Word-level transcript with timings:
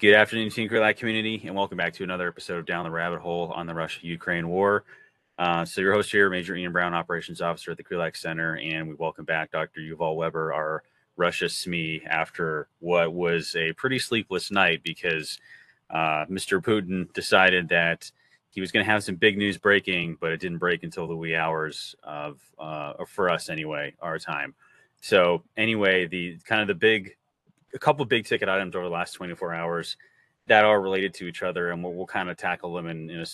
Good 0.00 0.14
afternoon, 0.14 0.48
Team 0.48 0.66
Krulak 0.66 0.96
community, 0.96 1.42
and 1.44 1.54
welcome 1.54 1.76
back 1.76 1.92
to 1.92 2.04
another 2.04 2.26
episode 2.26 2.58
of 2.58 2.64
Down 2.64 2.84
the 2.84 2.90
Rabbit 2.90 3.20
Hole 3.20 3.52
on 3.54 3.66
the 3.66 3.74
Russia-Ukraine 3.74 4.48
War. 4.48 4.84
Uh, 5.36 5.66
so 5.66 5.82
your 5.82 5.92
host 5.92 6.10
here, 6.10 6.30
Major 6.30 6.56
Ian 6.56 6.72
Brown, 6.72 6.94
Operations 6.94 7.42
Officer 7.42 7.72
at 7.72 7.76
the 7.76 7.84
Krulak 7.84 8.16
Center, 8.16 8.56
and 8.56 8.88
we 8.88 8.94
welcome 8.94 9.26
back 9.26 9.50
Dr. 9.50 9.82
Yuval 9.82 10.16
Weber, 10.16 10.54
our 10.54 10.84
Russia 11.18 11.44
SME, 11.44 12.06
after 12.06 12.66
what 12.78 13.12
was 13.12 13.54
a 13.56 13.74
pretty 13.74 13.98
sleepless 13.98 14.50
night 14.50 14.82
because 14.82 15.38
uh, 15.90 16.24
Mr. 16.30 16.62
Putin 16.62 17.12
decided 17.12 17.68
that 17.68 18.10
he 18.48 18.62
was 18.62 18.72
going 18.72 18.82
to 18.82 18.90
have 18.90 19.04
some 19.04 19.16
big 19.16 19.36
news 19.36 19.58
breaking, 19.58 20.16
but 20.18 20.32
it 20.32 20.40
didn't 20.40 20.56
break 20.56 20.82
until 20.82 21.08
the 21.08 21.14
wee 21.14 21.36
hours 21.36 21.94
of, 22.02 22.40
uh, 22.58 22.94
for 23.06 23.28
us 23.28 23.50
anyway, 23.50 23.92
our 24.00 24.18
time. 24.18 24.54
So 25.02 25.42
anyway, 25.58 26.06
the 26.06 26.38
kind 26.46 26.62
of 26.62 26.68
the 26.68 26.74
big, 26.74 27.16
a 27.74 27.78
couple 27.78 28.04
big 28.04 28.26
ticket 28.26 28.48
items 28.48 28.74
over 28.74 28.84
the 28.84 28.90
last 28.90 29.12
24 29.12 29.54
hours 29.54 29.96
that 30.46 30.64
are 30.64 30.80
related 30.80 31.14
to 31.14 31.26
each 31.26 31.42
other, 31.42 31.70
and 31.70 31.82
we'll, 31.82 31.92
we'll 31.92 32.06
kind 32.06 32.28
of 32.30 32.36
tackle 32.36 32.74
them 32.74 32.86
in, 32.86 33.10
in 33.10 33.20
a 33.20 33.26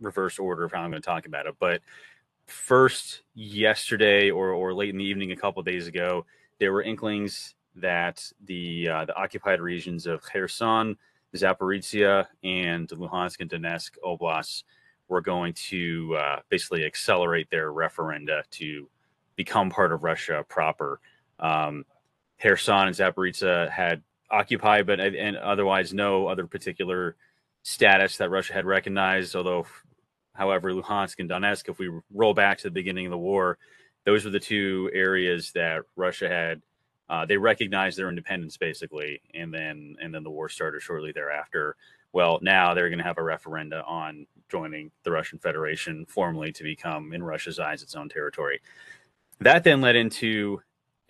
reverse 0.00 0.38
order 0.38 0.64
of 0.64 0.72
how 0.72 0.80
I'm 0.80 0.90
going 0.90 1.02
to 1.02 1.06
talk 1.06 1.26
about 1.26 1.46
it. 1.46 1.54
But 1.60 1.80
first, 2.46 3.22
yesterday 3.34 4.30
or 4.30 4.50
or 4.50 4.74
late 4.74 4.90
in 4.90 4.98
the 4.98 5.04
evening, 5.04 5.32
a 5.32 5.36
couple 5.36 5.62
days 5.62 5.86
ago, 5.86 6.26
there 6.58 6.72
were 6.72 6.82
inklings 6.82 7.54
that 7.76 8.24
the 8.44 8.88
uh, 8.88 9.04
the 9.04 9.16
occupied 9.16 9.60
regions 9.60 10.06
of 10.06 10.22
Kherson 10.22 10.96
Zaporizhia 11.34 12.26
and 12.44 12.88
Luhansk 12.88 13.40
and 13.40 13.50
Donetsk 13.50 13.92
oblasts 14.04 14.64
were 15.08 15.20
going 15.20 15.52
to 15.54 16.16
uh, 16.18 16.40
basically 16.48 16.84
accelerate 16.84 17.50
their 17.50 17.72
referenda 17.72 18.42
to 18.50 18.88
become 19.36 19.70
part 19.70 19.92
of 19.92 20.02
Russia 20.02 20.44
proper. 20.48 21.00
Um, 21.38 21.84
Kherson 22.42 22.88
and 22.88 22.96
Zaporizhia 22.96 23.70
had 23.70 24.02
occupied, 24.30 24.86
but 24.86 25.00
and 25.00 25.36
otherwise 25.36 25.94
no 25.94 26.26
other 26.26 26.46
particular 26.46 27.16
status 27.62 28.16
that 28.16 28.30
Russia 28.30 28.54
had 28.54 28.64
recognized. 28.64 29.36
Although, 29.36 29.66
however, 30.34 30.72
Luhansk 30.72 31.20
and 31.20 31.30
Donetsk, 31.30 31.68
if 31.68 31.78
we 31.78 31.90
roll 32.12 32.34
back 32.34 32.58
to 32.58 32.64
the 32.64 32.70
beginning 32.70 33.06
of 33.06 33.10
the 33.10 33.18
war, 33.18 33.58
those 34.04 34.24
were 34.24 34.30
the 34.30 34.40
two 34.40 34.90
areas 34.92 35.52
that 35.52 35.82
Russia 35.96 36.28
had 36.28 36.62
uh, 37.08 37.26
they 37.26 37.36
recognized 37.36 37.98
their 37.98 38.08
independence 38.08 38.56
basically, 38.56 39.20
and 39.34 39.52
then 39.52 39.96
and 40.00 40.14
then 40.14 40.22
the 40.22 40.30
war 40.30 40.48
started 40.48 40.80
shortly 40.80 41.12
thereafter. 41.12 41.76
Well, 42.12 42.38
now 42.42 42.74
they're 42.74 42.88
going 42.88 42.98
to 42.98 43.04
have 43.04 43.18
a 43.18 43.22
referenda 43.22 43.86
on 43.86 44.26
joining 44.50 44.90
the 45.02 45.10
Russian 45.10 45.38
Federation 45.38 46.04
formally 46.06 46.52
to 46.52 46.62
become, 46.62 47.12
in 47.12 47.22
Russia's 47.22 47.58
eyes, 47.58 47.82
its 47.82 47.94
own 47.94 48.08
territory. 48.08 48.60
That 49.40 49.64
then 49.64 49.80
led 49.80 49.96
into 49.96 50.62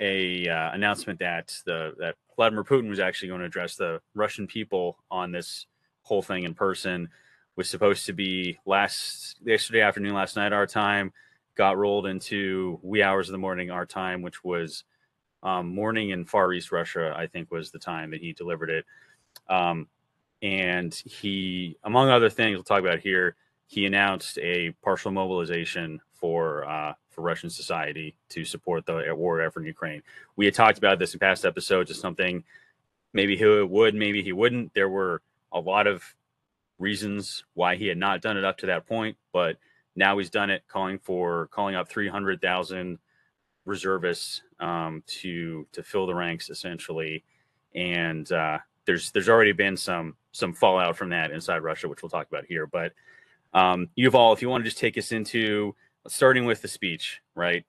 a 0.03 0.48
uh, 0.48 0.72
announcement 0.72 1.20
that 1.20 1.56
the 1.64 1.95
that 1.98 2.17
Vladimir 2.36 2.64
Putin 2.64 2.89
was 2.89 2.98
actually 2.98 3.28
going 3.28 3.41
to 3.41 3.47
address 3.47 3.77
the 3.77 4.00
Russian 4.14 4.47
people 4.47 4.98
on 5.11 5.31
this 5.31 5.67
whole 6.03 6.22
thing 6.22 6.42
in 6.42 6.55
person. 6.55 7.08
Was 7.55 7.69
supposed 7.70 8.06
to 8.06 8.12
be 8.12 8.58
last 8.67 9.36
yesterday 9.45 9.83
afternoon, 9.83 10.14
last 10.14 10.36
night 10.36 10.53
our 10.53 10.67
time, 10.67 11.12
got 11.55 11.78
rolled 11.78 12.06
into 12.06 12.80
wee 12.83 13.03
hours 13.03 13.28
of 13.28 13.33
the 13.33 13.39
morning 13.39 13.70
our 13.70 13.86
time, 13.86 14.23
which 14.23 14.42
was 14.42 14.84
um, 15.42 15.75
morning 15.75 16.11
in 16.11 16.25
Far 16.25 16.53
East 16.53 16.73
Russia, 16.73 17.14
I 17.17 17.27
think 17.27 17.50
was 17.50 17.70
the 17.70 17.78
time 17.78 18.11
that 18.11 18.20
he 18.20 18.33
delivered 18.33 18.70
it. 18.70 18.86
Um, 19.48 19.89
and 20.41 20.95
he, 20.95 21.77
among 21.84 22.08
other 22.08 22.30
things, 22.30 22.56
we'll 22.56 22.64
talk 22.64 22.80
about 22.80 23.00
here, 23.00 23.36
he 23.73 23.87
announced 23.87 24.39
a 24.39 24.70
partial 24.83 25.11
mobilization 25.11 25.98
for 26.12 26.62
uh, 26.69 26.92
for 27.09 27.23
Russian 27.23 27.48
society 27.48 28.14
to 28.29 28.45
support 28.45 28.84
the 28.84 29.14
war 29.17 29.41
effort 29.41 29.61
in 29.61 29.67
Ukraine. 29.67 30.02
We 30.36 30.45
had 30.45 30.52
talked 30.52 30.77
about 30.77 30.98
this 30.98 31.14
in 31.14 31.20
past 31.20 31.46
episodes 31.46 31.91
as 31.91 31.98
something 31.98 32.45
maybe 33.14 33.35
he 33.35 33.46
would, 33.46 33.95
maybe 33.95 34.23
he 34.23 34.33
wouldn't. 34.33 34.74
There 34.74 34.91
were 34.91 35.23
a 35.52 35.58
lot 35.58 35.86
of 35.86 36.05
reasons 36.79 37.45
why 37.55 37.77
he 37.77 37.86
had 37.86 37.96
not 37.96 38.20
done 38.20 38.36
it 38.36 38.45
up 38.45 38.58
to 38.58 38.67
that 38.67 38.86
point, 38.86 39.17
but 39.33 39.57
now 39.96 40.19
he's 40.19 40.29
done 40.29 40.51
it, 40.51 40.64
calling 40.69 40.98
for 40.98 41.46
calling 41.46 41.75
up 41.75 41.89
300,000 41.89 42.98
reservists 43.64 44.42
um, 44.61 45.02
to 45.07 45.67
to 45.73 45.83
fill 45.83 46.07
the 46.07 46.14
ranks 46.14 46.51
essentially, 46.51 47.25
and 47.75 48.30
uh, 48.33 48.58
there's 48.85 49.13
there's 49.13 49.30
already 49.30 49.52
been 49.52 49.79
some 49.79 50.14
some 50.33 50.52
fallout 50.52 50.95
from 50.95 51.08
that 51.08 51.30
inside 51.30 51.61
Russia, 51.61 51.89
which 51.89 52.02
we'll 52.02 52.11
talk 52.11 52.29
about 52.29 52.45
here. 52.45 52.67
But 52.67 52.92
um, 53.55 53.89
Yuval, 53.98 54.35
if 54.35 54.42
you 54.42 54.48
want 54.48 54.64
to 54.64 54.70
just 54.70 54.79
take 54.79 54.96
us 54.98 55.13
into 55.13 55.74
starting 56.08 56.45
with 56.45 56.63
the 56.63 56.68
speech, 56.68 57.20
right? 57.35 57.64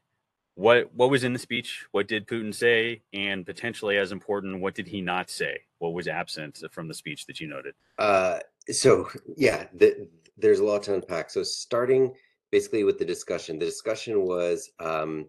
What 0.56 0.94
what 0.94 1.10
was 1.10 1.24
in 1.24 1.34
the 1.34 1.40
speech? 1.40 1.86
What 1.92 2.08
did 2.08 2.28
Putin 2.28 2.54
say? 2.54 3.02
And 3.12 3.46
potentially 3.46 3.98
as 3.98 4.12
important, 4.12 4.62
what 4.62 4.76
did 4.76 4.88
he 4.88 5.02
not 5.02 5.30
say? 5.30 5.62
What 5.80 5.94
was 5.94 6.08
absent 6.08 6.64
from 6.72 6.88
the 6.88 6.94
speech 6.94 7.26
that 7.26 7.40
you 7.40 7.48
noted? 7.48 7.74
Uh, 7.98 8.40
so 8.70 9.10
yeah, 9.36 9.66
the, 9.74 10.08
there's 10.38 10.60
a 10.60 10.64
lot 10.64 10.84
to 10.84 10.94
unpack. 10.94 11.30
So 11.32 11.44
starting 11.44 12.14
basically 12.52 12.84
with 12.84 13.00
the 13.00 13.06
discussion, 13.06 13.58
the 13.58 13.66
discussion 13.66 14.22
was 14.22 14.70
um, 14.80 15.28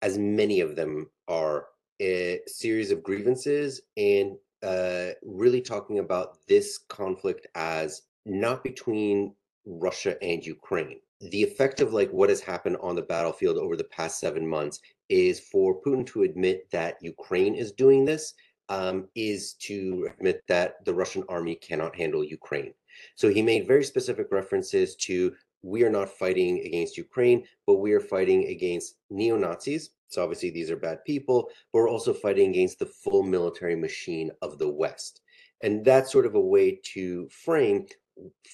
as 0.00 0.16
many 0.16 0.60
of 0.60 0.76
them 0.76 1.10
are, 1.26 1.66
a 2.00 2.40
series 2.46 2.90
of 2.90 3.04
grievances 3.04 3.80
and 3.96 4.36
uh, 4.64 5.10
really 5.22 5.60
talking 5.60 6.00
about 6.00 6.38
this 6.48 6.78
conflict 6.88 7.46
as 7.54 8.02
not 8.26 8.64
between 8.64 9.34
Russia 9.66 10.22
and 10.22 10.44
Ukraine. 10.44 11.00
The 11.20 11.42
effect 11.42 11.80
of 11.80 11.92
like 11.92 12.10
what 12.10 12.28
has 12.28 12.40
happened 12.40 12.76
on 12.80 12.96
the 12.96 13.02
battlefield 13.02 13.56
over 13.56 13.76
the 13.76 13.84
past 13.84 14.20
seven 14.20 14.46
months 14.46 14.80
is 15.08 15.40
for 15.40 15.80
Putin 15.82 16.06
to 16.08 16.22
admit 16.22 16.70
that 16.70 16.96
Ukraine 17.00 17.54
is 17.54 17.72
doing 17.72 18.04
this, 18.04 18.34
um, 18.68 19.08
is 19.14 19.54
to 19.54 20.08
admit 20.16 20.42
that 20.48 20.84
the 20.84 20.94
Russian 20.94 21.24
army 21.28 21.54
cannot 21.54 21.96
handle 21.96 22.24
Ukraine. 22.24 22.74
So 23.16 23.28
he 23.28 23.42
made 23.42 23.66
very 23.66 23.84
specific 23.84 24.28
references 24.30 24.96
to 24.96 25.34
we 25.62 25.82
are 25.82 25.90
not 25.90 26.10
fighting 26.10 26.60
against 26.60 26.98
Ukraine, 26.98 27.44
but 27.66 27.76
we 27.76 27.92
are 27.92 28.00
fighting 28.00 28.48
against 28.48 28.96
neo 29.10 29.36
Nazis. 29.36 29.90
So 30.08 30.22
obviously, 30.22 30.50
these 30.50 30.70
are 30.70 30.76
bad 30.76 31.04
people, 31.04 31.48
but 31.72 31.78
we're 31.78 31.88
also 31.90 32.12
fighting 32.12 32.50
against 32.50 32.78
the 32.78 32.86
full 32.86 33.22
military 33.22 33.74
machine 33.74 34.30
of 34.42 34.58
the 34.58 34.68
West. 34.68 35.22
And 35.62 35.84
that's 35.84 36.12
sort 36.12 36.26
of 36.26 36.34
a 36.34 36.40
way 36.40 36.78
to 36.92 37.28
frame 37.30 37.86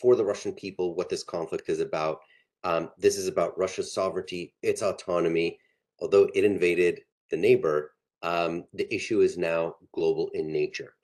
for 0.01 0.17
the 0.17 0.25
Russian 0.25 0.53
people 0.53 0.95
what 0.95 1.09
this 1.09 1.23
conflict 1.23 1.69
is 1.69 1.81
about. 1.81 2.21
Um, 2.65 2.91
this 2.99 3.17
is 3.17 3.27
about 3.27 3.59
Russia's 3.59 3.93
sovereignty, 3.93 4.55
its 4.63 4.83
autonomy. 4.83 5.59
Although 6.01 6.29
it 6.35 6.45
invaded 6.45 7.01
the 7.31 7.37
neighbor, 7.37 7.93
um, 8.23 8.65
the 8.75 8.93
issue 8.95 9.21
is 9.21 9.39
now 9.39 9.77
global 9.93 10.31
in 10.35 10.53
nature. 10.53 10.95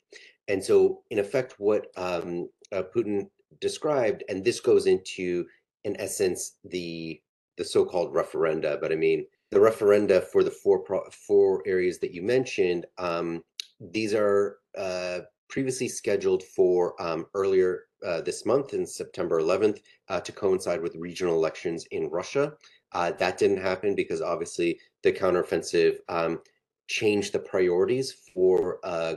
And 0.48 0.62
so, 0.62 1.02
in 1.10 1.18
effect, 1.18 1.56
what 1.58 1.86
um, 1.96 2.48
uh, 2.72 2.82
Putin 2.94 3.28
described, 3.60 4.22
and 4.28 4.44
this 4.44 4.60
goes 4.60 4.86
into 4.86 5.46
in 5.86 5.98
essence 6.00 6.56
the 6.64 7.20
the 7.56 7.64
so-called 7.64 8.12
referenda 8.12 8.78
but 8.80 8.92
i 8.92 8.96
mean 8.96 9.24
the 9.50 9.58
referenda 9.58 10.22
for 10.22 10.42
the 10.42 10.50
four 10.50 10.80
pro- 10.80 11.08
four 11.10 11.62
areas 11.64 11.98
that 12.00 12.12
you 12.12 12.20
mentioned 12.20 12.84
um, 12.98 13.42
these 13.80 14.12
are 14.12 14.58
uh, 14.76 15.20
previously 15.48 15.88
scheduled 15.88 16.42
for 16.42 17.00
um, 17.00 17.26
earlier 17.34 17.84
uh, 18.06 18.20
this 18.20 18.46
month 18.46 18.72
in 18.72 18.86
september 18.86 19.40
11th 19.40 19.80
uh, 20.08 20.20
to 20.20 20.32
coincide 20.32 20.80
with 20.80 20.94
regional 20.96 21.34
elections 21.34 21.84
in 21.90 22.08
russia 22.08 22.52
uh, 22.92 23.12
that 23.18 23.36
didn't 23.36 23.60
happen 23.60 23.94
because 23.94 24.22
obviously 24.22 24.78
the 25.02 25.12
counteroffensive 25.12 25.96
um, 26.08 26.40
changed 26.88 27.32
the 27.32 27.38
priorities 27.38 28.12
for 28.32 28.78
uh, 28.84 29.14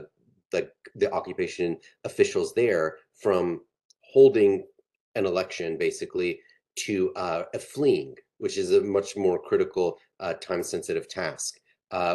the, 0.50 0.68
the 0.96 1.10
occupation 1.12 1.76
officials 2.04 2.52
there 2.54 2.96
from 3.14 3.60
holding 4.02 4.66
an 5.14 5.24
election 5.24 5.78
basically 5.78 6.40
to 6.76 7.12
uh, 7.14 7.44
fleeing, 7.58 8.14
which 8.38 8.58
is 8.58 8.72
a 8.72 8.80
much 8.80 9.16
more 9.16 9.40
critical, 9.40 9.98
uh, 10.18 10.34
time-sensitive 10.34 11.08
task 11.08 11.58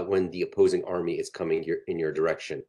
when 0.07 0.29
the 0.31 0.41
opposing 0.41 0.83
army 0.85 1.13
is 1.13 1.29
coming 1.29 1.63
your, 1.63 1.77
in 1.87 1.97
your 1.97 2.11
direction. 2.11 2.61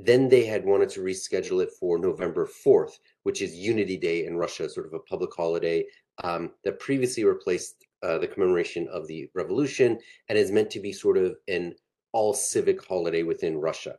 Then 0.00 0.28
they 0.28 0.44
had 0.44 0.64
wanted 0.64 0.90
to 0.90 1.00
reschedule 1.00 1.60
it 1.60 1.72
for 1.72 1.98
November 1.98 2.46
4th, 2.46 2.92
which 3.24 3.42
is 3.42 3.56
Unity 3.56 3.96
Day 3.96 4.26
in 4.26 4.36
Russia, 4.36 4.70
sort 4.70 4.86
of 4.86 4.94
a 4.94 5.00
public 5.00 5.34
holiday 5.34 5.84
um, 6.22 6.52
that 6.62 6.78
previously 6.78 7.24
replaced 7.24 7.84
uh, 8.04 8.16
the 8.18 8.28
commemoration 8.28 8.86
of 8.92 9.08
the 9.08 9.28
revolution 9.34 9.98
and 10.28 10.38
is 10.38 10.52
meant 10.52 10.70
to 10.70 10.78
be 10.78 10.92
sort 10.92 11.18
of 11.18 11.34
an 11.48 11.74
all 12.12 12.32
civic 12.32 12.84
holiday 12.86 13.24
within 13.24 13.58
Russia. 13.58 13.96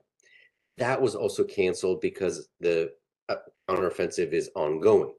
That 0.78 1.02
was 1.02 1.16
also 1.16 1.44
canceled 1.44 2.00
because 2.00 2.48
the 2.62 2.92
uh, 3.28 3.36
counteroffensive 3.70 4.32
is 4.32 4.50
ongoing. 4.56 5.14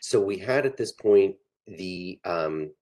So 0.00 0.20
we 0.20 0.36
had 0.36 0.66
at 0.66 0.76
this 0.76 0.90
point 0.90 1.36
the 1.68 2.18
um, 2.24 2.72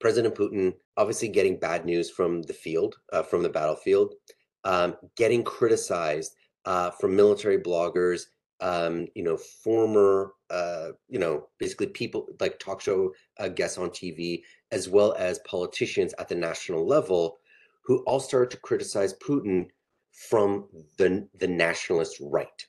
President 0.00 0.36
Putin 0.36 0.74
obviously 0.96 1.26
getting 1.26 1.58
bad 1.58 1.84
news 1.84 2.08
from 2.08 2.42
the 2.42 2.52
field, 2.52 2.94
uh, 3.12 3.24
from 3.24 3.42
the 3.42 3.48
battlefield, 3.48 4.14
um, 4.62 4.94
getting 5.16 5.42
criticized 5.42 6.36
uh, 6.64 6.90
from 6.90 7.16
military 7.16 7.58
bloggers, 7.58 8.22
um, 8.60 9.06
you 9.14 9.24
know, 9.24 9.36
former, 9.36 10.34
uh, 10.50 10.90
you 11.08 11.18
know, 11.18 11.48
basically 11.58 11.88
people 11.88 12.28
like 12.40 12.58
talk 12.58 12.80
show 12.80 13.12
uh, 13.38 13.48
guests 13.48 13.78
on 13.78 13.90
TV, 13.90 14.42
as 14.70 14.88
well 14.88 15.14
as 15.18 15.40
politicians 15.40 16.14
at 16.18 16.28
the 16.28 16.34
national 16.34 16.86
level, 16.86 17.38
who 17.84 17.98
all 18.04 18.20
started 18.20 18.50
to 18.50 18.58
criticize 18.58 19.14
Putin 19.14 19.66
from 20.12 20.68
the 20.98 21.26
the 21.40 21.48
nationalist 21.48 22.18
right. 22.20 22.66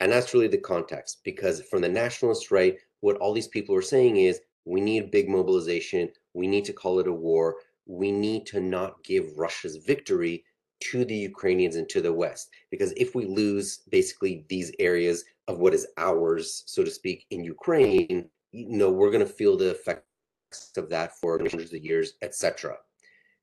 And 0.00 0.10
that's 0.10 0.34
really 0.34 0.48
the 0.48 0.58
context 0.58 1.20
because 1.24 1.62
from 1.62 1.82
the 1.82 1.88
nationalist 1.88 2.50
right, 2.50 2.76
what 3.00 3.16
all 3.18 3.32
these 3.32 3.48
people 3.48 3.74
are 3.74 3.82
saying 3.82 4.16
is 4.16 4.40
we 4.64 4.80
need 4.80 5.10
big 5.10 5.28
mobilization, 5.28 6.08
we 6.32 6.46
need 6.46 6.64
to 6.64 6.72
call 6.72 6.98
it 7.00 7.08
a 7.08 7.12
war, 7.12 7.56
we 7.86 8.10
need 8.10 8.46
to 8.46 8.60
not 8.60 9.02
give 9.04 9.36
Russia's 9.36 9.76
victory 9.76 10.44
to 10.90 11.04
the 11.04 11.14
Ukrainians 11.14 11.76
and 11.76 11.88
to 11.88 12.00
the 12.00 12.12
West. 12.12 12.50
Because 12.70 12.92
if 12.96 13.14
we 13.14 13.24
lose 13.26 13.78
basically 13.90 14.44
these 14.48 14.72
areas 14.78 15.24
of 15.48 15.58
what 15.58 15.74
is 15.74 15.86
ours, 15.96 16.62
so 16.66 16.84
to 16.84 16.90
speak, 16.90 17.26
in 17.30 17.44
Ukraine, 17.44 18.28
you 18.52 18.76
know, 18.78 18.90
we're 18.90 19.10
going 19.10 19.26
to 19.26 19.32
feel 19.40 19.56
the 19.56 19.70
effects 19.70 20.02
of 20.76 20.88
that 20.90 21.16
for 21.18 21.38
hundreds 21.38 21.72
of 21.72 21.84
years, 21.84 22.14
etc. 22.22 22.76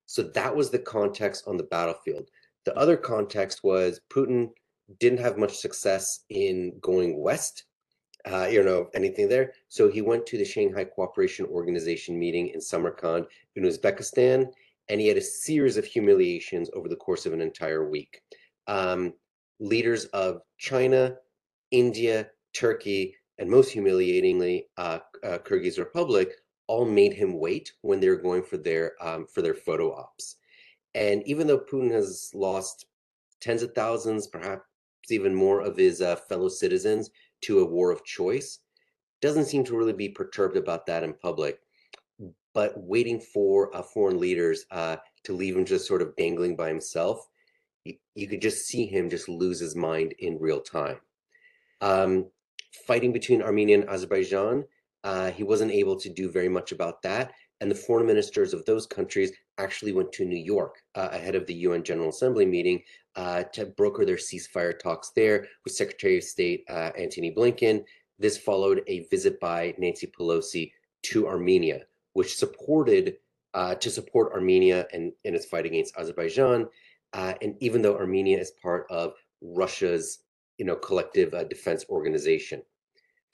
So 0.05 0.23
that 0.23 0.55
was 0.55 0.69
the 0.69 0.79
context 0.79 1.47
on 1.47 1.57
the 1.57 1.63
battlefield. 1.63 2.29
The 2.65 2.77
other 2.77 2.97
context 2.97 3.63
was 3.63 4.01
Putin 4.09 4.49
didn't 4.99 5.19
have 5.19 5.37
much 5.37 5.57
success 5.57 6.25
in 6.29 6.73
going 6.81 7.19
west, 7.19 7.63
uh, 8.31 8.47
you 8.51 8.63
know, 8.63 8.89
anything 8.93 9.27
there. 9.29 9.53
So 9.67 9.89
he 9.89 10.01
went 10.01 10.25
to 10.27 10.37
the 10.37 10.45
Shanghai 10.45 10.85
Cooperation 10.85 11.45
Organization 11.47 12.19
meeting 12.19 12.49
in 12.49 12.61
Samarkand 12.61 13.25
in 13.55 13.63
Uzbekistan, 13.63 14.51
and 14.89 14.99
he 14.99 15.07
had 15.07 15.17
a 15.17 15.21
series 15.21 15.77
of 15.77 15.85
humiliations 15.85 16.69
over 16.73 16.89
the 16.89 16.95
course 16.95 17.25
of 17.25 17.33
an 17.33 17.41
entire 17.41 17.89
week. 17.89 18.21
Um, 18.67 19.13
leaders 19.59 20.05
of 20.05 20.41
China, 20.57 21.15
India, 21.71 22.27
Turkey, 22.53 23.15
and 23.37 23.49
most 23.49 23.71
humiliatingly, 23.71 24.67
uh, 24.77 24.99
uh, 25.23 25.37
Kyrgyz 25.39 25.79
Republic 25.79 26.33
all 26.67 26.85
made 26.85 27.13
him 27.13 27.39
wait 27.39 27.71
when 27.81 27.99
they 27.99 28.09
were 28.09 28.15
going 28.15 28.43
for 28.43 28.57
their 28.57 28.93
um, 29.01 29.25
for 29.27 29.41
their 29.41 29.53
photo 29.53 29.93
ops. 29.93 30.37
And 30.93 31.23
even 31.25 31.47
though 31.47 31.59
Putin 31.59 31.91
has 31.91 32.31
lost 32.33 32.85
tens 33.39 33.63
of 33.63 33.73
thousands, 33.73 34.27
perhaps 34.27 34.63
even 35.09 35.33
more 35.33 35.61
of 35.61 35.77
his 35.77 36.01
uh, 36.01 36.15
fellow 36.15 36.49
citizens 36.49 37.09
to 37.41 37.59
a 37.59 37.65
war 37.65 37.91
of 37.91 38.03
choice, 38.03 38.59
doesn't 39.21 39.45
seem 39.45 39.63
to 39.65 39.75
really 39.75 39.93
be 39.93 40.09
perturbed 40.09 40.57
about 40.57 40.85
that 40.85 41.03
in 41.03 41.13
public. 41.13 41.59
But 42.53 42.73
waiting 42.75 43.19
for 43.19 43.75
uh, 43.75 43.81
foreign 43.81 44.19
leaders 44.19 44.65
uh, 44.71 44.97
to 45.23 45.33
leave 45.33 45.55
him 45.55 45.65
just 45.65 45.87
sort 45.87 46.01
of 46.01 46.15
dangling 46.15 46.55
by 46.55 46.67
himself, 46.67 47.27
you, 47.85 47.95
you 48.15 48.27
could 48.27 48.41
just 48.41 48.67
see 48.67 48.85
him 48.85 49.09
just 49.09 49.29
lose 49.29 49.59
his 49.59 49.75
mind 49.75 50.13
in 50.19 50.39
real 50.39 50.59
time. 50.59 50.97
Um, 51.79 52.27
fighting 52.85 53.11
between 53.11 53.41
Armenia 53.41 53.79
and 53.79 53.89
Azerbaijan, 53.89 54.65
uh, 55.03 55.31
he 55.31 55.43
wasn't 55.43 55.71
able 55.71 55.95
to 55.95 56.09
do 56.09 56.29
very 56.29 56.49
much 56.49 56.71
about 56.71 57.01
that. 57.03 57.31
And 57.59 57.69
the 57.69 57.75
foreign 57.75 58.07
ministers 58.07 58.53
of 58.53 58.65
those 58.65 58.87
countries 58.87 59.31
actually 59.57 59.93
went 59.93 60.11
to 60.13 60.25
New 60.25 60.37
York 60.37 60.81
uh, 60.95 61.09
ahead 61.11 61.35
of 61.35 61.45
the 61.45 61.53
UN 61.53 61.83
General 61.83 62.09
Assembly 62.09 62.45
meeting 62.45 62.81
uh, 63.15 63.43
to 63.53 63.67
broker 63.67 64.03
their 64.03 64.15
ceasefire 64.15 64.77
talks 64.77 65.11
there 65.15 65.47
with 65.63 65.73
Secretary 65.73 66.17
of 66.17 66.23
State 66.23 66.63
Antony 66.69 67.31
Blinken. 67.31 67.83
This 68.17 68.37
followed 68.37 68.83
a 68.87 69.07
visit 69.09 69.39
by 69.39 69.73
Nancy 69.77 70.07
Pelosi 70.07 70.71
to 71.03 71.27
Armenia, 71.27 71.85
which 72.13 72.37
supported 72.37 73.17
uh, 73.53 73.75
to 73.75 73.89
support 73.89 74.33
Armenia 74.33 74.87
and 74.93 75.11
in 75.23 75.35
its 75.35 75.45
fight 75.45 75.65
against 75.65 75.95
Azerbaijan. 75.97 76.67
Uh, 77.13 77.33
and 77.41 77.55
even 77.59 77.81
though 77.81 77.97
Armenia 77.97 78.39
is 78.39 78.51
part 78.51 78.85
of 78.89 79.13
Russia's 79.41 80.19
you 80.57 80.65
know 80.65 80.75
collective 80.75 81.31
defense 81.49 81.85
organization, 81.89 82.61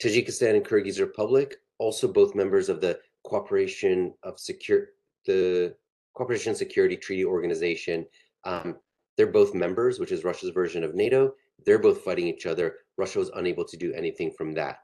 Tajikistan 0.02 0.54
and 0.56 0.64
Kyrgyz 0.64 1.00
Republic, 1.00 1.56
also 1.78 2.08
both 2.08 2.34
members 2.34 2.68
of 2.68 2.80
the 2.80 2.98
Cooperation 3.24 4.14
of 4.22 4.38
Secure 4.38 4.88
the 5.26 5.74
Cooperation 6.14 6.54
Security 6.54 6.96
Treaty 6.96 7.24
Organization. 7.24 8.06
Um, 8.44 8.76
they're 9.16 9.26
both 9.26 9.54
members, 9.54 9.98
which 9.98 10.12
is 10.12 10.24
Russia's 10.24 10.50
version 10.50 10.84
of 10.84 10.94
NATO. 10.94 11.34
They're 11.66 11.78
both 11.78 12.02
fighting 12.02 12.28
each 12.28 12.46
other. 12.46 12.76
Russia 12.96 13.18
was 13.18 13.30
unable 13.34 13.64
to 13.64 13.76
do 13.76 13.92
anything 13.92 14.30
from 14.30 14.54
that. 14.54 14.78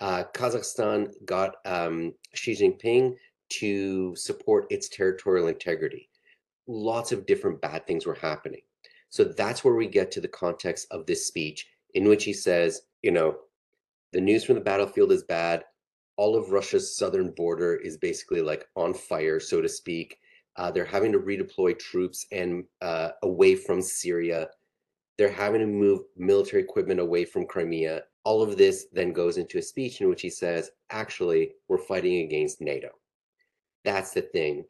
Uh, 0.00 0.24
Kazakhstan 0.34 1.12
got 1.24 1.56
um, 1.64 2.12
Xi 2.34 2.52
Jinping 2.52 3.14
to 3.48 4.14
support 4.16 4.66
its 4.70 4.88
territorial 4.88 5.48
integrity. 5.48 6.08
Lots 6.66 7.12
of 7.12 7.26
different 7.26 7.60
bad 7.60 7.86
things 7.86 8.06
were 8.06 8.14
happening. 8.14 8.60
So 9.08 9.24
that's 9.24 9.64
where 9.64 9.74
we 9.74 9.86
get 9.86 10.10
to 10.12 10.20
the 10.20 10.28
context 10.28 10.88
of 10.90 11.06
this 11.06 11.26
speech, 11.26 11.66
in 11.94 12.08
which 12.08 12.24
he 12.24 12.32
says, 12.32 12.82
you 13.02 13.12
know, 13.12 13.36
the 14.12 14.20
news 14.20 14.44
from 14.44 14.56
the 14.56 14.60
battlefield 14.60 15.12
is 15.12 15.22
bad. 15.22 15.64
All 16.16 16.36
of 16.36 16.50
Russia's 16.50 16.96
southern 16.96 17.30
border 17.30 17.76
is 17.76 17.96
basically 17.96 18.42
like 18.42 18.66
on 18.74 18.94
fire, 18.94 19.38
so 19.38 19.60
to 19.60 19.68
speak. 19.68 20.18
Uh, 20.56 20.70
they're 20.70 20.84
having 20.84 21.12
to 21.12 21.18
redeploy 21.18 21.78
troops 21.78 22.26
and 22.32 22.64
uh, 22.80 23.10
away 23.22 23.54
from 23.54 23.80
Syria. 23.82 24.48
They're 25.18 25.30
having 25.30 25.60
to 25.60 25.66
move 25.66 26.00
military 26.16 26.62
equipment 26.62 27.00
away 27.00 27.24
from 27.24 27.46
Crimea. 27.46 28.02
All 28.26 28.42
of 28.42 28.56
this 28.56 28.86
then 28.92 29.12
goes 29.12 29.38
into 29.38 29.58
a 29.58 29.62
speech 29.62 30.00
in 30.00 30.08
which 30.08 30.22
he 30.22 30.30
says, 30.30 30.70
actually, 30.90 31.52
we're 31.68 31.78
fighting 31.78 32.24
against 32.24 32.60
NATO. 32.60 32.90
That's 33.84 34.12
the 34.12 34.22
thing. 34.22 34.64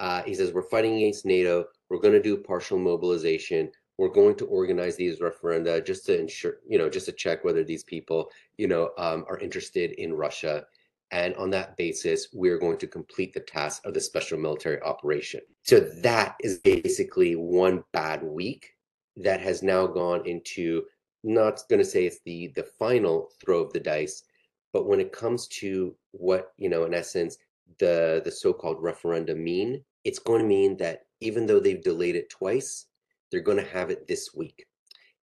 Uh, 0.00 0.22
he 0.22 0.34
says, 0.34 0.52
we're 0.52 0.62
fighting 0.62 0.96
against 0.96 1.26
NATO. 1.26 1.66
We're 1.88 2.00
going 2.00 2.14
to 2.14 2.22
do 2.22 2.36
partial 2.38 2.78
mobilization 2.78 3.70
we're 3.98 4.08
going 4.08 4.34
to 4.36 4.46
organize 4.46 4.96
these 4.96 5.20
referenda 5.20 5.84
just 5.84 6.06
to 6.06 6.18
ensure, 6.18 6.56
you 6.66 6.78
know, 6.78 6.88
just 6.88 7.06
to 7.06 7.12
check 7.12 7.44
whether 7.44 7.62
these 7.62 7.84
people, 7.84 8.30
you 8.56 8.66
know, 8.66 8.90
um, 8.98 9.24
are 9.28 9.38
interested 9.38 9.92
in 9.92 10.14
Russia. 10.14 10.64
And 11.10 11.34
on 11.36 11.50
that 11.50 11.76
basis, 11.76 12.28
we're 12.32 12.58
going 12.58 12.78
to 12.78 12.86
complete 12.86 13.34
the 13.34 13.40
task 13.40 13.84
of 13.84 13.92
the 13.92 14.00
special 14.00 14.38
military 14.38 14.80
operation. 14.82 15.40
So 15.62 15.80
that 16.02 16.36
is 16.40 16.58
basically 16.58 17.36
one 17.36 17.84
bad 17.92 18.22
week 18.22 18.74
that 19.16 19.40
has 19.40 19.62
now 19.62 19.86
gone 19.86 20.26
into 20.26 20.84
not 21.24 21.62
going 21.68 21.78
to 21.78 21.84
say 21.84 22.06
it's 22.06 22.20
the 22.24 22.48
the 22.54 22.64
final 22.64 23.30
throw 23.40 23.60
of 23.60 23.72
the 23.72 23.80
dice, 23.80 24.24
but 24.72 24.86
when 24.86 25.00
it 25.00 25.12
comes 25.12 25.46
to 25.48 25.94
what 26.12 26.52
you 26.58 26.68
know, 26.68 26.84
in 26.84 26.94
essence, 26.94 27.38
the 27.78 28.22
the 28.24 28.30
so-called 28.30 28.82
referendum 28.82 29.42
mean, 29.42 29.84
it's 30.04 30.18
going 30.18 30.40
to 30.40 30.46
mean 30.46 30.76
that 30.78 31.02
even 31.20 31.46
though 31.46 31.60
they've 31.60 31.82
delayed 31.82 32.16
it 32.16 32.30
twice, 32.30 32.86
they're 33.30 33.40
going 33.40 33.58
to 33.58 33.70
have 33.70 33.90
it 33.90 34.06
this 34.08 34.34
week. 34.34 34.66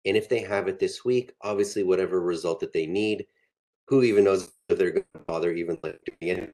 And 0.06 0.16
if 0.16 0.30
they 0.30 0.40
have 0.40 0.68
it 0.68 0.80
this 0.80 1.04
week, 1.04 1.34
obviously, 1.42 1.84
whatever 1.84 2.22
result 2.22 2.60
that 2.62 2.72
they 2.72 2.86
need, 2.86 3.26
who 3.88 4.04
even 4.04 4.24
knows 4.24 4.52
if 4.70 4.78
they're 4.78 4.92
going 4.92 5.06
to 5.16 5.22
bother 5.28 5.52
even 5.52 5.78
like 5.84 6.00
doing 6.22 6.52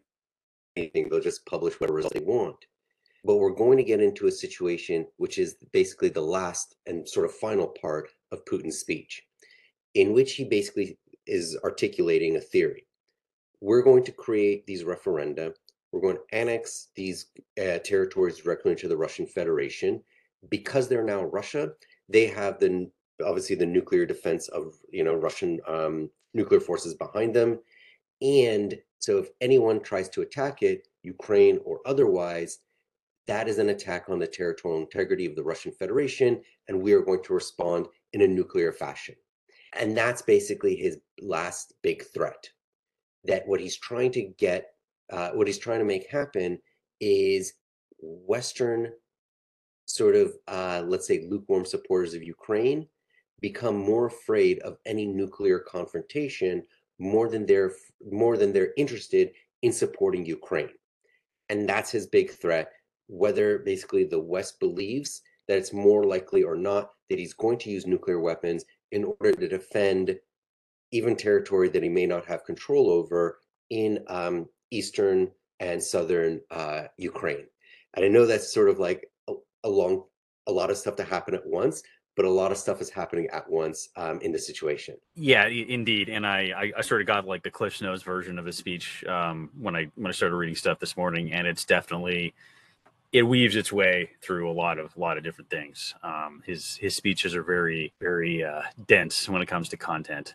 anything? 0.76 1.10
They'll 1.10 1.20
just 1.20 1.46
publish 1.46 1.80
whatever 1.80 1.98
result 1.98 2.14
they 2.14 2.22
want. 2.22 2.66
But 3.24 3.38
we're 3.38 3.52
going 3.52 3.78
to 3.78 3.84
get 3.84 4.02
into 4.02 4.28
a 4.28 4.32
situation 4.32 5.08
which 5.18 5.38
is 5.38 5.56
basically 5.72 6.10
the 6.10 6.22
last 6.22 6.76
and 6.86 7.08
sort 7.08 7.26
of 7.26 7.34
final 7.34 7.68
part 7.68 8.10
of 8.32 8.44
Putin's 8.46 8.80
speech, 8.80 9.24
in 9.94 10.14
which 10.14 10.34
he 10.34 10.44
basically 10.44 10.98
is 11.26 11.58
articulating 11.64 12.36
a 12.36 12.42
theory. 12.42 12.88
We're 13.62 13.84
going 13.84 14.04
to 14.06 14.12
create 14.12 14.66
these 14.66 14.84
referenda. 14.84 15.54
We're 15.92 16.02
going 16.02 16.18
to 16.18 16.36
annex 16.36 16.90
these 16.96 17.28
uh, 17.60 17.80
territories 17.80 18.40
directly 18.40 18.72
into 18.72 18.88
the 18.88 18.98
Russian 18.98 19.26
Federation 19.26 20.02
because 20.50 20.88
they're 20.88 21.04
now 21.04 21.24
Russia, 21.24 21.72
they 22.10 22.28
have 22.28 22.60
the 22.60 22.90
obviously 23.24 23.56
the 23.56 23.66
nuclear 23.66 24.06
defense 24.06 24.48
of 24.50 24.74
you 24.92 25.04
know 25.04 25.16
Russian 25.16 25.60
um, 25.68 26.10
nuclear 26.34 26.60
forces 26.60 26.94
behind 26.94 27.34
them, 27.34 27.60
and 28.22 28.78
so 29.00 29.18
if 29.18 29.30
anyone 29.42 29.82
tries 29.82 30.10
to 30.10 30.22
attack 30.22 30.62
it, 30.62 30.88
Ukraine 31.04 31.60
or 31.66 31.80
otherwise, 31.86 32.60
that 33.28 33.48
is 33.48 33.58
an 33.58 33.70
attack 33.70 34.06
on 34.10 34.20
the 34.20 34.28
territorial 34.28 34.82
integrity 34.82 35.26
of 35.26 35.36
the 35.36 35.44
Russian 35.44 35.72
Federation, 35.72 36.42
and 36.68 36.82
we 36.82 36.94
are 36.94 37.02
going 37.02 37.24
to 37.24 37.34
respond 37.34 37.88
in 38.14 38.22
a 38.22 38.28
nuclear 38.28 38.72
fashion. 38.72 39.16
And 39.80 39.98
that's 39.98 40.22
basically 40.22 40.76
his 40.76 40.98
last 41.22 41.74
big 41.82 42.04
threat. 42.14 42.50
That 43.26 43.48
what 43.48 43.60
he's 43.60 43.78
trying 43.78 44.12
to 44.14 44.24
get, 44.38 44.68
uh, 45.12 45.32
what 45.32 45.48
he's 45.48 45.58
trying 45.58 45.80
to 45.80 45.86
make 45.86 46.10
happen 46.10 46.60
is 47.00 47.54
Western 48.00 48.92
sort 49.86 50.16
of, 50.16 50.34
uh, 50.48 50.84
let's 50.86 51.08
say, 51.08 51.26
lukewarm 51.30 51.66
supporters 51.66 52.14
of 52.14 52.24
Ukraine 52.24 52.88
become 53.42 53.78
more 53.78 54.08
afraid 54.08 54.60
of 54.60 54.78
any 54.86 55.06
nuclear 55.06 55.60
confrontation 55.60 56.64
more 57.00 57.28
than 57.28 57.46
they're 57.46 57.74
more 58.12 58.38
than 58.38 58.54
they're 58.54 58.74
interested 58.78 59.32
in 59.62 59.72
supporting 59.72 60.26
Ukraine. 60.26 60.70
And 61.50 61.68
that's 61.68 61.92
his 61.92 62.08
big 62.08 62.32
threat, 62.32 62.72
whether 63.08 63.60
basically 63.60 64.06
the 64.06 64.20
West 64.20 64.60
believes 64.60 65.22
that 65.48 65.58
it's 65.58 65.74
more 65.74 66.06
likely 66.06 66.44
or 66.44 66.56
not 66.56 66.92
that 67.10 67.20
he's 67.20 67.34
going 67.34 67.58
to 67.60 67.70
use 67.70 67.86
nuclear 67.86 68.20
weapons 68.20 68.64
in 68.94 69.04
order 69.04 69.34
to 69.34 69.48
defend 69.48 70.18
even 70.92 71.16
territory 71.16 71.70
that 71.70 71.84
he 71.84 71.90
may 71.90 72.06
not 72.06 72.26
have 72.26 72.46
control 72.46 72.90
over 72.90 73.40
in 73.70 74.00
um, 74.08 74.48
eastern 74.72 75.30
and 75.60 75.82
southern 75.82 76.40
uh, 76.52 76.84
Ukraine. 76.98 77.46
And 77.96 78.06
I 78.06 78.08
know 78.08 78.26
that's 78.26 78.54
sort 78.54 78.70
of 78.70 78.80
like 78.80 79.10
along 79.64 80.04
a 80.48 80.52
lot 80.52 80.70
of 80.70 80.78
stuff 80.78 80.96
to 80.98 81.04
happen 81.04 81.34
at 81.34 81.46
once 81.46 81.84
but 82.16 82.26
a 82.26 82.30
lot 82.30 82.52
of 82.52 82.58
stuff 82.58 82.82
is 82.82 82.90
happening 82.90 83.28
at 83.32 83.50
once 83.50 83.90
um, 83.96 84.20
in 84.22 84.32
the 84.32 84.40
situation. 84.40 84.96
Yeah, 85.16 85.48
indeed. 85.48 86.10
And 86.10 86.28
I, 86.28 86.72
I, 86.78 86.82
sort 86.82 87.02
of 87.02 87.08
got 87.08 87.26
like 87.26 87.44
the 87.44 87.50
Cliff 87.50 87.82
Notes 87.82 88.04
version 88.04 88.38
of 88.38 88.46
his 88.46 88.58
speech 88.58 89.04
um, 89.06 89.50
when 89.60 89.76
I 89.76 89.90
when 89.96 90.08
I 90.08 90.12
started 90.12 90.36
reading 90.36 90.56
stuff 90.56 90.80
this 90.80 90.96
morning, 90.96 91.34
and 91.34 91.48
it's 91.48 91.66
definitely 91.66 92.34
it 93.14 93.22
weaves 93.22 93.56
its 93.56 93.72
way 93.72 94.10
through 94.22 94.50
a 94.50 94.52
lot 94.52 94.80
of 94.80 94.96
a 94.98 95.00
lot 95.00 95.18
of 95.18 95.24
different 95.24 95.50
things. 95.50 95.94
Um, 96.04 96.42
his 96.46 96.76
his 96.78 96.96
speeches 96.96 97.36
are 97.36 97.44
very 97.44 97.94
very 98.02 98.44
uh, 98.44 98.64
dense 98.88 99.30
when 99.30 99.42
it 99.42 99.46
comes 99.46 99.70
to 99.70 99.78
content. 99.78 100.34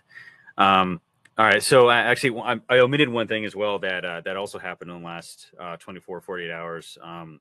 Um, 0.57 1.01
all 1.37 1.45
right. 1.45 1.63
So 1.63 1.89
I, 1.89 1.99
actually, 1.99 2.41
I, 2.41 2.61
I, 2.69 2.79
omitted 2.79 3.09
one 3.09 3.29
thing 3.29 3.45
as 3.45 3.55
well 3.55 3.79
that 3.81 4.05
uh, 4.05 4.21
that 4.23 4.37
also 4.37 4.59
happened 4.59 4.91
in 4.91 5.03
the 5.03 5.07
last 5.07 5.53
uh, 5.61 5.77
24, 5.77 6.21
48 6.21 6.51
hours. 6.51 6.99
Um, 7.03 7.41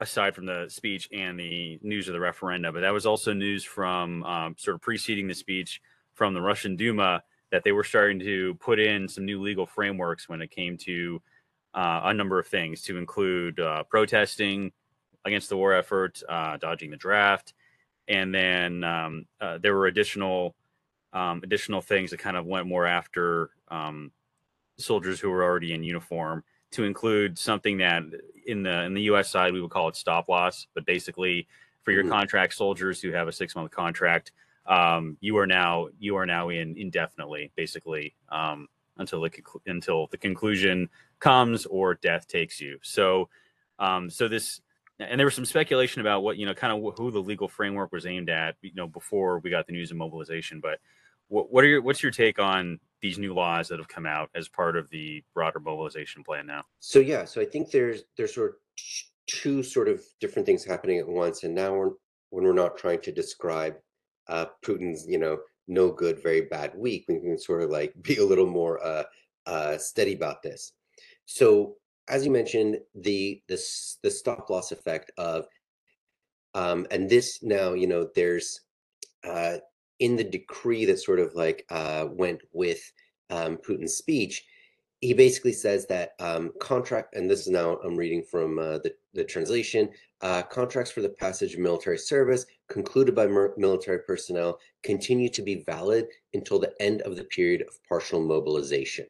aside 0.00 0.34
from 0.34 0.44
the 0.44 0.66
speech 0.68 1.08
and 1.12 1.38
the 1.38 1.78
news 1.80 2.08
of 2.08 2.12
the 2.14 2.20
referendum, 2.20 2.74
but 2.74 2.80
that 2.80 2.92
was 2.92 3.06
also 3.06 3.32
news 3.32 3.64
from 3.64 4.24
um, 4.24 4.54
sort 4.58 4.74
of 4.74 4.82
preceding 4.82 5.28
the 5.28 5.34
speech 5.34 5.80
from 6.12 6.34
the 6.34 6.40
Russian 6.40 6.76
Duma 6.76 7.22
that 7.52 7.62
they 7.62 7.72
were 7.72 7.84
starting 7.84 8.18
to 8.18 8.54
put 8.56 8.80
in 8.80 9.08
some 9.08 9.24
new 9.24 9.40
legal 9.40 9.66
frameworks 9.66 10.28
when 10.28 10.42
it 10.42 10.50
came 10.50 10.76
to 10.78 11.22
uh, 11.74 12.02
a 12.04 12.14
number 12.14 12.38
of 12.38 12.46
things, 12.46 12.82
to 12.82 12.96
include 12.96 13.60
uh, 13.60 13.82
protesting 13.84 14.72
against 15.24 15.48
the 15.48 15.56
war 15.56 15.72
effort, 15.72 16.22
uh, 16.28 16.56
dodging 16.56 16.90
the 16.90 16.96
draft, 16.96 17.54
and 18.08 18.34
then 18.34 18.84
um, 18.84 19.26
uh, 19.40 19.58
there 19.58 19.74
were 19.74 19.86
additional 19.86 20.54
um, 21.12 21.40
additional 21.44 21.80
things 21.80 22.10
that 22.10 22.18
kind 22.18 22.36
of 22.36 22.44
went 22.44 22.66
more 22.66 22.86
after 22.86 23.50
um, 23.68 24.10
soldiers 24.76 25.20
who 25.20 25.30
were 25.30 25.44
already 25.44 25.72
in 25.72 25.84
uniform 25.84 26.42
to 26.72 26.82
include 26.82 27.38
something 27.38 27.78
that 27.78 28.02
in 28.46 28.62
the 28.62 28.82
in 28.82 28.94
the 28.94 29.02
U.S. 29.02 29.30
side 29.30 29.52
we 29.52 29.60
would 29.60 29.70
call 29.70 29.88
it 29.88 29.96
stop 29.96 30.28
loss, 30.28 30.66
but 30.74 30.84
basically 30.84 31.46
for 31.82 31.92
your 31.92 32.02
mm-hmm. 32.02 32.12
contract 32.12 32.54
soldiers 32.54 33.00
who 33.00 33.12
have 33.12 33.28
a 33.28 33.32
six 33.32 33.54
month 33.54 33.70
contract, 33.70 34.32
um, 34.66 35.16
you 35.20 35.36
are 35.38 35.46
now 35.46 35.88
you 35.98 36.16
are 36.16 36.26
now 36.26 36.48
in 36.48 36.76
indefinitely, 36.76 37.52
basically 37.56 38.14
um, 38.30 38.68
until 38.96 39.20
the 39.20 39.30
until 39.66 40.06
the 40.08 40.18
conclusion 40.18 40.88
comes 41.20 41.66
or 41.66 41.94
death 41.94 42.26
takes 42.26 42.60
you. 42.60 42.78
So, 42.82 43.28
um, 43.78 44.10
so 44.10 44.28
this 44.28 44.60
and 44.98 45.18
there 45.18 45.26
was 45.26 45.34
some 45.34 45.44
speculation 45.44 46.00
about 46.00 46.22
what 46.22 46.36
you 46.36 46.46
know, 46.46 46.54
kind 46.54 46.72
of 46.72 46.96
who 46.96 47.10
the 47.10 47.20
legal 47.20 47.48
framework 47.48 47.92
was 47.92 48.06
aimed 48.06 48.30
at, 48.30 48.56
you 48.62 48.72
know, 48.74 48.86
before 48.86 49.40
we 49.40 49.50
got 49.50 49.66
the 49.66 49.72
news 49.72 49.90
of 49.90 49.96
mobilization. 49.96 50.60
But 50.60 50.78
what, 51.28 51.52
what 51.52 51.64
are 51.64 51.68
your 51.68 51.82
what's 51.82 52.02
your 52.02 52.12
take 52.12 52.38
on 52.38 52.78
these 53.00 53.18
new 53.18 53.34
laws 53.34 53.68
that 53.68 53.78
have 53.78 53.88
come 53.88 54.06
out 54.06 54.30
as 54.34 54.48
part 54.48 54.76
of 54.76 54.88
the 54.90 55.22
broader 55.34 55.60
mobilization 55.60 56.22
plan 56.22 56.46
now? 56.46 56.62
So 56.80 57.00
yeah, 57.00 57.24
so 57.24 57.40
I 57.40 57.44
think 57.44 57.70
there's 57.70 58.04
there's 58.16 58.34
sort 58.34 58.50
of 58.50 58.56
two 59.26 59.62
sort 59.62 59.88
of 59.88 60.02
different 60.20 60.46
things 60.46 60.64
happening 60.64 60.98
at 60.98 61.08
once, 61.08 61.44
and 61.44 61.54
now 61.54 61.74
we're, 61.74 61.90
when 62.30 62.44
we're 62.44 62.52
not 62.52 62.76
trying 62.76 63.00
to 63.00 63.12
describe 63.12 63.76
uh, 64.28 64.46
Putin's, 64.64 65.06
you 65.06 65.18
know, 65.18 65.38
no 65.66 65.90
good, 65.90 66.22
very 66.22 66.42
bad 66.42 66.74
week, 66.76 67.06
we 67.08 67.20
can 67.20 67.38
sort 67.38 67.62
of 67.62 67.70
like 67.70 67.94
be 68.02 68.16
a 68.16 68.24
little 68.24 68.46
more 68.46 68.84
uh, 68.84 69.04
uh, 69.46 69.78
steady 69.78 70.14
about 70.14 70.42
this. 70.42 70.72
So, 71.26 71.76
as 72.08 72.24
you 72.24 72.30
mentioned, 72.30 72.78
the 72.94 73.42
the 73.48 73.62
the 74.02 74.10
stop 74.10 74.50
loss 74.50 74.72
effect 74.72 75.10
of, 75.16 75.46
um, 76.54 76.86
and 76.90 77.08
this 77.08 77.42
now, 77.42 77.72
you 77.72 77.86
know, 77.86 78.08
there's 78.14 78.60
uh, 79.24 79.56
in 80.00 80.16
the 80.16 80.24
decree 80.24 80.84
that 80.84 80.98
sort 80.98 81.20
of 81.20 81.34
like 81.34 81.64
uh, 81.70 82.06
went 82.10 82.42
with 82.52 82.80
um, 83.30 83.56
Putin's 83.56 83.96
speech 83.96 84.44
he 85.04 85.12
basically 85.12 85.52
says 85.52 85.86
that 85.86 86.12
um, 86.18 86.50
contract, 86.60 87.14
and 87.14 87.30
this 87.30 87.40
is 87.40 87.48
now 87.48 87.76
I'm 87.84 87.94
reading 87.94 88.22
from 88.22 88.58
uh, 88.58 88.78
the, 88.78 88.94
the 89.12 89.22
translation, 89.22 89.90
uh, 90.24 90.42
contracts 90.42 90.90
for 90.90 91.02
the 91.02 91.08
passage 91.08 91.52
of 91.52 91.60
military 91.60 91.98
service 91.98 92.46
concluded 92.68 93.14
by 93.14 93.26
military 93.58 93.98
personnel 94.00 94.58
continue 94.82 95.28
to 95.28 95.42
be 95.42 95.62
valid 95.66 96.06
until 96.32 96.58
the 96.58 96.72
end 96.80 97.02
of 97.02 97.14
the 97.14 97.24
period 97.24 97.62
of 97.62 97.78
partial 97.86 98.20
mobilization. 98.20 99.06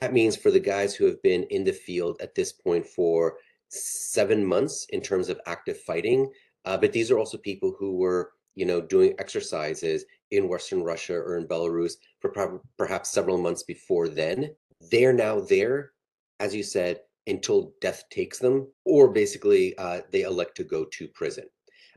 That 0.00 0.12
means 0.12 0.36
for 0.36 0.52
the 0.52 0.60
guys 0.60 0.94
who 0.94 1.06
have 1.06 1.20
been 1.22 1.42
in 1.50 1.64
the 1.64 1.72
field 1.72 2.18
at 2.22 2.36
this 2.36 2.52
point 2.52 2.86
for 2.86 3.38
seven 3.68 4.46
months 4.46 4.86
in 4.90 5.00
terms 5.00 5.28
of 5.28 5.40
active 5.46 5.80
fighting, 5.80 6.30
uh, 6.64 6.76
but 6.76 6.92
these 6.92 7.10
are 7.10 7.18
also 7.18 7.36
people 7.36 7.74
who 7.76 7.96
were, 7.96 8.30
you 8.54 8.64
know, 8.64 8.80
doing 8.80 9.14
exercises 9.18 10.04
in 10.30 10.48
Western 10.48 10.84
Russia 10.84 11.16
or 11.16 11.36
in 11.36 11.48
Belarus 11.48 11.94
for 12.20 12.60
perhaps 12.78 13.10
several 13.10 13.38
months 13.38 13.64
before 13.64 14.08
then 14.08 14.54
they're 14.90 15.12
now 15.12 15.40
there, 15.40 15.92
as 16.40 16.54
you 16.54 16.62
said, 16.62 17.00
until 17.26 17.72
death 17.80 18.04
takes 18.10 18.38
them, 18.38 18.66
or 18.84 19.12
basically 19.12 19.76
uh, 19.78 20.00
they 20.10 20.22
elect 20.22 20.56
to 20.56 20.64
go 20.64 20.84
to 20.92 21.08
prison. 21.08 21.44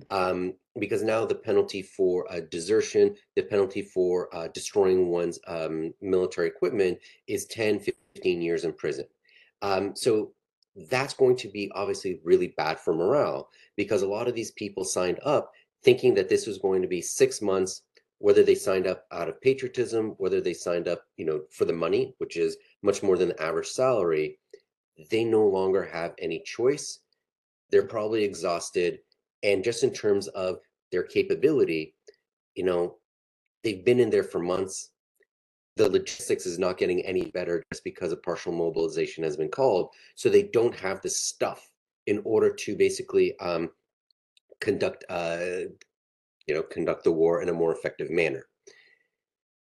Um, 0.09 0.53
because 0.77 1.03
now 1.03 1.25
the 1.25 1.35
penalty 1.35 1.81
for 1.81 2.31
uh, 2.31 2.41
desertion, 2.51 3.15
the 3.35 3.43
penalty 3.43 3.81
for 3.81 4.33
uh, 4.35 4.49
destroying 4.49 5.07
one's 5.07 5.39
um, 5.47 5.93
military 6.01 6.47
equipment 6.47 6.99
is 7.27 7.45
10, 7.45 7.79
15 7.79 8.41
years 8.41 8.65
in 8.65 8.73
prison. 8.73 9.05
Um, 9.61 9.95
so 9.95 10.33
that's 10.89 11.13
going 11.13 11.37
to 11.37 11.47
be 11.47 11.71
obviously 11.73 12.19
really 12.23 12.53
bad 12.57 12.77
for 12.77 12.93
morale 12.93 13.49
because 13.77 14.01
a 14.01 14.07
lot 14.07 14.27
of 14.27 14.35
these 14.35 14.51
people 14.51 14.83
signed 14.83 15.19
up 15.23 15.51
thinking 15.83 16.13
that 16.15 16.27
this 16.27 16.45
was 16.45 16.57
going 16.57 16.81
to 16.81 16.87
be 16.89 17.01
six 17.01 17.41
months 17.41 17.83
whether 18.19 18.43
they 18.43 18.55
signed 18.55 18.87
up 18.87 19.05
out 19.11 19.27
of 19.27 19.41
patriotism, 19.41 20.15
whether 20.17 20.39
they 20.41 20.53
signed 20.53 20.87
up, 20.87 21.03
you 21.17 21.25
know, 21.25 21.41
for 21.51 21.65
the 21.65 21.73
money, 21.73 22.15
which 22.19 22.37
is 22.37 22.57
much 22.81 23.03
more 23.03 23.17
than 23.17 23.29
the 23.29 23.41
average 23.41 23.67
salary, 23.67 24.39
they 25.09 25.23
no 25.23 25.45
longer 25.45 25.83
have 25.83 26.13
any 26.19 26.41
choice. 26.45 26.99
They're 27.69 27.87
probably 27.87 28.23
exhausted. 28.23 28.99
And 29.43 29.63
just 29.63 29.83
in 29.83 29.91
terms 29.91 30.27
of 30.29 30.59
their 30.91 31.03
capability, 31.03 31.95
you 32.55 32.63
know, 32.63 32.97
they've 33.63 33.83
been 33.83 33.99
in 33.99 34.09
there 34.09 34.23
for 34.23 34.39
months. 34.39 34.91
The 35.77 35.89
logistics 35.89 36.45
is 36.45 36.57
not 36.57 36.77
getting 36.77 37.01
any 37.01 37.31
better 37.31 37.61
just 37.73 37.83
because 37.83 38.13
a 38.13 38.17
partial 38.17 38.53
mobilization 38.53 39.23
has 39.23 39.35
been 39.35 39.49
called. 39.49 39.89
So 40.15 40.29
they 40.29 40.43
don't 40.43 40.75
have 40.75 41.01
the 41.01 41.09
stuff 41.09 41.69
in 42.07 42.21
order 42.23 42.53
to 42.53 42.75
basically 42.77 43.37
um, 43.39 43.69
conduct 44.61 45.03
uh, 45.09 45.65
you 46.47 46.53
know, 46.53 46.63
conduct 46.63 47.03
the 47.03 47.11
war 47.11 47.41
in 47.41 47.49
a 47.49 47.53
more 47.53 47.73
effective 47.73 48.09
manner. 48.09 48.45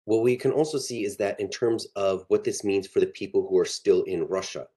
What 0.06 0.24
we 0.24 0.36
can 0.36 0.52
also 0.52 0.78
see 0.78 1.06
is 1.06 1.16
that 1.18 1.40
in 1.40 1.50
terms 1.50 1.86
of 1.96 2.26
what 2.28 2.44
this 2.44 2.64
means 2.64 2.88
for 2.88 3.00
the 3.00 3.08
people 3.08 3.48
who 3.48 3.58
are 3.60 3.66
still 3.66 4.04
in 4.04 4.24
Russia, 4.24 4.68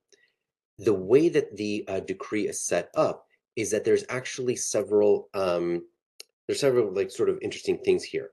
the 0.78 0.95
way 0.95 1.28
that 1.28 1.57
the 1.57 1.85
uh, 1.88 2.00
decree 2.00 2.49
is 2.49 2.61
set 2.61 2.90
up 2.95 3.26
is 3.57 3.71
that 3.71 3.85
there's 3.85 4.04
actually 4.09 4.57
several 4.57 5.28
um, 5.35 5.83
there's 6.47 6.61
several 6.61 6.93
like 6.93 7.11
sort 7.11 7.28
of 7.28 7.38
interesting 7.43 7.78
things 7.78 8.04
here. 8.04 8.31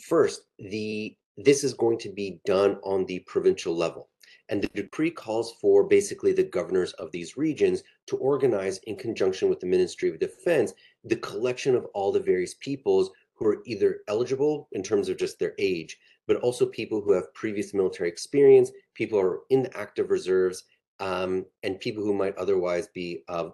First, 0.00 0.42
the 0.58 1.16
this 1.36 1.62
is 1.62 1.72
going 1.74 1.98
to 1.98 2.08
be 2.10 2.40
done 2.44 2.78
on 2.82 3.06
the 3.06 3.20
provincial 3.20 3.74
level. 3.74 4.08
And 4.50 4.62
the 4.62 4.68
decree 4.68 5.10
calls 5.10 5.54
for 5.60 5.84
basically 5.84 6.32
the 6.32 6.42
governors 6.42 6.92
of 6.94 7.12
these 7.12 7.36
regions 7.36 7.82
to 8.06 8.16
organize 8.16 8.78
in 8.84 8.96
conjunction 8.96 9.48
with 9.48 9.60
the 9.60 9.66
Ministry 9.66 10.08
of 10.08 10.18
Defense 10.18 10.72
the 11.04 11.16
collection 11.16 11.74
of 11.74 11.84
all 11.94 12.10
the 12.10 12.20
various 12.20 12.54
peoples 12.54 13.10
who 13.34 13.46
are 13.46 13.62
either 13.66 14.00
eligible 14.08 14.68
in 14.72 14.82
terms 14.82 15.08
of 15.08 15.16
just 15.16 15.38
their 15.38 15.54
age, 15.58 15.98
but 16.26 16.36
also 16.38 16.66
people 16.66 17.00
who 17.00 17.12
have 17.12 17.32
previous 17.34 17.72
military 17.72 18.08
experience, 18.08 18.72
people 18.94 19.20
who 19.20 19.26
are 19.26 19.40
in 19.50 19.62
the 19.62 19.76
active 19.76 20.10
reserves, 20.10 20.64
um, 21.00 21.44
and 21.62 21.80
people 21.80 22.04
who 22.04 22.14
might 22.14 22.36
otherwise 22.36 22.88
be, 22.88 23.22
uh, 23.28 23.50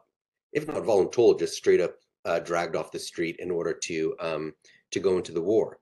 if 0.53 0.67
not 0.67 0.83
voluntold, 0.83 1.39
just 1.39 1.57
straight 1.57 1.81
up 1.81 1.97
uh, 2.25 2.39
dragged 2.39 2.77
off 2.77 2.93
the 2.93 2.99
street 2.99 3.37
in 3.39 3.51
order 3.51 3.73
to 3.73 4.15
um, 4.21 4.55
to 4.91 5.01
go 5.01 5.17
into 5.17 5.33
the 5.33 5.43
war. 5.43 5.79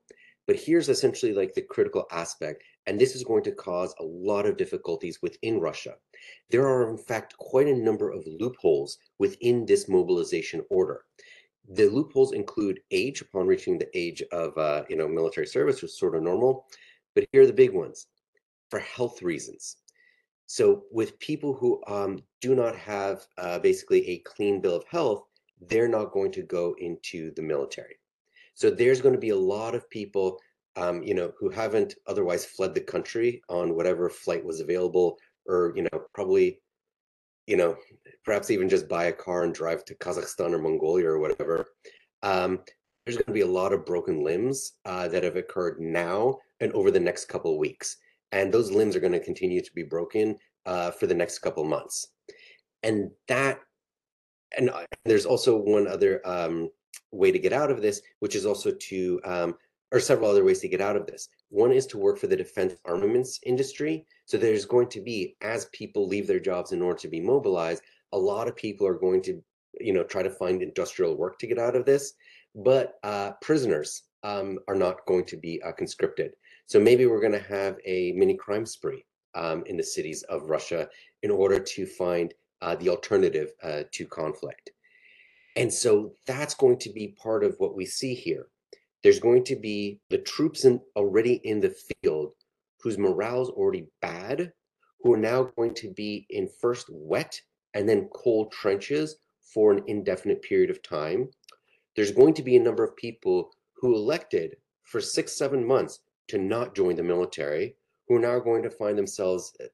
But 0.47 0.57
here's 0.57 0.88
essentially 0.88 1.33
like 1.33 1.54
the 1.54 1.62
critical 1.62 2.07
aspect, 2.11 2.64
and 2.87 3.00
this 3.00 3.14
is 3.14 3.23
going 3.23 3.45
to 3.45 3.52
cause 3.52 3.95
a 4.00 4.04
lot 4.04 4.45
of 4.47 4.57
difficulties 4.57 5.21
within 5.23 5.61
Russia. 5.61 5.95
There 6.50 6.66
are, 6.66 6.90
in 6.90 6.99
fact, 6.99 7.37
quite 7.37 7.69
a 7.69 7.75
number 7.75 8.11
of 8.11 8.26
loopholes 8.26 8.99
within 9.19 9.66
this 9.66 9.88
mobilization 9.88 10.64
order. 10.69 11.04
The 11.69 11.88
loopholes 11.88 12.33
include 12.33 12.81
age 12.90 13.21
upon 13.21 13.47
reaching 13.47 13.78
the 13.78 13.88
age 13.97 14.21
of 14.33 14.57
uh, 14.59 14.83
you 14.88 14.97
know 14.97 15.07
military 15.07 15.47
service, 15.47 15.76
which 15.76 15.92
is 15.92 15.99
sort 15.99 16.16
of 16.16 16.23
normal. 16.23 16.66
But 17.14 17.26
here 17.33 17.42
are 17.42 17.47
the 17.47 17.52
big 17.52 17.73
ones 17.73 18.07
for 18.71 18.81
health 18.81 19.23
reasons. 19.23 19.76
So 20.52 20.82
with 20.90 21.18
people 21.18 21.54
who 21.54 21.82
um, 21.87 22.23
do 22.42 22.54
not 22.54 22.76
have 22.76 23.26
uh, 23.38 23.59
basically 23.59 24.06
a 24.06 24.18
clean 24.18 24.61
bill 24.61 24.76
of 24.76 24.85
health, 24.85 25.23
they're 25.66 25.88
not 25.88 26.12
going 26.12 26.30
to 26.32 26.42
go 26.42 26.76
into 26.78 27.32
the 27.37 27.40
military. 27.40 27.97
So 28.52 28.68
there's 28.68 29.00
going 29.00 29.14
to 29.14 29.26
be 29.28 29.30
a 29.30 29.47
lot 29.54 29.75
of 29.75 29.88
people, 29.88 30.38
um, 30.76 31.02
you 31.02 31.14
know, 31.14 31.32
who 31.40 31.49
haven't 31.49 31.94
otherwise 32.06 32.44
fled 32.44 32.75
the 32.75 32.82
country 32.82 33.40
on 33.49 33.75
whatever 33.75 34.11
flight 34.11 34.44
was 34.44 34.61
available, 34.61 35.16
or 35.47 35.73
you 35.75 35.85
know, 35.85 36.02
probably, 36.12 36.61
you 37.47 37.56
know, 37.56 37.75
perhaps 38.23 38.50
even 38.50 38.68
just 38.68 38.90
buy 38.90 39.04
a 39.04 39.12
car 39.25 39.44
and 39.44 39.54
drive 39.54 39.87
to 39.87 39.94
Kazakhstan 39.94 40.52
or 40.52 40.59
Mongolia 40.59 41.06
or 41.06 41.18
whatever. 41.18 41.68
Um, 42.23 42.61
there's 43.06 43.16
going 43.16 43.25
to 43.25 43.32
be 43.32 43.40
a 43.40 43.47
lot 43.61 43.73
of 43.73 43.87
broken 43.87 44.23
limbs 44.23 44.75
uh, 44.85 45.09
that 45.09 45.25
have 45.25 45.37
occurred 45.37 45.80
now 45.80 46.37
and 46.61 46.71
over 46.73 46.90
the 46.90 47.00
next 47.00 47.25
couple 47.25 47.52
of 47.52 47.59
weeks, 47.59 47.97
and 48.32 48.52
those 48.52 48.70
limbs 48.70 48.96
are 48.96 49.00
going 49.00 49.12
to 49.12 49.20
continue 49.20 49.60
to 49.60 49.74
be 49.74 49.82
broken 49.82 50.36
uh, 50.66 50.90
for 50.90 51.06
the 51.06 51.14
next 51.14 51.38
couple 51.40 51.64
months. 51.64 52.08
And 52.82 53.10
that, 53.28 53.60
and 54.56 54.70
uh, 54.70 54.84
there's 55.04 55.26
also 55.26 55.56
one 55.56 55.86
other 55.86 56.26
um, 56.26 56.70
way 57.12 57.30
to 57.30 57.38
get 57.38 57.52
out 57.52 57.70
of 57.70 57.82
this, 57.82 58.02
which 58.20 58.34
is 58.34 58.46
also 58.46 58.72
to, 58.72 59.20
um, 59.24 59.54
or 59.92 60.00
several 60.00 60.30
other 60.30 60.44
ways 60.44 60.60
to 60.60 60.68
get 60.68 60.80
out 60.80 60.96
of 60.96 61.06
this. 61.06 61.28
One 61.50 61.72
is 61.72 61.86
to 61.88 61.98
work 61.98 62.18
for 62.18 62.26
the 62.26 62.36
defense 62.36 62.74
armaments 62.84 63.38
industry. 63.44 64.06
So 64.24 64.38
there's 64.38 64.64
going 64.64 64.88
to 64.88 65.00
be, 65.00 65.36
as 65.42 65.66
people 65.66 66.08
leave 66.08 66.26
their 66.26 66.40
jobs 66.40 66.72
in 66.72 66.82
order 66.82 66.98
to 67.00 67.08
be 67.08 67.20
mobilized, 67.20 67.82
a 68.12 68.18
lot 68.18 68.48
of 68.48 68.56
people 68.56 68.86
are 68.86 68.98
going 68.98 69.22
to, 69.22 69.42
you 69.80 69.92
know, 69.92 70.04
try 70.04 70.22
to 70.22 70.30
find 70.30 70.62
industrial 70.62 71.16
work 71.16 71.38
to 71.38 71.46
get 71.46 71.58
out 71.58 71.76
of 71.76 71.84
this. 71.84 72.14
But 72.54 72.94
uh, 73.02 73.32
prisoners 73.40 74.02
um, 74.22 74.58
are 74.68 74.74
not 74.74 75.04
going 75.06 75.24
to 75.26 75.36
be 75.36 75.60
uh, 75.62 75.72
conscripted. 75.72 76.32
So 76.66 76.81
maybe 76.81 77.07
we're 77.07 77.21
going 77.21 77.33
to 77.33 77.38
have 77.38 77.76
a 77.85 78.12
mini 78.12 78.37
crime 78.37 78.66
spree 78.66 79.04
um, 79.35 79.64
in 79.66 79.76
the 79.76 79.83
cities 79.83 80.23
of 80.25 80.49
Russia 80.49 80.88
in 81.23 81.31
order 81.31 81.59
to 81.59 81.87
find 81.87 82.33
uh, 82.61 82.76
the 82.76 82.88
alternative 82.88 83.52
uh, 83.62 83.83
to 83.92 84.07
conflict. 84.07 84.71
And 85.57 85.73
so 85.73 86.12
that's 86.26 86.54
going 86.54 86.78
to 86.78 86.90
be 86.90 87.16
part 87.23 87.45
of 87.45 87.57
what 87.59 87.76
we 87.76 87.85
see 87.85 88.14
here. 88.14 88.47
There's 89.02 89.21
going 89.21 89.45
to 89.45 89.57
be 89.57 90.00
the 90.11 90.19
troops 90.19 90.64
in, 90.64 90.81
already 90.97 91.40
in 91.45 91.61
the 91.61 91.75
field 92.02 92.33
whose 92.81 92.99
morale 92.99 93.42
is 93.42 93.49
already 93.49 93.87
bad, 94.00 94.52
who 95.00 95.12
are 95.12 95.19
now 95.19 95.45
going 95.57 95.75
to 95.75 95.90
be 95.90 96.26
in 96.31 96.49
first 96.61 96.87
wet 96.90 97.40
and 97.75 97.88
then 97.88 98.09
cold 98.14 98.52
trenches 98.52 99.16
for 99.40 99.73
an 99.73 99.83
indefinite 99.87 100.40
period 100.42 100.71
of 100.71 100.83
time. 100.83 101.28
There's 101.97 102.12
going 102.12 102.35
to 102.35 102.42
be 102.42 102.57
a 102.57 102.62
number 102.62 102.85
of 102.85 102.97
people 102.97 103.50
who 103.76 103.95
elected 103.95 104.57
for 104.85 105.00
six, 105.00 105.33
seven 105.37 105.66
months 105.66 106.00
to 106.32 106.38
not 106.38 106.74
join 106.74 106.96
the 106.96 107.02
military, 107.02 107.76
who 108.08 108.16
are 108.16 108.18
now 108.18 108.38
going 108.38 108.62
to 108.62 108.70
find 108.70 108.96
themselves 108.96 109.54
eh, 109.60 109.66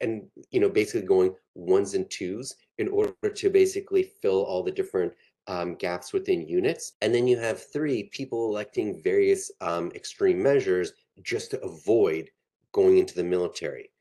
and 0.00 0.24
you 0.50 0.58
know 0.58 0.68
basically 0.68 1.06
going 1.06 1.32
ones 1.54 1.94
and 1.94 2.10
twos 2.10 2.56
in 2.78 2.88
order 2.88 3.30
to 3.32 3.48
basically 3.48 4.02
fill 4.20 4.42
all 4.42 4.64
the 4.64 4.72
different 4.72 5.12
um, 5.46 5.76
gaps 5.76 6.12
within 6.12 6.48
units. 6.48 6.94
And 7.00 7.14
then 7.14 7.28
you 7.28 7.38
have 7.38 7.70
three 7.72 8.10
people 8.12 8.48
electing 8.48 9.00
various 9.04 9.52
um, 9.60 9.92
extreme 9.94 10.42
measures 10.42 10.92
just 11.22 11.52
to 11.52 11.60
avoid 11.62 12.28
going 12.72 12.98
into 12.98 13.14
the 13.14 13.22
military, 13.22 13.92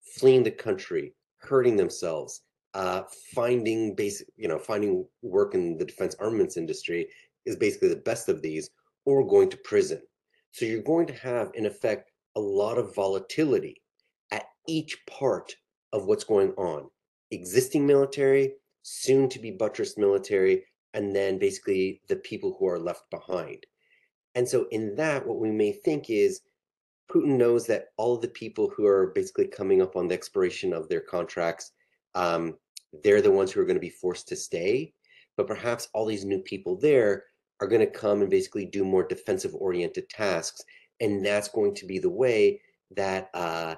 fleeing 0.00 0.42
the 0.42 0.50
country, 0.50 1.12
hurting 1.36 1.76
themselves, 1.76 2.40
uh, 2.72 3.02
finding 3.34 3.94
basic, 3.94 4.26
you 4.36 4.48
know, 4.48 4.58
finding 4.58 5.04
work 5.20 5.54
in 5.54 5.76
the 5.76 5.84
defense 5.84 6.16
armaments 6.18 6.56
industry 6.56 7.08
is 7.44 7.56
basically 7.56 7.88
the 7.88 7.96
best 8.10 8.30
of 8.30 8.40
these, 8.40 8.70
or 9.04 9.26
going 9.26 9.50
to 9.50 9.58
prison. 9.58 10.00
So 10.52 10.66
you're 10.66 10.82
going 10.82 11.06
to 11.06 11.14
have, 11.14 11.50
in 11.54 11.66
effect, 11.66 12.10
a 12.36 12.40
lot 12.40 12.78
of 12.78 12.94
volatility 12.94 13.82
at 14.30 14.44
each 14.68 14.98
part 15.06 15.54
of 15.92 16.06
what's 16.06 16.24
going 16.24 16.52
on. 16.52 16.88
Existing 17.30 17.86
military, 17.86 18.54
soon 18.82 19.28
to 19.30 19.38
be 19.38 19.50
buttressed 19.50 19.98
military, 19.98 20.64
and 20.94 21.16
then 21.16 21.38
basically 21.38 22.02
the 22.08 22.16
people 22.16 22.54
who 22.58 22.66
are 22.66 22.78
left 22.78 23.10
behind. 23.10 23.64
And 24.34 24.46
so, 24.46 24.66
in 24.70 24.94
that, 24.96 25.26
what 25.26 25.40
we 25.40 25.50
may 25.50 25.72
think 25.72 26.10
is 26.10 26.42
Putin 27.10 27.36
knows 27.36 27.66
that 27.66 27.88
all 27.96 28.14
of 28.14 28.22
the 28.22 28.28
people 28.28 28.70
who 28.74 28.86
are 28.86 29.12
basically 29.14 29.46
coming 29.46 29.82
up 29.82 29.96
on 29.96 30.08
the 30.08 30.14
expiration 30.14 30.72
of 30.72 30.88
their 30.88 31.00
contracts, 31.00 31.72
um, 32.14 32.56
they're 33.02 33.22
the 33.22 33.30
ones 33.30 33.52
who 33.52 33.60
are 33.60 33.66
going 33.66 33.76
to 33.76 33.80
be 33.80 33.90
forced 33.90 34.28
to 34.28 34.36
stay. 34.36 34.92
But 35.36 35.46
perhaps 35.46 35.88
all 35.94 36.04
these 36.04 36.26
new 36.26 36.40
people 36.40 36.76
there 36.78 37.24
are 37.62 37.68
going 37.68 37.80
to 37.80 37.86
come 37.86 38.20
and 38.22 38.28
basically 38.30 38.66
do 38.66 38.84
more 38.84 39.06
defensive 39.06 39.54
oriented 39.54 40.08
tasks. 40.08 40.62
And 41.00 41.24
that's 41.24 41.48
going 41.48 41.76
to 41.76 41.86
be 41.86 42.00
the 42.00 42.10
way 42.10 42.60
that 42.96 43.30
uh, 43.34 43.76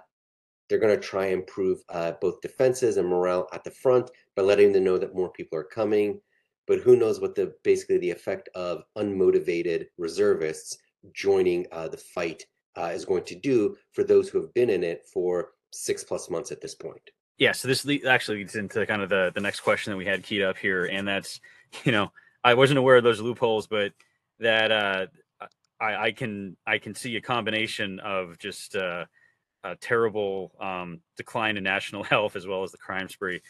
they're 0.68 0.78
going 0.78 0.98
to 0.98 1.06
try 1.06 1.26
and 1.26 1.40
improve 1.40 1.82
uh, 1.90 2.12
both 2.18 2.40
defenses 2.40 2.96
and 2.96 3.06
morale 3.06 3.46
at 3.52 3.62
the 3.62 3.70
front 3.70 4.10
by 4.34 4.42
letting 4.42 4.72
them 4.72 4.84
know 4.84 4.96
that 4.96 5.14
more 5.14 5.30
people 5.30 5.58
are 5.58 5.64
coming. 5.64 6.18
But 6.66 6.80
who 6.80 6.96
knows 6.96 7.20
what 7.20 7.34
the 7.34 7.52
basically 7.62 7.98
the 7.98 8.10
effect 8.10 8.48
of 8.54 8.84
unmotivated 8.96 9.86
reservists 9.98 10.78
joining 11.12 11.66
uh, 11.70 11.88
the 11.88 11.98
fight 11.98 12.46
uh, 12.78 12.90
is 12.94 13.04
going 13.04 13.24
to 13.24 13.34
do 13.34 13.76
for 13.92 14.02
those 14.02 14.30
who 14.30 14.40
have 14.40 14.54
been 14.54 14.70
in 14.70 14.82
it 14.82 15.02
for 15.12 15.50
six 15.72 16.02
plus 16.02 16.30
months 16.30 16.50
at 16.50 16.62
this 16.62 16.74
point. 16.74 17.10
Yeah, 17.36 17.52
so 17.52 17.68
this 17.68 17.84
le- 17.84 18.08
actually 18.08 18.38
leads 18.38 18.54
into 18.54 18.86
kind 18.86 19.02
of 19.02 19.10
the 19.10 19.30
the 19.34 19.42
next 19.42 19.60
question 19.60 19.90
that 19.90 19.98
we 19.98 20.06
had 20.06 20.22
keyed 20.22 20.40
up 20.40 20.56
here, 20.56 20.86
and 20.86 21.06
that's 21.06 21.38
you 21.84 21.92
know 21.92 22.10
I 22.44 22.54
wasn't 22.54 22.78
aware 22.78 22.96
of 22.96 23.04
those 23.04 23.20
loopholes, 23.20 23.66
but 23.66 23.92
that 24.38 24.70
uh, 24.70 25.06
I, 25.80 25.96
I 25.96 26.12
can 26.12 26.56
I 26.66 26.78
can 26.78 26.94
see 26.94 27.16
a 27.16 27.20
combination 27.20 27.98
of 28.00 28.38
just 28.38 28.76
uh, 28.76 29.06
a 29.64 29.76
terrible 29.76 30.52
um, 30.60 31.00
decline 31.16 31.56
in 31.56 31.64
national 31.64 32.02
health 32.04 32.36
as 32.36 32.46
well 32.46 32.62
as 32.62 32.70
the 32.70 32.78
crime 32.78 33.08
spree. 33.08 33.40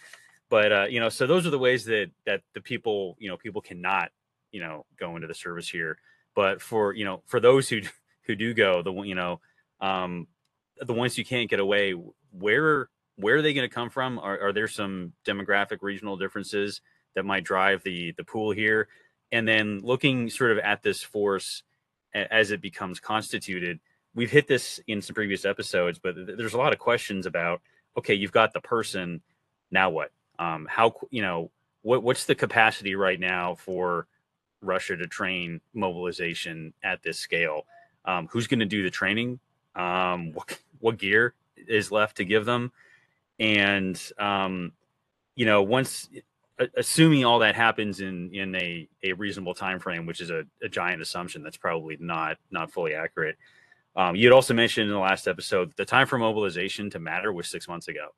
But 0.48 0.72
uh, 0.72 0.87
you 0.88 1.00
know, 1.00 1.09
so 1.09 1.26
those 1.26 1.46
are 1.46 1.50
the 1.50 1.59
ways 1.59 1.85
that 1.87 2.11
that 2.24 2.42
the 2.54 2.61
people 2.61 3.16
you 3.18 3.28
know 3.28 3.37
people 3.37 3.61
cannot 3.61 4.11
you 4.52 4.61
know 4.61 4.87
go 4.98 5.16
into 5.16 5.26
the 5.26 5.35
service 5.35 5.68
here. 5.68 5.98
But 6.37 6.62
for 6.62 6.94
you 6.94 7.04
know 7.04 7.22
for 7.26 7.40
those 7.40 7.68
who 7.68 7.80
who 8.26 8.37
do 8.37 8.54
go, 8.54 8.83
the 8.83 8.92
you 9.02 9.14
know, 9.14 9.40
um, 9.80 10.28
the 10.80 10.94
ones 10.94 11.18
you 11.18 11.24
can't 11.24 11.50
get 11.50 11.61
away, 11.61 11.94
where 12.30 12.88
where 13.16 13.37
are 13.37 13.42
they 13.42 13.54
going 13.54 13.68
to 13.68 13.74
come 13.74 13.90
from? 13.90 14.18
Are, 14.18 14.40
are 14.40 14.52
there 14.52 14.68
some 14.68 15.12
demographic 15.26 15.78
regional 15.83 16.16
differences 16.16 16.80
that 17.14 17.24
might 17.24 17.44
drive 17.44 17.83
the 17.83 18.12
the 18.12 18.24
pool 18.24 18.50
here? 18.50 18.88
And 19.33 19.46
then 19.48 19.81
looking 19.83 20.31
sort 20.31 20.53
of 20.53 20.59
at 20.59 20.83
this 20.83 21.03
force 21.03 21.62
as 22.14 22.53
it 22.53 22.61
becomes 22.61 23.00
constituted, 23.00 23.81
we've 24.14 24.31
hit 24.31 24.46
this 24.46 24.79
in 24.87 25.03
some 25.03 25.14
previous 25.14 25.44
episodes, 25.44 25.98
but 25.98 26.14
there's 26.14 26.55
a 26.55 26.59
lot 26.59 26.72
of 26.72 26.79
questions 26.79 27.27
about 27.27 27.61
okay, 27.96 28.14
you've 28.14 28.33
got 28.33 28.53
the 28.53 28.61
person, 28.61 29.20
now 29.70 29.88
what? 29.90 30.11
Um, 30.38 30.66
how 30.68 30.94
you 31.11 31.22
know 31.22 31.50
what 31.83 32.03
what's 32.03 32.24
the 32.27 32.35
capacity 32.35 32.94
right 32.94 33.20
now 33.20 33.55
for 33.55 34.07
Russia 34.61 34.96
to 34.96 35.07
train 35.07 35.61
mobilization 35.74 36.72
at 36.83 37.03
this 37.03 37.18
scale? 37.18 37.66
um, 38.05 38.29
who's 38.31 38.46
going 38.46 38.61
to 38.61 38.66
do 38.66 38.83
the 38.83 38.90
training, 38.90 39.38
um, 39.74 40.33
what, 40.33 40.59
what 40.81 40.98
gear 40.98 41.35
is 41.57 41.90
left 41.90 42.18
to 42.18 42.24
give 42.24 42.44
them, 42.44 42.72
and 43.38 44.00
um, 44.18 44.72
you 45.35 45.46
know 45.46 45.62
once 45.62 46.09
assuming 46.76 47.24
all 47.24 47.40
that 47.40 47.54
happens 47.54 48.00
in 48.00 48.32
in 48.34 48.54
a, 48.54 48.88
a 49.02 49.12
reasonable 49.14 49.54
time 49.54 49.78
frame, 49.78 50.06
which 50.06 50.20
is 50.20 50.30
a, 50.30 50.44
a 50.62 50.68
giant 50.68 51.02
assumption 51.02 51.42
that's 51.42 51.56
probably 51.56 51.96
not 52.00 52.36
not 52.50 52.70
fully 52.70 52.94
accurate. 52.94 53.36
Um, 53.96 54.16
you 54.16 54.26
had 54.26 54.34
also 54.34 54.54
mentioned 54.54 54.88
in 54.88 54.92
the 54.92 55.00
last 55.00 55.28
episode 55.28 55.72
the 55.76 55.84
time 55.84 56.06
for 56.06 56.18
mobilization 56.18 56.90
to 56.90 56.98
matter 56.98 57.32
was 57.32 57.48
six 57.48 57.68
months 57.68 57.88
ago. 57.88 58.08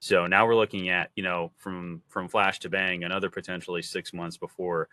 So 0.00 0.26
now 0.26 0.46
we're 0.46 0.56
looking 0.56 0.88
at 0.88 1.10
you 1.16 1.22
know 1.22 1.52
from 1.56 2.02
from 2.08 2.28
flash 2.28 2.58
to 2.60 2.68
bang 2.68 3.04
another 3.04 3.30
potentially 3.30 3.82
six 3.82 4.12
months 4.12 4.36
before 4.36 4.88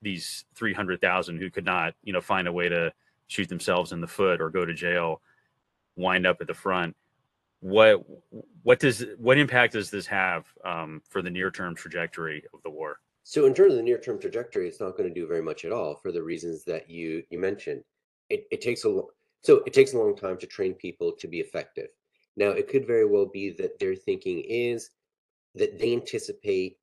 these 0.00 0.44
three 0.54 0.74
hundred 0.74 1.00
thousand 1.00 1.38
who 1.38 1.50
could 1.50 1.64
not 1.64 1.94
you 2.02 2.12
know 2.12 2.20
find 2.20 2.48
a 2.48 2.52
way 2.52 2.68
to 2.68 2.92
shoot 3.28 3.48
themselves 3.48 3.92
in 3.92 4.00
the 4.00 4.06
foot 4.06 4.40
or 4.40 4.50
go 4.50 4.64
to 4.64 4.74
jail 4.74 5.20
wind 5.96 6.26
up 6.26 6.38
at 6.40 6.46
the 6.46 6.54
front 6.54 6.96
what 7.62 8.04
what 8.64 8.80
does 8.80 9.04
what 9.18 9.38
impact 9.38 9.72
does 9.72 9.88
this 9.88 10.06
have 10.06 10.46
um, 10.64 11.00
for 11.08 11.22
the 11.22 11.30
near 11.30 11.50
term 11.50 11.74
trajectory 11.76 12.42
of 12.52 12.60
the 12.64 12.70
war? 12.70 12.98
So 13.22 13.46
in 13.46 13.54
terms 13.54 13.72
of 13.72 13.76
the 13.76 13.84
near 13.84 13.98
term 13.98 14.18
trajectory 14.18 14.68
it's 14.68 14.80
not 14.80 14.96
going 14.96 15.08
to 15.08 15.14
do 15.14 15.28
very 15.28 15.42
much 15.42 15.64
at 15.64 15.72
all 15.72 15.94
for 15.94 16.10
the 16.10 16.22
reasons 16.22 16.64
that 16.64 16.90
you 16.90 17.22
you 17.30 17.38
mentioned. 17.38 17.84
It, 18.30 18.46
it 18.50 18.60
takes 18.60 18.82
a 18.84 18.88
long 18.88 19.06
so 19.42 19.62
it 19.64 19.72
takes 19.72 19.92
a 19.92 19.98
long 19.98 20.16
time 20.16 20.38
to 20.38 20.46
train 20.46 20.74
people 20.74 21.12
to 21.12 21.28
be 21.28 21.38
effective. 21.38 21.88
Now 22.36 22.48
it 22.48 22.68
could 22.68 22.84
very 22.84 23.06
well 23.06 23.26
be 23.26 23.50
that 23.50 23.78
their 23.78 23.94
thinking 23.94 24.42
is 24.48 24.90
that 25.54 25.78
they 25.78 25.92
anticipate 25.92 26.78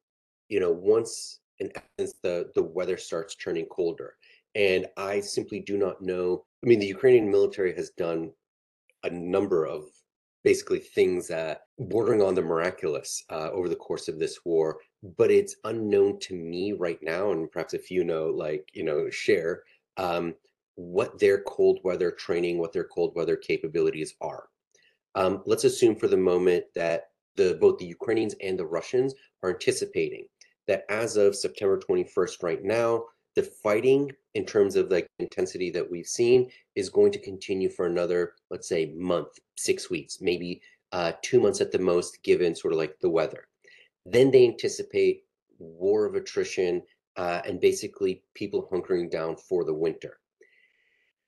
you 0.47 0.61
know 0.61 0.71
once 0.71 1.39
in 1.59 1.71
essence 1.75 2.15
the 2.23 2.51
the 2.55 2.63
weather 2.63 2.95
starts 2.95 3.35
turning 3.35 3.65
colder. 3.65 4.15
And 4.55 4.87
I 4.95 5.19
simply 5.19 5.59
do 5.59 5.77
not 5.77 6.01
know. 6.01 6.45
I 6.63 6.67
mean, 6.67 6.79
the 6.79 6.87
Ukrainian 6.87 7.29
military 7.29 7.75
has 7.75 7.91
done 7.91 8.31
a 9.03 9.09
number 9.09 9.65
of 9.65 9.83
basically 10.43 10.79
things 10.79 11.31
uh, 11.31 11.55
bordering 11.77 12.21
on 12.21 12.35
the 12.35 12.41
miraculous 12.41 13.23
uh, 13.29 13.49
over 13.51 13.67
the 13.67 13.75
course 13.75 14.07
of 14.07 14.19
this 14.19 14.39
war, 14.45 14.79
but 15.17 15.31
it's 15.31 15.55
unknown 15.65 16.19
to 16.19 16.35
me 16.35 16.73
right 16.73 16.99
now. 17.01 17.31
And 17.31 17.51
perhaps 17.51 17.73
if 17.73 17.91
you 17.91 18.03
know, 18.03 18.27
like, 18.27 18.67
you 18.73 18.83
know, 18.83 19.09
share 19.09 19.63
um, 19.97 20.33
what 20.75 21.19
their 21.19 21.41
cold 21.41 21.79
weather 21.83 22.11
training, 22.11 22.57
what 22.57 22.71
their 22.71 22.85
cold 22.85 23.13
weather 23.15 23.35
capabilities 23.35 24.15
are. 24.21 24.45
Um, 25.15 25.43
let's 25.45 25.65
assume 25.65 25.95
for 25.95 26.07
the 26.07 26.17
moment 26.17 26.65
that 26.75 27.09
the 27.35 27.57
both 27.59 27.77
the 27.79 27.85
Ukrainians 27.85 28.35
and 28.41 28.57
the 28.57 28.65
Russians 28.65 29.13
are 29.43 29.49
anticipating 29.49 30.25
that 30.67 30.85
as 30.89 31.17
of 31.17 31.35
September 31.35 31.79
21st, 31.79 32.43
right 32.43 32.63
now, 32.63 33.03
the 33.35 33.43
fighting 33.43 34.11
in 34.35 34.45
terms 34.45 34.75
of 34.75 34.91
like 34.91 35.07
intensity 35.19 35.69
that 35.71 35.89
we've 35.89 36.07
seen 36.07 36.49
is 36.75 36.89
going 36.89 37.11
to 37.11 37.19
continue 37.19 37.69
for 37.69 37.85
another 37.85 38.33
let's 38.51 38.67
say 38.67 38.93
month 38.95 39.29
six 39.57 39.89
weeks 39.89 40.19
maybe 40.21 40.61
uh, 40.91 41.13
two 41.21 41.39
months 41.39 41.61
at 41.61 41.71
the 41.71 41.79
most 41.79 42.23
given 42.23 42.55
sort 42.55 42.73
of 42.73 42.79
like 42.79 42.99
the 42.99 43.09
weather. 43.09 43.47
Then 44.05 44.31
they 44.31 44.47
anticipate 44.47 45.23
war 45.59 46.05
of 46.05 46.15
attrition 46.15 46.81
uh, 47.17 47.41
and 47.45 47.59
basically 47.59 48.23
people 48.33 48.67
hunkering 48.71 49.11
down 49.11 49.35
for 49.35 49.63
the 49.63 49.73
winter. 49.73 50.19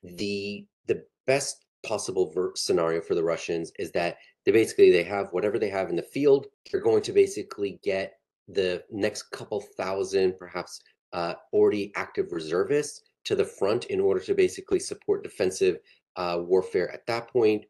The 0.03 0.65
the 0.87 1.03
best 1.27 1.65
possible 1.83 2.31
ver- 2.31 2.53
scenario 2.55 3.01
for 3.01 3.15
the 3.15 3.23
russians 3.23 3.71
is 3.79 3.91
that 3.91 4.17
they 4.45 4.51
basically 4.51 4.91
they 4.91 5.03
have 5.03 5.31
whatever 5.31 5.57
they 5.57 5.69
have 5.69 5.89
in 5.89 5.95
the 5.95 6.03
field 6.03 6.45
they're 6.69 6.79
going 6.79 7.01
to 7.01 7.11
basically 7.11 7.79
get 7.83 8.19
the 8.47 8.83
next 8.91 9.23
couple 9.31 9.59
thousand 9.59 10.37
perhaps 10.37 10.81
uh, 11.13 11.33
already 11.53 11.91
active 11.95 12.31
reservists 12.31 13.03
to 13.25 13.35
the 13.35 13.45
front 13.45 13.85
in 13.85 13.99
order 13.99 14.19
to 14.19 14.33
basically 14.33 14.79
support 14.79 15.23
defensive 15.23 15.77
uh, 16.15 16.39
warfare 16.41 16.91
at 16.91 17.05
that 17.07 17.27
point, 17.29 17.65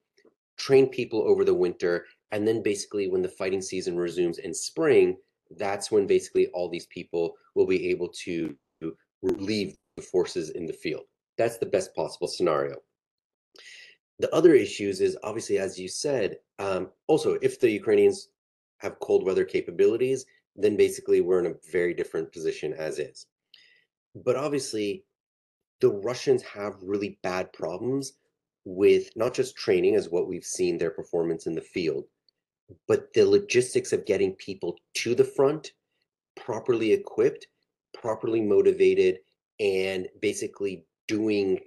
train 0.58 0.88
people 0.88 1.22
over 1.22 1.44
the 1.44 1.54
winter, 1.54 2.06
and 2.32 2.48
then 2.48 2.62
basically 2.64 3.08
when 3.08 3.22
the 3.22 3.28
fighting 3.28 3.62
season 3.62 3.98
resumes 3.98 4.38
in 4.38 4.54
spring, 4.54 5.18
that's 5.58 5.92
when 5.92 6.08
basically 6.08 6.48
all 6.48 6.70
these 6.70 6.88
people 6.88 7.34
will 7.56 7.68
be 7.68 7.90
able 7.90 8.08
to 8.08 8.56
relieve 9.22 9.76
the 9.98 10.02
forces 10.02 10.52
in 10.52 10.66
the 10.66 10.74
field. 10.74 11.04
That's 11.38 11.58
the 11.58 11.66
best 11.66 11.94
possible 11.96 12.28
scenario. 12.28 12.78
the 14.20 14.34
other 14.34 14.54
issues 14.54 15.02
is 15.02 15.18
obviously, 15.24 15.58
as 15.58 15.80
you 15.80 15.88
said, 15.88 16.38
um, 16.60 16.90
also 17.08 17.38
if 17.42 17.60
the 17.60 17.70
Ukrainians 17.72 18.30
have 18.78 19.00
cold 19.00 19.26
weather 19.26 19.44
capabilities, 19.44 20.26
then 20.56 20.78
basically 20.78 21.22
we're 21.22 21.40
in 21.40 21.52
a 21.52 21.72
very 21.72 21.94
different 21.94 22.32
position 22.32 22.74
as 22.74 23.00
is. 23.00 23.26
But 24.16 24.36
obviously, 24.36 25.06
the 25.80 25.90
Russians 25.90 26.44
have 26.44 26.82
really 26.82 27.20
bad 27.24 27.52
problems 27.54 28.14
with 28.66 29.10
not 29.16 29.34
just 29.34 29.56
training, 29.56 29.96
as 29.96 30.10
what 30.10 30.28
we've 30.28 30.46
seen 30.46 30.78
their 30.78 30.92
performance 30.92 31.48
in 31.48 31.56
the 31.56 31.62
field, 31.62 32.06
but 32.88 33.12
the 33.14 33.26
logistics 33.26 33.92
of 33.92 34.06
getting 34.06 34.34
people 34.36 34.78
to 34.96 35.16
the 35.16 35.24
front 35.24 35.72
properly 36.36 36.94
equipped, 36.94 37.48
properly 37.94 38.42
motivated, 38.42 39.20
and 39.60 40.08
basically 40.22 40.86
doing 41.08 41.60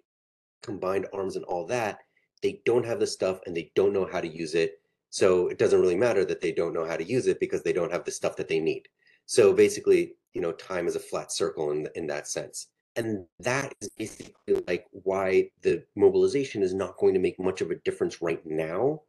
combined 0.62 1.06
arms 1.12 1.36
and 1.36 1.44
all 1.44 1.66
that. 1.66 1.98
They 2.42 2.60
don't 2.64 2.86
have 2.86 3.00
the 3.00 3.06
stuff 3.06 3.40
and 3.46 3.56
they 3.56 3.70
don't 3.74 3.92
know 3.92 4.08
how 4.10 4.20
to 4.20 4.28
use 4.28 4.54
it. 4.54 4.80
So 5.10 5.48
it 5.48 5.58
doesn't 5.58 5.80
really 5.80 5.96
matter 5.96 6.24
that 6.24 6.40
they 6.40 6.52
don't 6.52 6.74
know 6.74 6.84
how 6.84 6.96
to 6.96 7.04
use 7.04 7.26
it 7.26 7.38
because 7.40 7.62
they 7.62 7.72
don't 7.72 7.92
have 7.92 8.04
the 8.04 8.10
stuff 8.10 8.36
that 8.36 8.48
they 8.48 8.58
need. 8.58 8.88
So 9.26 9.52
basically, 9.52 10.14
you 10.34 10.40
know, 10.40 10.52
time 10.52 10.86
is 10.86 10.96
a 10.96 11.00
flat 11.00 11.32
circle 11.32 11.70
in, 11.70 11.88
in 11.94 12.06
that 12.08 12.28
sense. 12.28 12.68
And 12.96 13.24
that 13.40 13.74
is 13.80 13.90
basically 13.98 14.62
like 14.68 14.86
why 14.90 15.50
the 15.62 15.82
mobilization 15.96 16.62
is 16.62 16.74
not 16.74 16.96
going 16.98 17.14
to 17.14 17.20
make 17.20 17.40
much 17.40 17.60
of 17.60 17.70
a 17.70 17.76
difference 17.76 18.22
right 18.22 18.44
now, 18.44 19.02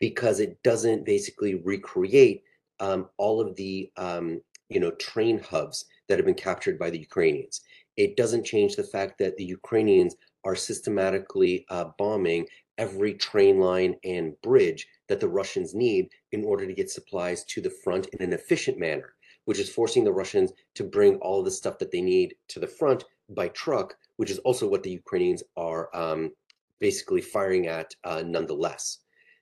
because 0.00 0.40
it 0.40 0.62
doesn't 0.62 1.04
basically 1.04 1.56
recreate 1.56 2.42
um, 2.80 3.08
all 3.18 3.40
of 3.40 3.56
the 3.56 3.90
um, 3.96 4.40
you 4.68 4.80
know 4.80 4.90
train 4.92 5.38
hubs 5.38 5.86
that 6.08 6.18
have 6.18 6.26
been 6.26 6.34
captured 6.34 6.78
by 6.78 6.90
the 6.90 6.98
Ukrainians. 6.98 7.62
It 7.96 8.16
doesn't 8.16 8.44
change 8.44 8.76
the 8.76 8.84
fact 8.84 9.18
that 9.18 9.36
the 9.36 9.44
Ukrainians 9.44 10.16
are 10.44 10.56
systematically 10.56 11.66
uh, 11.70 11.86
bombing 11.98 12.46
every 12.78 13.14
train 13.14 13.58
line 13.58 13.96
and 14.04 14.40
bridge 14.42 14.86
that 15.08 15.18
the 15.20 15.28
Russians 15.28 15.74
need 15.74 16.08
in 16.32 16.44
order 16.44 16.66
to 16.66 16.74
get 16.74 16.90
supplies 16.90 17.44
to 17.46 17.60
the 17.60 17.70
front 17.70 18.06
in 18.08 18.22
an 18.22 18.32
efficient 18.32 18.78
manner, 18.78 19.14
which 19.46 19.58
is 19.58 19.68
forcing 19.70 20.04
the 20.04 20.12
Russians 20.12 20.52
to 20.74 20.84
bring 20.84 21.16
all 21.16 21.42
the 21.42 21.50
stuff 21.50 21.78
that 21.78 21.90
they 21.90 22.02
need 22.02 22.34
to 22.48 22.60
the 22.60 22.66
front 22.66 23.04
by 23.30 23.48
truck, 23.48 23.96
which 24.16 24.30
is 24.30 24.38
also 24.40 24.68
what 24.68 24.82
the 24.82 24.90
Ukrainians 24.90 25.42
are 25.56 25.88
um, 25.96 26.32
basically 26.78 27.20
firing 27.20 27.66
at 27.66 27.94
uh, 28.04 28.22
nonetheless. 28.24 28.98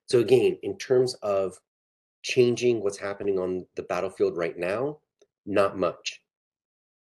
So 0.07 0.21
again, 0.21 0.57
in 0.63 0.79
terms 0.79 1.15
of 1.23 1.59
changing 2.23 2.83
what's 2.83 2.99
happening 2.99 3.39
on 3.39 3.67
the 3.77 3.83
battlefield 3.83 4.37
right 4.37 4.59
now, 4.59 4.99
not 5.47 5.79
much. 5.79 6.23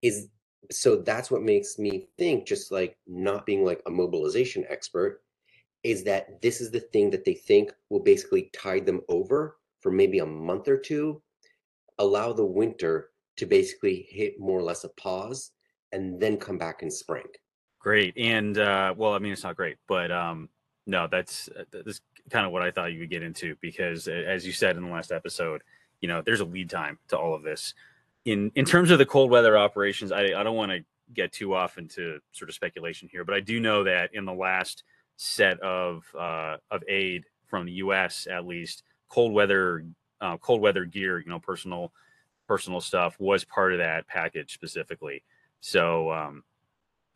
Is 0.01 0.27
so 0.71 0.95
that's 0.95 1.29
what 1.29 1.43
makes 1.43 1.77
me 1.77 2.07
think, 2.17 2.45
just 2.45 2.71
like 2.71 2.97
not 3.05 3.45
being 3.45 3.65
like 3.65 3.81
a 3.85 3.91
mobilization 3.91 4.65
expert, 4.69 5.21
is 5.83 6.03
that 6.05 6.41
this 6.41 6.61
is 6.61 6.71
the 6.71 6.79
thing 6.79 7.09
that 7.09 7.25
they 7.25 7.33
think 7.33 7.73
will 7.89 7.99
basically 7.99 8.49
tide 8.53 8.85
them 8.85 9.01
over 9.09 9.57
for 9.81 9.91
maybe 9.91 10.19
a 10.19 10.25
month 10.25 10.67
or 10.69 10.77
two, 10.77 11.21
allow 11.99 12.34
the 12.34 12.45
winter 12.45 13.10
to 13.38 13.45
basically 13.45 14.08
hit 14.10 14.39
more 14.39 14.60
or 14.60 14.63
less 14.63 14.84
a 14.84 14.89
pause 14.89 15.51
and 15.91 16.19
then 16.19 16.38
come 16.38 16.58
back 16.58 16.84
in 16.84 16.91
spring. 16.91 17.25
Great. 17.79 18.15
And 18.17 18.58
uh, 18.58 18.93
well, 18.95 19.13
I 19.13 19.19
mean, 19.19 19.34
it's 19.34 19.43
not 19.43 19.56
great, 19.56 19.77
but 19.88 20.12
um, 20.12 20.49
no, 20.88 21.08
that's 21.12 21.49
uh, 21.49 21.63
that's 21.71 22.01
kind 22.29 22.45
of 22.45 22.51
what 22.51 22.62
I 22.62 22.71
thought 22.71 22.93
you 22.93 22.99
would 22.99 23.10
get 23.10 23.23
into 23.23 23.56
because, 23.62 24.08
as 24.08 24.45
you 24.45 24.53
said 24.53 24.77
in 24.77 24.84
the 24.84 24.89
last 24.89 25.12
episode, 25.12 25.62
you 26.01 26.08
know, 26.08 26.21
there's 26.21 26.39
a 26.39 26.45
lead 26.45 26.69
time 26.69 26.97
to 27.10 27.17
all 27.17 27.36
of 27.36 27.43
this. 27.43 27.73
In 28.25 28.51
in 28.56 28.65
terms 28.65 28.89
of 28.91 28.99
the 28.99 29.06
cold 29.06 29.29
weather 29.29 29.58
operations, 29.58 30.12
I, 30.12 30.21
I 30.27 30.43
don't 30.43 30.56
want 30.56 30.71
to 30.71 30.79
get 31.13 31.32
too 31.32 31.53
off 31.53 31.77
into 31.77 32.19
sort 32.32 32.49
of 32.49 32.56
speculation 32.56 33.10
here, 33.12 33.25
but 33.25 33.36
I 33.36 33.41
do 33.41 33.60
know 33.60 33.84
that 33.84 34.12
in 34.13 34.25
the 34.25 34.34
last 34.34 34.84
set 35.17 35.60
of 35.60 36.03
uh, 36.17 36.58
of 36.71 36.84
aid 36.88 37.25
from 37.47 37.65
the 37.65 37.73
U.S. 37.73 38.27
at 38.32 38.45
least, 38.45 38.84
cold 39.10 39.34
weather 39.34 39.86
uh, 40.23 40.38
cold 40.38 40.62
weather 40.62 40.86
gear, 40.86 41.19
you 41.19 41.29
know, 41.29 41.39
personal 41.39 41.91
personal 42.47 42.81
stuff 42.81 43.15
was 43.19 43.43
part 43.43 43.73
of 43.73 43.79
that 43.79 44.07
package 44.07 44.53
specifically. 44.53 45.23
So, 45.62 46.12
um, 46.12 46.43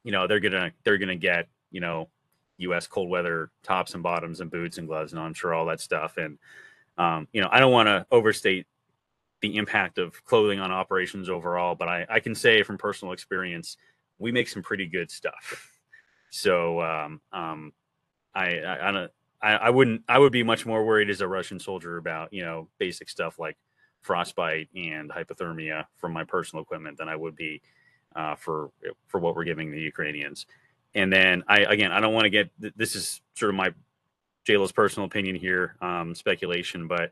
you 0.04 0.12
know, 0.12 0.28
they're 0.28 0.41
gonna 0.41 0.72
they're 0.84 0.98
gonna 0.98 1.15
get 1.15 1.48
you 1.72 1.80
know 1.80 2.10
U.S. 2.58 2.86
cold 2.86 3.10
weather 3.10 3.50
tops 3.63 3.93
and 3.93 4.04
bottoms 4.04 4.41
and 4.41 4.52
boots 4.52 4.78
and 4.78 4.88
gloves 4.88 5.13
and 5.13 5.22
I'm 5.22 5.34
sure 5.34 5.54
all 5.54 5.65
that 5.67 5.80
stuff. 5.80 6.17
And 6.17 6.38
um, 6.98 7.28
you 7.32 7.41
know, 7.41 7.50
I 7.52 7.60
don't 7.60 7.72
want 7.72 7.88
to 7.88 8.06
overstate 8.12 8.67
the 9.41 9.56
impact 9.56 10.00
of 10.00 10.24
clothing 10.26 10.60
on 10.60 10.72
operations 10.72 11.30
overall, 11.30 11.76
but 11.76 11.88
I, 11.88 12.06
I 12.10 12.20
can 12.20 12.36
say 12.36 12.63
from 12.63 12.78
personal 12.78 13.13
experience, 13.13 13.78
we 14.17 14.32
make 14.32 14.50
some 14.50 14.63
pretty 14.63 14.86
good 14.86 15.10
stuff. 15.10 15.72
So 16.30 16.82
um, 16.82 17.22
um, 17.32 17.72
I, 18.36 18.60
I, 18.60 18.89
I 18.89 18.91
don't. 18.91 19.12
I, 19.41 19.54
I 19.54 19.69
wouldn't. 19.69 20.04
I 20.08 20.19
would 20.19 20.32
be 20.32 20.43
much 20.43 20.65
more 20.65 20.86
worried 20.86 21.10
as 21.10 21.21
a 21.21 21.28
Russian 21.28 21.60
soldier 21.60 21.97
about 21.97 22.34
you 22.34 22.43
know 22.43 22.67
basic 22.78 23.10
stuff 23.10 23.39
like 23.39 23.58
frostbite 24.02 24.69
and 24.76 25.10
hypothermia 25.10 25.86
from 25.97 26.13
my 26.13 26.23
personal 26.23 26.63
equipment 26.63 26.97
than 26.97 27.10
I 27.10 27.15
would 27.15 27.36
be 27.36 27.62
uh, 28.15 28.36
for 28.36 28.71
for 29.08 29.19
what 29.19 29.36
we're 29.36 29.43
giving 29.43 29.71
the 29.71 29.82
Ukrainians. 29.82 30.45
And 30.95 31.12
then 31.12 31.43
I 31.47 31.60
again, 31.60 31.91
I 31.91 32.00
don't 32.00 32.13
want 32.13 32.26
to 32.26 32.30
get 32.30 32.50
this 32.76 32.95
is 32.95 33.21
sort 33.36 33.50
of 33.50 33.56
my 33.56 33.73
Jayla's 34.45 34.71
personal 34.71 35.06
opinion 35.06 35.36
here, 35.36 35.76
um, 35.82 36.15
speculation, 36.15 36.88
but 36.88 37.12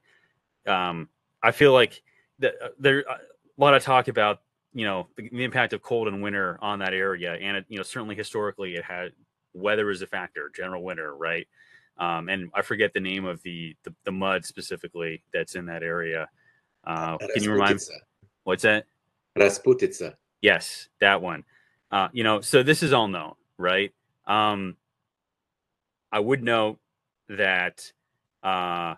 um, 0.65 1.09
I 1.43 1.51
feel 1.51 1.73
like 1.73 2.01
the, 2.39 2.53
uh, 2.63 2.69
there 2.79 3.03
uh, 3.09 3.15
a 3.15 3.61
lot 3.61 3.73
of 3.73 3.83
talk 3.83 4.07
about 4.07 4.41
you 4.73 4.85
know 4.85 5.07
the, 5.15 5.29
the, 5.29 5.43
impact 5.43 5.73
of 5.73 5.81
cold 5.81 6.07
and 6.07 6.23
winter 6.23 6.57
on 6.61 6.79
that 6.79 6.93
area, 6.93 7.33
and 7.33 7.57
it, 7.57 7.65
you 7.69 7.77
know 7.77 7.83
certainly 7.83 8.15
historically 8.15 8.75
it 8.75 8.83
had 8.83 9.11
weather 9.53 9.89
is 9.89 10.01
a 10.01 10.07
factor, 10.07 10.51
general 10.55 10.83
winter, 10.83 11.15
right? 11.15 11.47
Um, 11.97 12.29
and 12.29 12.49
I 12.53 12.61
forget 12.61 12.93
the 12.93 12.99
name 12.99 13.25
of 13.25 13.41
the, 13.43 13.75
the, 13.83 13.93
the 14.03 14.11
mud 14.11 14.45
specifically 14.45 15.23
that's 15.33 15.55
in 15.55 15.65
that 15.67 15.83
area. 15.83 16.27
Uh, 16.83 17.17
can 17.17 17.43
you 17.43 17.51
remind 17.51 17.75
me? 17.75 17.95
What's 18.43 18.63
that? 18.63 18.85
Rasputitsa. 19.37 20.15
Yes, 20.41 20.89
that 20.99 21.21
one. 21.21 21.43
Uh, 21.91 22.09
you 22.11 22.23
know, 22.23 22.41
so 22.41 22.63
this 22.63 22.83
is 22.83 22.93
all 22.93 23.07
known, 23.07 23.33
right? 23.57 23.93
Um, 24.27 24.75
I 26.11 26.19
would 26.19 26.43
note 26.43 26.79
that, 27.29 27.91
uh, 28.43 28.95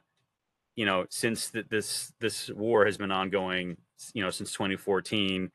you 0.76 0.86
know, 0.86 1.06
since 1.10 1.52
th- 1.52 1.68
this 1.70 2.14
this 2.20 2.50
war 2.50 2.86
has 2.86 2.98
been 2.98 3.12
ongoing, 3.12 3.78
you 4.14 4.24
know, 4.24 4.30
since 4.30 4.52
2014, 4.52 5.52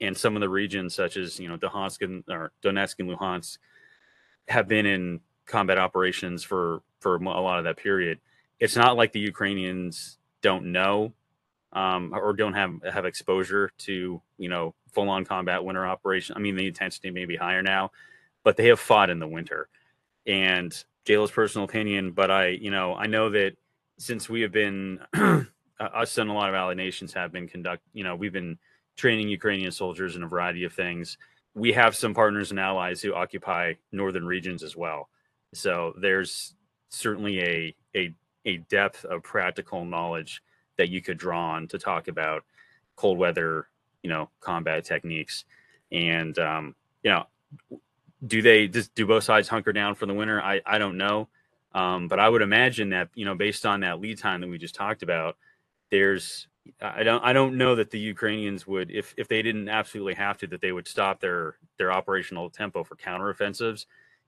and 0.00 0.16
some 0.16 0.36
of 0.36 0.40
the 0.40 0.48
regions 0.48 0.94
such 0.94 1.16
as 1.16 1.38
you 1.38 1.48
know 1.48 1.56
Donetsk 1.56 2.02
and 2.02 2.24
or 2.28 2.52
Donetsk 2.62 2.96
and 2.98 3.10
Luhansk 3.10 3.58
have 4.48 4.68
been 4.68 4.86
in 4.86 5.20
combat 5.50 5.78
operations 5.78 6.42
for 6.42 6.82
for 7.00 7.16
a 7.16 7.40
lot 7.40 7.58
of 7.58 7.64
that 7.64 7.76
period. 7.76 8.20
It's 8.58 8.76
not 8.76 8.96
like 8.96 9.12
the 9.12 9.20
Ukrainians 9.20 10.18
don't 10.42 10.66
know 10.66 11.12
um, 11.72 12.12
or 12.14 12.32
don't 12.32 12.54
have 12.54 12.82
have 12.90 13.04
exposure 13.04 13.70
to 13.78 14.20
you 14.38 14.48
know 14.48 14.74
full 14.92 15.08
on 15.08 15.24
combat 15.24 15.64
winter 15.64 15.86
operation. 15.86 16.36
I 16.36 16.40
mean, 16.40 16.56
the 16.56 16.66
intensity 16.66 17.10
may 17.10 17.24
be 17.24 17.36
higher 17.36 17.62
now, 17.62 17.92
but 18.42 18.56
they 18.56 18.66
have 18.68 18.80
fought 18.80 19.10
in 19.10 19.18
the 19.18 19.28
winter. 19.28 19.68
And 20.26 20.72
Jayla's 21.06 21.30
personal 21.30 21.64
opinion, 21.64 22.12
but 22.12 22.30
I 22.30 22.48
you 22.48 22.70
know 22.70 22.94
I 22.94 23.06
know 23.06 23.30
that 23.30 23.56
since 23.98 24.28
we 24.28 24.40
have 24.42 24.52
been 24.52 25.00
us 25.80 26.18
and 26.18 26.30
a 26.30 26.32
lot 26.32 26.48
of 26.48 26.54
allied 26.54 26.76
nations 26.76 27.12
have 27.14 27.32
been 27.32 27.48
conduct 27.48 27.82
you 27.92 28.04
know 28.04 28.16
we've 28.16 28.32
been 28.32 28.58
training 28.96 29.28
Ukrainian 29.28 29.72
soldiers 29.72 30.16
in 30.16 30.22
a 30.22 30.28
variety 30.28 30.64
of 30.64 30.72
things. 30.72 31.16
We 31.54 31.72
have 31.72 31.96
some 31.96 32.14
partners 32.14 32.50
and 32.50 32.60
allies 32.60 33.00
who 33.00 33.14
occupy 33.14 33.74
northern 33.92 34.26
regions 34.26 34.62
as 34.62 34.76
well. 34.76 35.08
So 35.52 35.94
there's 36.00 36.54
certainly 36.88 37.40
a 37.40 37.76
a 37.96 38.14
a 38.44 38.56
depth 38.58 39.04
of 39.04 39.22
practical 39.22 39.84
knowledge 39.84 40.42
that 40.76 40.88
you 40.88 41.02
could 41.02 41.18
draw 41.18 41.50
on 41.50 41.68
to 41.68 41.78
talk 41.78 42.08
about 42.08 42.44
cold 42.96 43.18
weather, 43.18 43.68
you 44.02 44.08
know, 44.08 44.30
combat 44.40 44.84
techniques. 44.84 45.44
And, 45.92 46.38
um, 46.38 46.74
you 47.02 47.10
know, 47.10 47.26
do 48.26 48.40
they 48.40 48.68
just 48.68 48.94
do 48.94 49.06
both 49.06 49.24
sides 49.24 49.48
hunker 49.48 49.72
down 49.72 49.94
for 49.94 50.06
the 50.06 50.14
winter? 50.14 50.40
I, 50.40 50.62
I 50.64 50.78
don't 50.78 50.96
know. 50.96 51.28
Um, 51.72 52.08
but 52.08 52.18
I 52.18 52.28
would 52.28 52.42
imagine 52.42 52.90
that, 52.90 53.10
you 53.14 53.24
know, 53.24 53.34
based 53.34 53.66
on 53.66 53.80
that 53.80 54.00
lead 54.00 54.18
time 54.18 54.40
that 54.40 54.48
we 54.48 54.58
just 54.58 54.74
talked 54.74 55.02
about, 55.02 55.36
there's, 55.90 56.48
I 56.80 57.02
don't, 57.02 57.22
I 57.24 57.32
don't 57.32 57.58
know 57.58 57.76
that 57.76 57.90
the 57.90 57.98
Ukrainians 57.98 58.66
would, 58.66 58.90
if, 58.90 59.14
if 59.16 59.28
they 59.28 59.42
didn't 59.42 59.68
absolutely 59.68 60.14
have 60.14 60.38
to, 60.38 60.46
that 60.48 60.60
they 60.60 60.72
would 60.72 60.88
stop 60.88 61.20
their, 61.20 61.56
their 61.78 61.92
operational 61.92 62.50
tempo 62.50 62.84
for 62.84 62.96
counteroffensives 62.96 63.86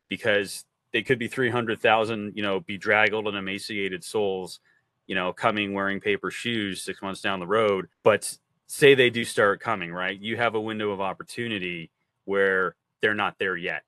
because 0.09 0.65
they 0.93 1.03
could 1.03 1.19
be 1.19 1.29
300,000, 1.29 2.33
you 2.35 2.43
know, 2.43 2.61
bedraggled 2.61 3.27
and 3.27 3.37
emaciated 3.37 4.05
souls 4.05 4.61
you 5.07 5.15
know, 5.15 5.33
coming 5.33 5.75
wearing 5.75 6.01
paper 6.01 6.31
shoes 6.31 6.83
six 6.83 7.03
months 7.03 7.21
down 7.21 7.41
the 7.41 7.47
road. 7.47 7.89
But 8.03 8.37
say 8.67 8.95
they 8.95 9.11
do 9.11 9.25
start 9.25 9.61
coming, 9.61 9.93
right? 9.93 10.19
You 10.19 10.37
have 10.37 10.55
a 10.55 10.61
window 10.61 10.91
of 10.91 11.01
opportunity 11.01 11.91
where 12.25 12.77
they're 13.01 13.15
not 13.15 13.39
there 13.39 13.57
yet. 13.57 13.83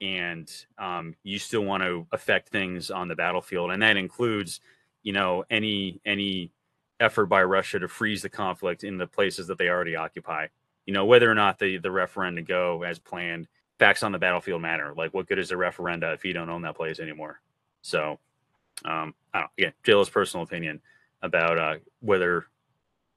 And 0.00 0.50
um, 0.78 1.14
you 1.22 1.38
still 1.38 1.62
want 1.62 1.82
to 1.82 2.06
affect 2.12 2.48
things 2.48 2.90
on 2.90 3.08
the 3.08 3.14
battlefield. 3.14 3.70
And 3.70 3.82
that 3.82 3.96
includes, 3.96 4.60
you 5.02 5.12
know, 5.12 5.44
any 5.50 6.00
any 6.04 6.52
effort 6.98 7.26
by 7.26 7.42
Russia 7.42 7.78
to 7.78 7.88
freeze 7.88 8.22
the 8.22 8.28
conflict 8.28 8.84
in 8.84 8.98
the 8.98 9.06
places 9.06 9.46
that 9.46 9.58
they 9.58 9.68
already 9.68 9.96
occupy. 9.96 10.48
You 10.86 10.94
know, 10.94 11.04
whether 11.04 11.30
or 11.30 11.34
not 11.34 11.58
the, 11.58 11.78
the 11.78 11.90
referendum 11.90 12.44
go 12.44 12.82
as 12.82 12.98
planned, 12.98 13.46
facts 13.80 14.02
on 14.02 14.12
the 14.12 14.18
battlefield 14.18 14.62
matter. 14.62 14.92
Like 14.96 15.12
what 15.12 15.26
good 15.26 15.38
is 15.40 15.50
a 15.50 15.56
referenda 15.56 16.14
if 16.14 16.24
you 16.24 16.32
don't 16.32 16.50
own 16.50 16.62
that 16.62 16.76
place 16.76 17.00
anymore? 17.00 17.40
So, 17.82 18.20
um, 18.84 19.14
I 19.34 19.40
don't 19.40 19.50
again, 19.58 19.72
JL's 19.84 20.10
personal 20.10 20.44
opinion 20.44 20.80
about 21.22 21.58
uh, 21.58 21.74
whether 22.00 22.46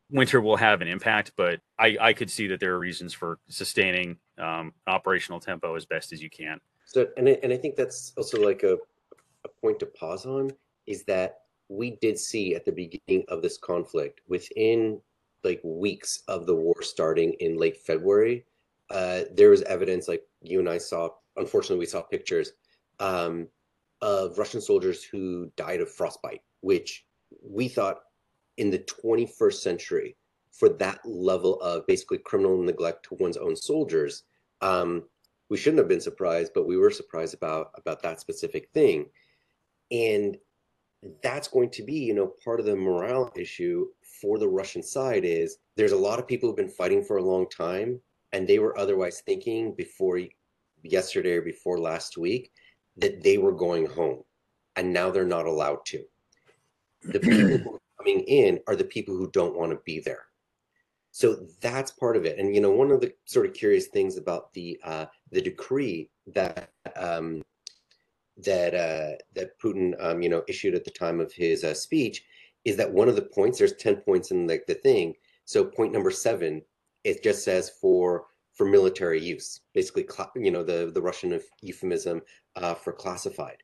winter 0.10 0.42
will 0.42 0.56
have 0.56 0.82
an 0.82 0.88
impact, 0.88 1.34
but 1.36 1.60
I, 1.78 1.98
I 2.00 2.14
could 2.14 2.32
see 2.32 2.48
that 2.48 2.60
there 2.60 2.74
are 2.74 2.80
reasons 2.80 3.14
for 3.14 3.40
sustaining 3.50 4.18
um, 4.38 4.74
operational 4.88 5.40
tempo 5.40 5.76
as 5.76 5.86
best 5.86 6.14
as 6.14 6.22
you 6.22 6.30
can. 6.30 6.60
So, 6.86 7.08
and 7.18 7.28
I, 7.28 7.40
and 7.44 7.52
I 7.52 7.58
think 7.58 7.76
that's 7.76 8.14
also 8.18 8.42
like 8.42 8.64
a, 8.64 8.78
a 9.44 9.50
point 9.62 9.80
to 9.80 9.86
pause 9.86 10.26
on 10.26 10.52
is 10.88 11.04
that 11.06 11.42
we 11.70 11.98
did 12.02 12.18
see 12.18 12.56
at 12.56 12.66
the 12.66 12.72
beginning 12.72 13.26
of 13.28 13.42
this 13.42 13.58
conflict 13.58 14.22
within 14.28 15.02
like 15.44 15.60
weeks 15.64 16.24
of 16.28 16.46
the 16.46 16.56
war 16.56 16.82
starting 16.82 17.34
in 17.40 17.58
late 17.58 17.78
February, 17.78 18.46
uh, 18.92 19.22
there 19.34 19.50
was 19.50 19.62
evidence 19.64 20.08
like 20.08 20.24
you 20.44 20.60
and 20.60 20.70
I 20.70 20.78
saw, 20.78 21.10
unfortunately, 21.38 21.80
we 21.80 21.86
saw 21.86 22.02
pictures 22.02 22.54
um, 23.00 23.48
of 24.02 24.38
Russian 24.38 24.62
soldiers 24.62 25.04
who 25.04 25.52
died 25.56 25.82
of 25.82 25.92
frostbite, 25.92 26.42
which 26.62 27.06
we 27.42 27.68
thought 27.68 28.00
in 28.58 28.70
the 28.70 28.80
21st 28.80 29.54
century, 29.56 30.16
for 30.52 30.70
that 30.70 31.00
level 31.04 31.60
of 31.62 31.86
basically 31.88 32.20
criminal 32.20 32.62
neglect 32.62 33.04
to 33.06 33.16
one's 33.16 33.38
own 33.38 33.56
soldiers, 33.56 34.24
um, 34.62 35.04
we 35.50 35.58
shouldn't 35.58 35.80
have 35.80 35.88
been 35.88 36.02
surprised, 36.02 36.52
but 36.54 36.68
we 36.68 36.78
were 36.78 36.92
surprised 36.92 37.34
about 37.34 37.72
about 37.78 38.02
that 38.04 38.20
specific 38.20 38.70
thing, 38.74 39.06
and 39.92 40.38
that's 41.22 41.48
going 41.48 41.70
to 41.72 41.84
be, 41.84 41.96
you 41.96 42.14
know, 42.14 42.34
part 42.44 42.60
of 42.60 42.66
the 42.66 42.76
morale 42.76 43.32
issue 43.36 43.88
for 44.22 44.38
the 44.38 44.48
Russian 44.48 44.82
side 44.82 45.26
is 45.26 45.58
there's 45.76 45.92
a 45.92 45.98
lot 45.98 46.20
of 46.20 46.28
people 46.28 46.48
who've 46.48 46.56
been 46.56 46.70
fighting 46.70 47.04
for 47.04 47.18
a 47.18 47.24
long 47.24 47.50
time, 47.50 48.00
and 48.34 48.48
they 48.48 48.60
were 48.60 48.78
otherwise 48.78 49.22
thinking 49.22 49.74
before 49.76 50.20
yesterday 50.82 51.34
or 51.34 51.42
before 51.42 51.80
last 51.80 52.18
week 52.18 52.52
that 52.98 53.24
they 53.24 53.38
were 53.38 53.54
going 53.54 53.86
home, 53.86 54.24
and 54.76 54.92
now 54.92 55.10
they're 55.10 55.26
not 55.26 55.46
allowed 55.46 55.86
to. 55.86 56.04
The 57.04 57.20
people 57.20 57.80
coming 57.98 58.22
in 58.22 58.60
are 58.68 58.76
the 58.76 58.84
people 58.84 59.16
who 59.16 59.30
don't 59.32 59.58
want 59.58 59.72
to 59.72 59.80
be 59.86 60.00
there. 60.00 60.26
So 61.12 61.46
that's 61.62 61.92
part 61.92 62.18
of 62.18 62.26
it. 62.26 62.40
And 62.40 62.56
you 62.56 62.62
know, 62.62 62.72
one 62.72 62.92
of 62.92 63.00
the 63.00 63.14
sort 63.26 63.46
of 63.46 63.54
curious 63.54 63.88
things 63.88 64.18
about 64.18 64.52
the 64.54 64.80
uh, 64.84 65.06
the 65.32 65.42
decree 65.42 66.10
that 66.34 66.70
um, 66.96 67.44
that 68.38 68.74
uh, 68.74 69.18
that 69.36 69.60
Putin 69.64 69.94
um, 70.04 70.22
you 70.22 70.30
know 70.30 70.44
issued 70.48 70.74
at 70.74 70.84
the 70.84 70.92
time 70.92 71.20
of 71.20 71.32
his 71.32 71.64
uh, 71.64 71.74
speech 71.74 72.24
is 72.66 72.78
that 72.78 72.92
one 72.92 73.10
of 73.10 73.16
the 73.16 73.22
points 73.22 73.60
there's 73.60 73.74
10 73.74 73.98
points 73.98 74.32
in 74.32 74.48
like 74.48 74.66
the, 74.66 74.74
the 74.74 74.80
thing 74.80 75.14
so 75.46 75.66
point 75.66 75.92
number 75.92 76.10
seven 76.10 76.62
it 77.04 77.24
just 77.24 77.44
says 77.44 77.72
for 77.82 78.26
for 78.54 78.66
military 78.66 79.20
use 79.22 79.62
basically 79.74 80.08
you 80.36 80.52
know 80.52 80.64
the 80.64 80.92
the 80.94 81.02
russian 81.02 81.40
euphemism 81.62 82.22
uh, 82.56 82.74
for 82.76 82.94
classified. 82.94 83.58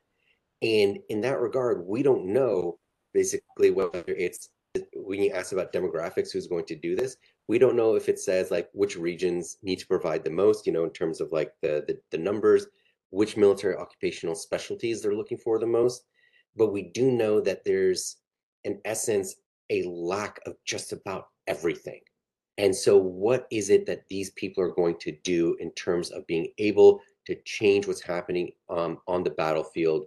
And 0.62 0.98
in 1.08 1.20
that 1.22 1.40
regard 1.40 1.86
we 1.86 2.02
don't 2.02 2.26
know 2.26 2.78
basically 3.14 3.70
whether 3.70 4.04
it's 4.06 4.50
when 4.94 5.22
you 5.22 5.30
ask 5.32 5.52
about 5.52 5.72
demographics 5.72 6.32
who's 6.32 6.46
going 6.46 6.66
to 6.66 6.76
do 6.76 6.94
this 6.94 7.16
we 7.48 7.58
don't 7.58 7.76
know 7.76 7.94
if 7.96 8.08
it 8.08 8.20
says 8.20 8.50
like 8.50 8.68
which 8.72 8.96
regions 8.96 9.58
need 9.62 9.78
to 9.78 9.86
provide 9.86 10.22
the 10.22 10.30
most 10.30 10.66
you 10.66 10.72
know 10.72 10.84
in 10.84 10.90
terms 10.90 11.20
of 11.20 11.32
like 11.32 11.52
the 11.62 11.84
the, 11.88 11.98
the 12.10 12.18
numbers 12.18 12.66
which 13.10 13.36
military 13.36 13.76
occupational 13.76 14.34
specialties 14.34 15.02
they're 15.02 15.14
looking 15.14 15.38
for 15.38 15.58
the 15.58 15.66
most. 15.66 16.04
But 16.56 16.72
we 16.72 16.90
do 16.90 17.10
know 17.10 17.40
that 17.40 17.64
there's 17.64 18.16
in 18.64 18.80
essence 18.84 19.36
a 19.70 19.82
lack 19.84 20.40
of 20.46 20.54
just 20.64 20.92
about 20.92 21.26
everything 21.46 22.00
and 22.58 22.74
so 22.74 22.96
what 22.96 23.46
is 23.50 23.70
it 23.70 23.86
that 23.86 24.08
these 24.08 24.30
people 24.30 24.62
are 24.62 24.74
going 24.74 24.96
to 25.00 25.12
do 25.24 25.56
in 25.60 25.70
terms 25.72 26.10
of 26.10 26.26
being 26.26 26.48
able 26.58 27.00
to 27.26 27.36
change 27.44 27.86
what's 27.86 28.02
happening 28.02 28.50
um, 28.68 28.98
on 29.06 29.22
the 29.22 29.30
battlefield 29.30 30.06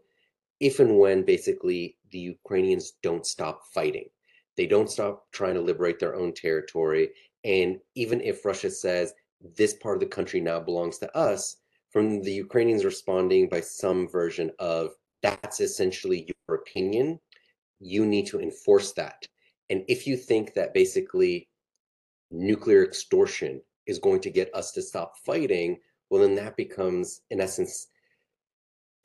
if 0.59 0.79
and 0.79 0.97
when 0.97 1.23
basically 1.23 1.97
the 2.11 2.19
Ukrainians 2.19 2.93
don't 3.01 3.25
stop 3.25 3.63
fighting. 3.73 4.07
They 4.55 4.65
don't 4.65 4.89
stop 4.89 5.25
trying 5.33 5.55
to 5.55 5.61
liberate 5.61 5.99
their 5.99 6.15
own 6.15 6.33
territory. 6.33 7.09
And 7.43 7.79
even 7.95 8.21
if 8.21 8.45
Russia 8.45 8.69
says 8.69 9.13
this 9.57 9.73
part 9.73 9.97
of 9.97 9.99
the 9.99 10.15
country 10.15 10.39
now 10.39 10.59
belongs 10.61 10.99
to 10.99 11.17
us, 11.17 11.57
from 11.91 12.21
the 12.21 12.31
Ukrainians 12.31 12.85
responding 12.85 13.49
by 13.49 13.59
some 13.59 14.07
version 14.07 14.51
of 14.59 14.91
that's 15.21 15.59
essentially 15.59 16.33
your 16.47 16.57
opinion, 16.57 17.19
you 17.79 18.05
need 18.05 18.27
to 18.27 18.39
enforce 18.39 18.93
that. 18.93 19.27
And 19.69 19.83
if 19.87 20.07
you 20.07 20.15
think 20.15 20.53
that 20.53 20.73
basically 20.73 21.49
nuclear 22.33 22.83
extortion 22.83 23.61
is 23.85 23.99
going 23.99 24.19
to 24.21 24.29
get 24.29 24.53
us 24.53 24.71
to 24.73 24.81
stop 24.81 25.13
fighting, 25.25 25.79
well, 26.09 26.21
then 26.21 26.35
that 26.35 26.57
becomes, 26.57 27.21
in 27.29 27.39
essence, 27.39 27.87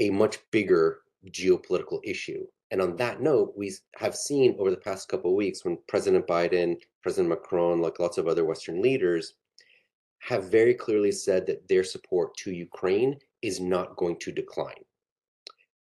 a 0.01 0.11
much 0.11 0.39
bigger 0.51 1.01
geopolitical 1.31 2.01
issue. 2.05 2.45
And 2.71 2.83
on 2.83 2.97
that 2.97 3.23
note, 3.23 3.55
we 3.57 3.73
have 3.97 4.15
seen 4.15 4.57
over 4.59 4.71
the 4.71 4.77
past 4.77 5.09
couple 5.09 5.31
of 5.31 5.37
weeks 5.37 5.65
when 5.65 5.79
President 5.89 6.27
Biden, 6.27 6.77
President 7.03 7.29
Macron, 7.29 7.81
like 7.81 7.99
lots 7.99 8.19
of 8.19 8.29
other 8.29 8.45
Western 8.45 8.83
leaders, 8.83 9.35
have 10.21 10.51
very 10.51 10.75
clearly 10.75 11.13
said 11.13 11.47
that 11.47 11.67
their 11.69 11.85
support 11.85 12.37
to 12.37 12.53
Ukraine 12.53 13.17
is 13.43 13.61
not 13.61 13.97
going 13.97 14.19
to 14.19 14.33
decline. 14.33 14.85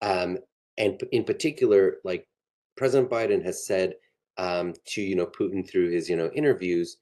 Um, 0.01 0.38
and 0.77 1.01
in 1.12 1.23
particular, 1.23 1.97
like 2.03 2.27
President 2.75 3.10
Biden 3.10 3.43
has 3.43 3.65
said 3.65 3.93
um, 4.38 4.73
to 4.88 5.01
you 5.01 5.15
know 5.15 5.27
Putin 5.27 5.67
through 5.67 5.91
his 5.91 6.10
you 6.10 6.17
know 6.17 6.32
interviews, 6.34 6.97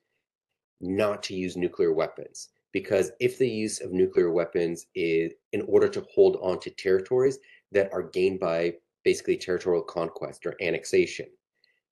not 0.81 1.23
to 1.23 1.35
use 1.35 1.55
nuclear 1.55 1.93
weapons 1.93 2.49
because 2.73 3.11
if 3.19 3.37
the 3.37 3.49
use 3.49 3.81
of 3.81 3.91
nuclear 3.91 4.31
weapons 4.31 4.87
is 4.95 5.33
in 5.51 5.61
order 5.67 5.89
to 5.89 6.05
hold 6.13 6.37
on 6.41 6.59
to 6.59 6.69
territories 6.69 7.37
that 7.71 7.91
are 7.93 8.03
gained 8.03 8.39
by 8.39 8.73
basically 9.03 9.37
territorial 9.37 9.83
conquest 9.83 10.45
or 10.45 10.55
annexation. 10.61 11.27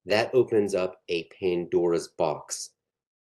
That 0.06 0.34
opens 0.34 0.75
up 0.75 1.02
a 1.10 1.28
Pandora's 1.39 2.10
box 2.10 2.71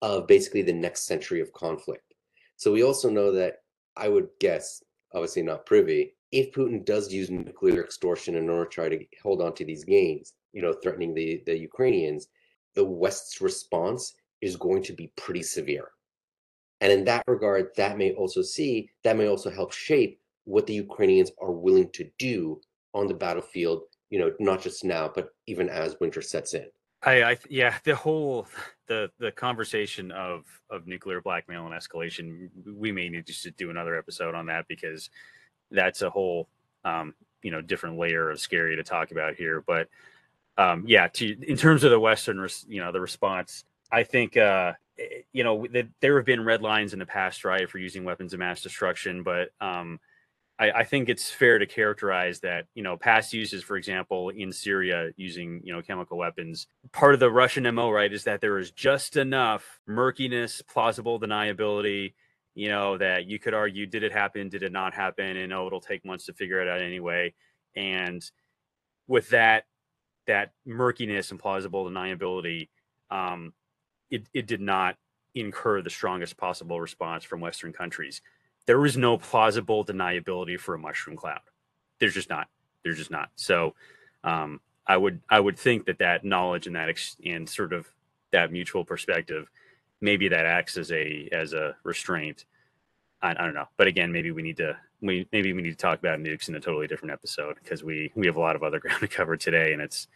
of 0.01 0.27
basically 0.27 0.63
the 0.63 0.73
next 0.73 1.07
century 1.07 1.41
of 1.41 1.53
conflict. 1.53 2.15
So 2.57 2.73
we 2.73 2.83
also 2.83 3.11
know 3.11 3.33
that 3.33 3.59
I 3.97 4.09
would 4.09 4.29
guess, 4.41 4.83
obviously 5.15 5.43
not 5.43 5.67
privy, 5.67 6.15
if 6.31 6.53
Putin 6.53 6.85
does 6.85 7.13
use 7.13 7.31
nuclear 7.31 7.85
extortion 7.85 8.37
in 8.37 8.49
order 8.49 8.65
to 8.65 8.71
try 8.71 8.89
to 8.89 9.05
hold 9.23 9.43
on 9.43 9.55
to 9.55 9.65
these 9.65 9.85
gains, 9.85 10.33
you 10.53 10.63
know, 10.63 10.73
threatening 10.73 11.15
the, 11.15 11.43
the 11.47 11.59
Ukrainians, 11.59 12.29
the 12.75 12.85
West's 12.85 13.41
response 13.41 14.15
is 14.43 14.57
going 14.57 14.83
to 14.83 14.93
be 14.93 15.11
pretty 15.17 15.43
severe. 15.43 15.93
And 16.83 16.93
in 16.93 17.05
that 17.05 17.25
regard, 17.27 17.69
that 17.77 17.97
may 17.97 18.13
also 18.13 18.43
see, 18.43 18.91
that 19.05 19.17
may 19.17 19.29
also 19.29 19.51
help 19.51 19.73
shape 19.73 20.21
what 20.45 20.67
the 20.67 20.75
Ukrainians 20.75 21.31
are 21.41 21.53
willing 21.53 21.89
to 21.93 22.11
do 22.19 22.61
on 22.93 23.07
the 23.07 23.15
battlefield, 23.15 23.83
you 24.11 24.19
know, 24.19 24.33
not 24.41 24.61
just 24.61 24.85
now, 24.85 25.11
but 25.15 25.29
even 25.47 25.69
as 25.69 25.97
winter 26.01 26.21
sets 26.21 26.55
in. 26.55 26.67
I, 27.05 27.23
I 27.23 27.39
yeah, 27.49 27.79
the 27.85 27.95
whole 27.95 28.47
the 28.87 29.11
the 29.19 29.33
conversation 29.33 30.13
of 30.13 30.45
of 30.71 30.87
nuclear 30.87 31.21
blackmail 31.21 31.67
and 31.67 31.75
escalation, 31.75 32.49
we 32.65 32.93
may 32.93 33.09
need 33.09 33.27
to 33.27 33.51
do 33.53 33.71
another 33.71 33.97
episode 33.97 34.35
on 34.35 34.47
that 34.47 34.67
because 34.69 35.11
that's 35.71 36.03
a 36.03 36.11
whole 36.11 36.49
um, 36.85 37.15
you 37.43 37.51
know 37.51 37.61
different 37.61 37.99
layer 37.99 38.31
of 38.31 38.39
scary 38.39 38.77
to 38.77 38.85
talk 38.85 39.11
about 39.11 39.35
here. 39.35 39.65
But 39.67 39.89
um, 40.59 40.85
yeah, 40.87 41.09
to 41.09 41.37
in 41.49 41.57
terms 41.57 41.83
of 41.83 41.91
the 41.91 41.99
Western, 41.99 42.49
you 42.69 42.81
know, 42.81 42.93
the 42.93 43.01
response, 43.01 43.65
I 43.93 44.05
think 44.05 44.37
uh, 44.37 44.73
eh, 44.99 45.23
you 45.33 45.45
know 45.45 45.67
that 45.73 45.89
there 46.01 46.17
have 46.17 46.27
been 46.27 46.45
red 46.45 46.63
lines 46.63 46.95
in 46.95 46.99
the 46.99 47.07
past, 47.07 47.45
right, 47.45 47.69
for 47.69 47.79
using 47.79 48.05
weapons 48.05 48.33
of 48.33 48.41
mass 48.41 48.63
destruction, 48.63 49.23
but 49.23 49.51
um, 49.61 50.01
I, 50.59 50.71
I, 50.71 50.85
think 50.85 51.09
it's 51.09 51.31
fair 51.31 51.59
to 51.59 51.67
characterize 51.67 52.41
that 52.41 52.67
you 52.75 52.83
know 52.83 52.97
past 52.97 53.33
uses, 53.33 53.63
for 53.63 53.77
example, 53.77 54.31
in 54.31 54.53
Syria 54.53 55.11
using 55.17 55.61
you 55.65 55.73
know 55.73 55.83
chemical 55.83 56.17
weapons. 56.17 56.67
Part 56.93 57.15
of 57.15 57.21
the 57.21 57.31
Russian 57.31 57.73
mo, 57.75 57.91
right, 57.91 58.13
is 58.13 58.25
that 58.25 58.41
there 58.41 58.59
is 58.59 58.71
just 58.71 59.17
enough 59.17 59.81
murkiness, 59.87 60.63
plausible 60.63 61.21
deniability. 61.21 62.15
You 62.55 62.69
know 62.69 62.99
that 62.99 63.27
you 63.27 63.39
could 63.39 63.55
argue, 63.55 63.87
did 63.87 64.03
it 64.03 64.13
happen? 64.13 64.49
Did 64.49 64.63
it 64.63 64.73
not 64.73 64.95
happen? 64.95 65.37
And 65.37 65.53
oh, 65.53 65.67
it'll 65.67 65.81
take 65.81 66.05
months 66.05 66.27
to 66.27 66.33
figure 66.33 66.61
it 66.61 66.69
out 66.69 66.81
anyway. 66.81 67.35
And 67.75 68.23
with 69.09 69.31
that, 69.31 69.65
that 70.27 70.53
murkiness 70.67 71.31
and 71.31 71.41
plausible 71.41 71.87
deniability, 71.87 72.69
um, 73.11 73.53
it, 74.13 74.29
it 74.33 74.47
did 74.47 74.61
not 74.61 74.97
incur 75.35 75.83
the 75.83 75.91
strongest 75.91 76.37
possible 76.37 76.81
response 76.81 77.25
from 77.25 77.41
Western 77.41 77.73
countries 77.73 78.23
there 78.67 78.85
is 78.87 78.97
no 78.97 79.19
plausible 79.19 79.85
deniability 79.85 80.59
for 80.59 80.75
a 80.75 80.79
mushroom 80.79 81.17
cloud. 81.17 81.41
There's 81.99 82.15
just 82.15 82.31
not. 82.31 82.49
There's 82.85 82.99
just 82.99 83.11
not. 83.11 83.31
So 83.37 83.75
um, 84.25 84.61
I 84.87 84.97
would 84.97 85.21
I 85.29 85.41
would 85.41 85.59
think 85.59 85.87
that 85.87 85.99
that 85.99 86.25
knowledge 86.25 86.67
and 86.67 86.77
that 86.77 86.89
ex- 86.89 87.17
and 87.25 87.49
sort 87.49 87.73
of 87.73 87.87
that 88.31 88.53
mutual 88.53 88.85
perspective, 88.85 89.51
maybe 90.01 90.29
that 90.29 90.47
acts 90.47 90.77
as 90.77 90.91
a 90.93 91.29
as 91.33 91.53
a 91.53 91.77
restraint. 91.85 92.45
I, 93.21 93.31
I 93.31 93.35
don't 93.35 93.55
know, 93.55 93.69
but 93.77 93.87
again, 93.87 94.13
maybe 94.13 94.31
we 94.31 94.43
need 94.43 94.57
to 94.59 94.77
we 95.01 95.29
maybe 95.33 95.53
we 95.53 95.63
need 95.63 95.71
to 95.71 95.77
talk 95.77 95.99
about 95.99 96.19
nukes 96.19 96.49
in 96.49 96.55
a 96.55 96.61
totally 96.61 96.87
different 96.87 97.13
episode 97.13 97.57
because 97.63 97.85
we 97.85 98.13
we 98.15 98.27
have 98.27 98.37
a 98.37 98.41
lot 98.41 98.57
of 98.57 98.63
other 98.63 98.79
ground 98.81 99.01
to 99.01 99.09
cover 99.09 99.37
today, 99.37 99.73
and 99.73 99.83
it's 99.83 100.09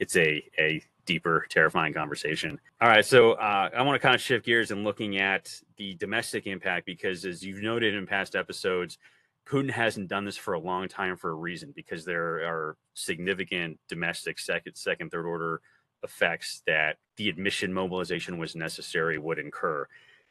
it's 0.00 0.16
a 0.16 0.42
a 0.58 0.82
deeper, 1.06 1.46
terrifying 1.50 1.92
conversation. 1.92 2.58
All 2.80 2.88
right, 2.88 3.04
so 3.04 3.32
uh, 3.32 3.70
I 3.76 3.82
want 3.82 4.00
to 4.00 4.00
kind 4.00 4.14
of 4.14 4.20
shift 4.20 4.46
gears 4.46 4.70
and 4.70 4.84
looking 4.84 5.18
at 5.18 5.52
the 5.76 5.94
domestic 5.94 6.46
impact 6.46 6.86
because, 6.86 7.24
as 7.24 7.44
you've 7.44 7.62
noted 7.62 7.94
in 7.94 8.06
past 8.06 8.34
episodes, 8.34 8.98
Putin 9.46 9.70
hasn't 9.70 10.08
done 10.08 10.24
this 10.24 10.36
for 10.36 10.54
a 10.54 10.58
long 10.58 10.88
time 10.88 11.16
for 11.16 11.30
a 11.30 11.34
reason 11.34 11.72
because 11.74 12.04
there 12.04 12.44
are 12.48 12.76
significant 12.94 13.78
domestic 13.88 14.38
second, 14.38 14.74
second, 14.74 15.10
third 15.10 15.26
order 15.26 15.60
effects 16.02 16.62
that 16.66 16.96
the 17.16 17.28
admission 17.28 17.72
mobilization 17.72 18.38
was 18.38 18.56
necessary 18.56 19.18
would 19.18 19.38
incur. 19.38 19.86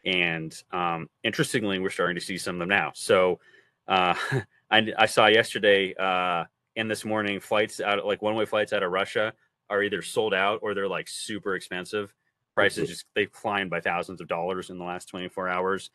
And 0.05 0.55
um, 0.71 1.09
interestingly, 1.23 1.79
we're 1.79 1.89
starting 1.89 2.15
to 2.15 2.25
see 2.25 2.37
some 2.37 2.55
of 2.55 2.59
them 2.59 2.69
now. 2.69 2.91
So 2.95 3.39
uh, 3.87 4.15
I, 4.71 4.93
I, 4.97 5.05
saw 5.05 5.27
yesterday 5.27 5.93
uh, 5.95 6.45
and 6.77 6.89
this 6.89 7.03
morning 7.03 7.39
flights 7.39 7.81
out, 7.81 8.05
like 8.05 8.21
one 8.21 8.35
way 8.35 8.45
flights 8.45 8.71
out 8.71 8.83
of 8.83 8.91
Russia, 8.91 9.33
are 9.69 9.83
either 9.83 10.01
sold 10.01 10.33
out 10.33 10.59
or 10.61 10.73
they're 10.73 10.87
like 10.87 11.07
super 11.07 11.55
expensive. 11.55 12.13
Prices 12.55 12.83
mm-hmm. 12.83 12.89
just 12.89 13.05
they've 13.15 13.31
climbed 13.31 13.69
by 13.69 13.79
thousands 13.79 14.21
of 14.21 14.27
dollars 14.27 14.69
in 14.69 14.77
the 14.77 14.83
last 14.83 15.07
24 15.09 15.49
hours. 15.49 15.91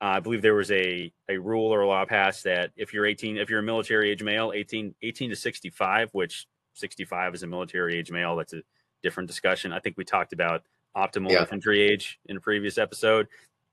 Uh, 0.00 0.04
I 0.04 0.20
believe 0.20 0.42
there 0.42 0.54
was 0.54 0.70
a, 0.70 1.12
a 1.28 1.38
rule 1.38 1.72
or 1.74 1.80
a 1.80 1.88
law 1.88 2.04
passed 2.04 2.44
that 2.44 2.70
if 2.76 2.92
you're 2.92 3.06
18, 3.06 3.36
if 3.36 3.50
you're 3.50 3.58
a 3.58 3.64
military 3.64 4.10
age 4.10 4.22
male, 4.22 4.52
18, 4.54 4.94
18 5.02 5.30
to 5.30 5.36
65, 5.36 6.10
which 6.12 6.46
65 6.74 7.34
is 7.34 7.42
a 7.42 7.46
military 7.48 7.98
age 7.98 8.12
male, 8.12 8.36
that's 8.36 8.52
a 8.52 8.62
different 9.02 9.28
discussion. 9.28 9.72
I 9.72 9.80
think 9.80 9.96
we 9.96 10.04
talked 10.04 10.32
about 10.32 10.62
optimal 10.96 11.32
yeah. 11.32 11.40
infantry 11.40 11.80
age 11.80 12.20
in 12.26 12.36
a 12.36 12.40
previous 12.40 12.78
episode. 12.78 13.26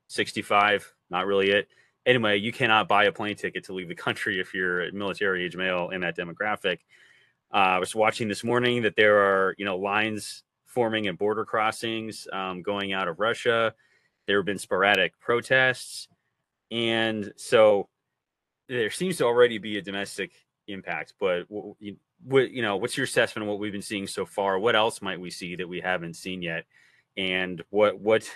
65, 0.08 0.92
not 1.10 1.26
really 1.26 1.50
it. 1.50 1.68
Anyway, 2.06 2.38
you 2.38 2.52
cannot 2.52 2.88
buy 2.88 3.04
a 3.04 3.12
plane 3.12 3.36
ticket 3.36 3.64
to 3.64 3.72
leave 3.72 3.88
the 3.88 3.94
country 3.94 4.40
if 4.40 4.54
you're 4.54 4.86
a 4.86 4.92
military 4.92 5.44
age 5.44 5.56
male 5.56 5.90
in 5.90 6.00
that 6.00 6.16
demographic. 6.16 6.78
Uh, 7.56 7.76
I 7.76 7.78
was 7.78 7.94
watching 7.94 8.28
this 8.28 8.44
morning 8.44 8.82
that 8.82 8.96
there 8.96 9.16
are, 9.16 9.54
you 9.56 9.64
know, 9.64 9.78
lines 9.78 10.42
forming 10.66 11.06
at 11.06 11.16
border 11.16 11.46
crossings 11.46 12.28
um, 12.30 12.60
going 12.60 12.92
out 12.92 13.08
of 13.08 13.18
Russia. 13.18 13.72
There 14.26 14.36
have 14.36 14.44
been 14.44 14.58
sporadic 14.58 15.18
protests. 15.18 16.06
And 16.70 17.32
so 17.36 17.88
there 18.68 18.90
seems 18.90 19.16
to 19.16 19.24
already 19.24 19.56
be 19.56 19.78
a 19.78 19.82
domestic 19.82 20.32
impact, 20.68 21.14
but 21.18 21.46
what, 21.48 22.50
you 22.50 22.60
know, 22.60 22.76
what's 22.76 22.94
your 22.94 23.04
assessment 23.04 23.44
of 23.44 23.48
what 23.48 23.58
we've 23.58 23.72
been 23.72 23.80
seeing 23.80 24.06
so 24.06 24.26
far? 24.26 24.58
What 24.58 24.76
else 24.76 25.00
might 25.00 25.18
we 25.18 25.30
see 25.30 25.56
that 25.56 25.66
we 25.66 25.80
haven't 25.80 26.16
seen 26.16 26.42
yet? 26.42 26.66
And 27.16 27.64
what 27.70 27.98
what 27.98 28.30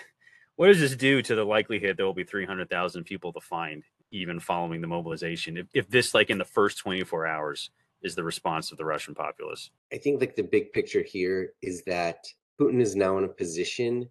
what 0.55 0.67
does 0.67 0.79
this 0.79 0.95
do 0.95 1.21
to 1.21 1.35
the 1.35 1.45
likelihood 1.45 1.95
there 1.95 2.07
will 2.07 2.15
be 2.15 2.23
300,000 2.23 3.03
people 3.03 3.33
to 3.33 3.39
find 3.39 3.83
even 4.09 4.39
following 4.39 4.81
the 4.81 4.87
mobilization? 4.87 5.57
If, 5.57 5.67
if 5.75 5.89
this, 5.89 6.15
like 6.15 6.31
in 6.31 6.39
the 6.39 6.45
first 6.45 6.79
24 6.79 7.27
hours, 7.27 7.69
is 8.03 8.15
the 8.15 8.23
response 8.23 8.71
of 8.71 8.77
the 8.77 8.85
Russian 8.85 9.15
populace? 9.15 9.69
I 9.93 9.97
think 9.97 10.19
like 10.19 10.35
the 10.35 10.43
big 10.43 10.73
picture 10.73 11.03
here 11.03 11.53
is 11.61 11.83
that 11.83 12.25
Putin 12.59 12.81
is 12.81 12.95
now 12.95 13.17
in 13.17 13.23
a 13.23 13.29
position 13.29 14.09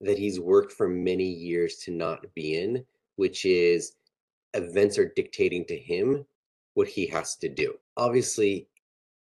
that 0.00 0.18
he's 0.18 0.40
worked 0.40 0.72
for 0.72 0.88
many 0.88 1.28
years 1.28 1.76
to 1.84 1.90
not 1.90 2.24
be 2.34 2.60
in, 2.60 2.84
which 3.16 3.44
is 3.44 3.94
events 4.54 4.98
are 4.98 5.12
dictating 5.14 5.64
to 5.66 5.76
him 5.76 6.24
what 6.74 6.88
he 6.88 7.06
has 7.06 7.36
to 7.36 7.48
do. 7.48 7.74
Obviously, 7.96 8.68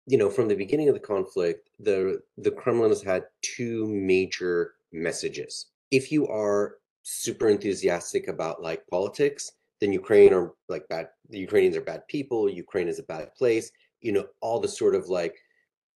you 0.07 0.19
know, 0.19 0.31
from 0.31 0.49
the 0.49 0.55
beginning 0.55 0.89
of 0.89 0.95
the 0.95 1.01
conflict, 1.01 1.71
the 1.81 2.21
the 2.39 2.51
Kremlin 2.51 2.91
has 2.91 3.03
had 3.03 3.25
two 3.43 3.87
major 3.89 4.75
messages. 4.93 5.67
If 5.91 6.13
you 6.13 6.27
are 6.29 6.77
super 7.03 7.49
enthusiastic 7.49 8.29
about 8.29 8.63
like 8.63 8.87
politics, 8.89 9.53
then 9.81 9.93
Ukraine 9.93 10.33
are 10.33 10.53
like 10.69 10.89
bad. 10.89 11.09
The 11.31 11.39
Ukrainians 11.39 11.77
are 11.77 11.83
bad 11.83 12.07
people. 12.09 12.49
Ukraine 12.49 12.89
is 12.89 12.99
a 12.99 13.05
bad 13.05 13.35
place. 13.35 13.71
You 14.01 14.13
know, 14.13 14.27
all 14.41 14.61
the 14.61 14.69
sort 14.69 14.95
of 14.95 15.09
like 15.09 15.37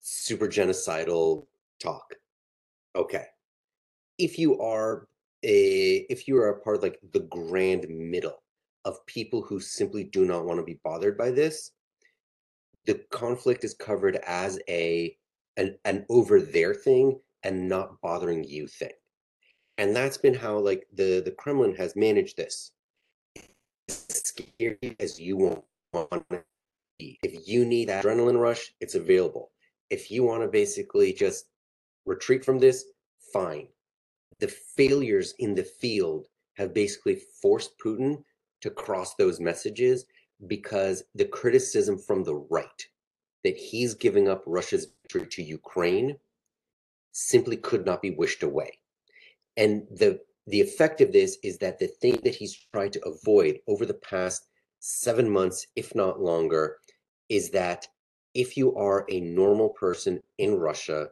super 0.00 0.46
genocidal 0.46 1.46
talk. 1.80 2.14
Okay, 2.96 3.26
if 4.18 4.38
you 4.38 4.60
are 4.60 5.08
a 5.42 6.06
if 6.10 6.28
you 6.28 6.36
are 6.36 6.50
a 6.50 6.60
part 6.60 6.76
of 6.76 6.82
like 6.82 6.98
the 7.12 7.20
grand 7.30 7.86
middle 7.88 8.42
of 8.84 9.04
people 9.06 9.42
who 9.42 9.60
simply 9.60 10.04
do 10.04 10.24
not 10.24 10.44
want 10.44 10.58
to 10.58 10.64
be 10.64 10.80
bothered 10.84 11.16
by 11.16 11.30
this 11.30 11.72
the 12.86 12.94
conflict 13.10 13.64
is 13.64 13.74
covered 13.74 14.16
as 14.26 14.58
a 14.68 15.16
an, 15.56 15.76
an 15.84 16.04
over 16.08 16.40
there 16.40 16.74
thing 16.74 17.18
and 17.42 17.68
not 17.68 18.00
bothering 18.00 18.44
you 18.44 18.66
thing 18.66 18.92
and 19.78 19.94
that's 19.94 20.18
been 20.18 20.34
how 20.34 20.58
like 20.58 20.86
the 20.94 21.22
the 21.24 21.34
kremlin 21.38 21.74
has 21.74 21.96
managed 21.96 22.36
this 22.36 22.72
scary 23.90 24.96
as 24.98 25.20
you 25.20 25.36
want 25.36 25.64
to 26.30 26.42
be. 26.98 27.18
If 27.22 27.48
you 27.48 27.64
need 27.64 27.88
that 27.88 28.04
adrenaline 28.04 28.40
rush 28.40 28.72
it's 28.80 28.94
available. 28.94 29.50
If 29.90 30.10
you 30.10 30.22
want 30.22 30.42
to 30.42 30.48
basically 30.48 31.12
just 31.12 31.46
retreat 32.06 32.44
from 32.44 32.58
this 32.58 32.84
fine. 33.32 33.68
The 34.38 34.48
failures 34.48 35.34
in 35.38 35.54
the 35.54 35.64
field 35.64 36.26
have 36.56 36.74
basically 36.74 37.20
forced 37.42 37.78
Putin 37.78 38.22
to 38.62 38.70
cross 38.70 39.14
those 39.14 39.40
messages 39.40 40.06
because 40.46 41.02
the 41.14 41.24
criticism 41.24 41.98
from 41.98 42.24
the 42.24 42.34
right 42.34 42.86
that 43.44 43.56
he's 43.56 43.94
giving 43.94 44.28
up 44.28 44.42
Russia's 44.46 44.88
victory 45.02 45.26
to 45.26 45.42
Ukraine 45.42 46.16
simply 47.12 47.56
could 47.56 47.86
not 47.86 48.02
be 48.02 48.10
wished 48.10 48.42
away. 48.42 48.78
And 49.56 49.86
the 49.90 50.20
the 50.50 50.60
effect 50.60 51.00
of 51.00 51.12
this 51.12 51.38
is 51.42 51.58
that 51.58 51.78
the 51.78 51.86
thing 51.86 52.18
that 52.24 52.34
he's 52.34 52.56
tried 52.72 52.92
to 52.92 53.04
avoid 53.04 53.58
over 53.68 53.86
the 53.86 53.94
past 53.94 54.48
seven 54.80 55.30
months, 55.30 55.66
if 55.76 55.94
not 55.94 56.20
longer, 56.20 56.78
is 57.28 57.50
that 57.50 57.86
if 58.34 58.56
you 58.56 58.74
are 58.74 59.04
a 59.08 59.20
normal 59.20 59.70
person 59.70 60.20
in 60.38 60.56
Russia, 60.56 61.08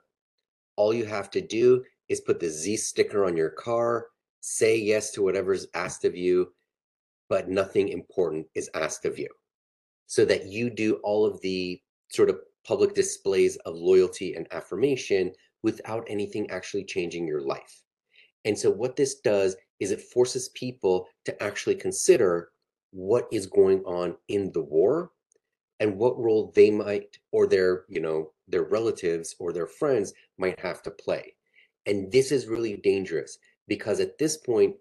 all 0.76 0.92
you 0.92 1.04
have 1.04 1.30
to 1.30 1.40
do 1.40 1.84
is 2.08 2.20
put 2.20 2.40
the 2.40 2.48
Z 2.48 2.76
sticker 2.78 3.24
on 3.24 3.36
your 3.36 3.50
car, 3.50 4.06
say 4.40 4.76
yes 4.76 5.12
to 5.12 5.22
whatever's 5.22 5.66
asked 5.74 6.04
of 6.04 6.16
you, 6.16 6.52
but 7.28 7.48
nothing 7.48 7.88
important 7.88 8.46
is 8.54 8.70
asked 8.74 9.04
of 9.04 9.18
you. 9.18 9.28
So 10.06 10.24
that 10.24 10.46
you 10.46 10.70
do 10.70 10.94
all 11.04 11.26
of 11.26 11.40
the 11.42 11.80
sort 12.08 12.30
of 12.30 12.40
public 12.66 12.94
displays 12.94 13.56
of 13.66 13.76
loyalty 13.76 14.34
and 14.34 14.46
affirmation 14.52 15.32
without 15.62 16.06
anything 16.08 16.50
actually 16.50 16.84
changing 16.84 17.26
your 17.26 17.42
life. 17.42 17.82
And 18.44 18.58
so, 18.58 18.70
what 18.70 18.96
this 18.96 19.16
does 19.20 19.56
is 19.80 19.90
it 19.90 20.00
forces 20.00 20.48
people 20.50 21.06
to 21.24 21.42
actually 21.42 21.74
consider 21.74 22.50
what 22.90 23.28
is 23.30 23.46
going 23.46 23.80
on 23.84 24.16
in 24.28 24.50
the 24.52 24.62
war 24.62 25.10
and 25.80 25.96
what 25.96 26.18
role 26.18 26.52
they 26.54 26.70
might 26.70 27.18
or 27.32 27.46
their 27.46 27.84
you 27.88 28.00
know 28.00 28.32
their 28.48 28.64
relatives 28.64 29.34
or 29.38 29.52
their 29.52 29.66
friends 29.66 30.12
might 30.38 30.58
have 30.58 30.82
to 30.82 30.90
play 30.90 31.34
and 31.88 32.12
this 32.12 32.30
is 32.30 32.46
really 32.46 32.76
dangerous 32.76 33.38
because 33.66 33.98
at 33.98 34.18
this 34.18 34.36
point, 34.36 34.76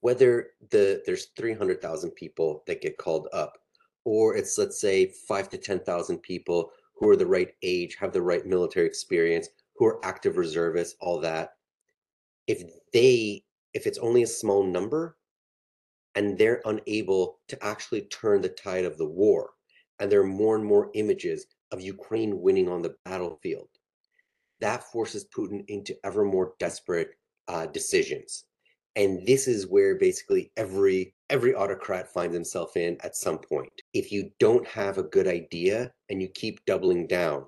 whether 0.00 0.48
the 0.70 1.02
there's 1.06 1.26
300,000 1.36 2.10
people 2.12 2.62
that 2.66 2.80
get 2.80 2.98
called 2.98 3.28
up, 3.32 3.58
or 4.04 4.36
it's 4.36 4.58
let's 4.58 4.80
say 4.80 5.12
five 5.28 5.48
to 5.50 5.58
10,000 5.58 6.18
people 6.18 6.70
who 6.96 7.08
are 7.08 7.16
the 7.16 7.26
right 7.26 7.52
age, 7.62 7.96
have 8.00 8.12
the 8.12 8.22
right 8.22 8.44
military 8.44 8.86
experience, 8.86 9.48
who 9.76 9.86
are 9.86 10.04
active 10.04 10.36
reservists, 10.36 10.96
all 11.00 11.20
that. 11.20 11.52
If 12.50 12.64
they, 12.92 13.44
if 13.74 13.86
it's 13.86 13.98
only 13.98 14.24
a 14.24 14.26
small 14.40 14.64
number, 14.64 15.16
and 16.16 16.36
they're 16.36 16.62
unable 16.64 17.38
to 17.46 17.64
actually 17.64 18.02
turn 18.02 18.40
the 18.40 18.48
tide 18.48 18.84
of 18.84 18.98
the 18.98 19.06
war, 19.06 19.50
and 20.00 20.10
there 20.10 20.20
are 20.20 20.36
more 20.42 20.56
and 20.56 20.64
more 20.64 20.90
images 20.94 21.46
of 21.70 21.80
Ukraine 21.80 22.40
winning 22.40 22.68
on 22.68 22.82
the 22.82 22.96
battlefield, 23.04 23.68
that 24.60 24.82
forces 24.82 25.28
Putin 25.32 25.64
into 25.68 25.94
ever 26.02 26.24
more 26.24 26.54
desperate 26.58 27.10
uh, 27.46 27.66
decisions. 27.66 28.46
And 28.96 29.24
this 29.24 29.46
is 29.46 29.68
where 29.68 29.94
basically 29.94 30.50
every 30.56 31.14
every 31.28 31.54
autocrat 31.54 32.12
finds 32.12 32.34
himself 32.34 32.76
in 32.76 32.96
at 33.04 33.14
some 33.14 33.38
point. 33.38 33.70
If 33.94 34.10
you 34.10 34.32
don't 34.40 34.66
have 34.66 34.98
a 34.98 35.04
good 35.04 35.28
idea 35.28 35.92
and 36.08 36.20
you 36.20 36.26
keep 36.26 36.64
doubling 36.64 37.06
down, 37.06 37.44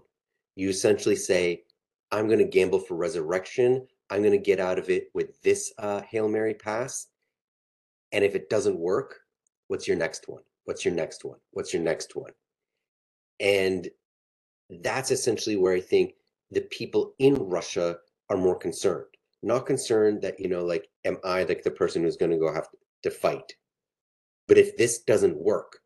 you 0.54 0.68
essentially 0.68 1.16
say, 1.16 1.64
"I'm 2.12 2.28
going 2.28 2.38
to 2.38 2.56
gamble 2.58 2.78
for 2.78 2.94
resurrection. 2.94 3.88
I'm 4.12 4.22
going 4.22 4.32
to 4.32 4.38
get 4.38 4.60
out 4.60 4.78
of 4.78 4.90
it 4.90 5.08
with 5.14 5.40
this 5.42 5.72
uh, 5.78 6.02
hail 6.02 6.28
mary 6.28 6.54
pass." 6.54 7.08
And 8.12 8.24
if 8.24 8.34
it 8.34 8.50
doesn't 8.50 8.78
work, 8.78 9.20
what's 9.68 9.88
your 9.88 9.96
next 9.96 10.28
one? 10.28 10.42
What's 10.64 10.84
your 10.84 10.94
next 10.94 11.24
one? 11.24 11.38
What's 11.52 11.72
your 11.72 11.82
next 11.82 12.14
one? 12.14 12.32
And 13.40 13.88
that's 14.68 15.10
essentially 15.10 15.56
where 15.56 15.74
I 15.74 15.80
think 15.80 16.14
the 16.50 16.60
people 16.60 17.14
in 17.18 17.34
Russia 17.34 17.96
are 18.28 18.36
more 18.36 18.56
concerned. 18.56 19.06
Not 19.42 19.66
concerned 19.66 20.22
that, 20.22 20.38
you 20.38 20.48
know, 20.48 20.64
like, 20.64 20.88
am 21.04 21.16
I 21.24 21.42
like 21.44 21.62
the 21.62 21.70
person 21.70 22.02
who's 22.02 22.16
going 22.16 22.30
to 22.30 22.38
go 22.38 22.52
have 22.52 22.68
to 23.02 23.10
fight? 23.10 23.54
But 24.46 24.58
if 24.58 24.76
this 24.76 24.98
doesn't 24.98 25.36
work, 25.36 25.78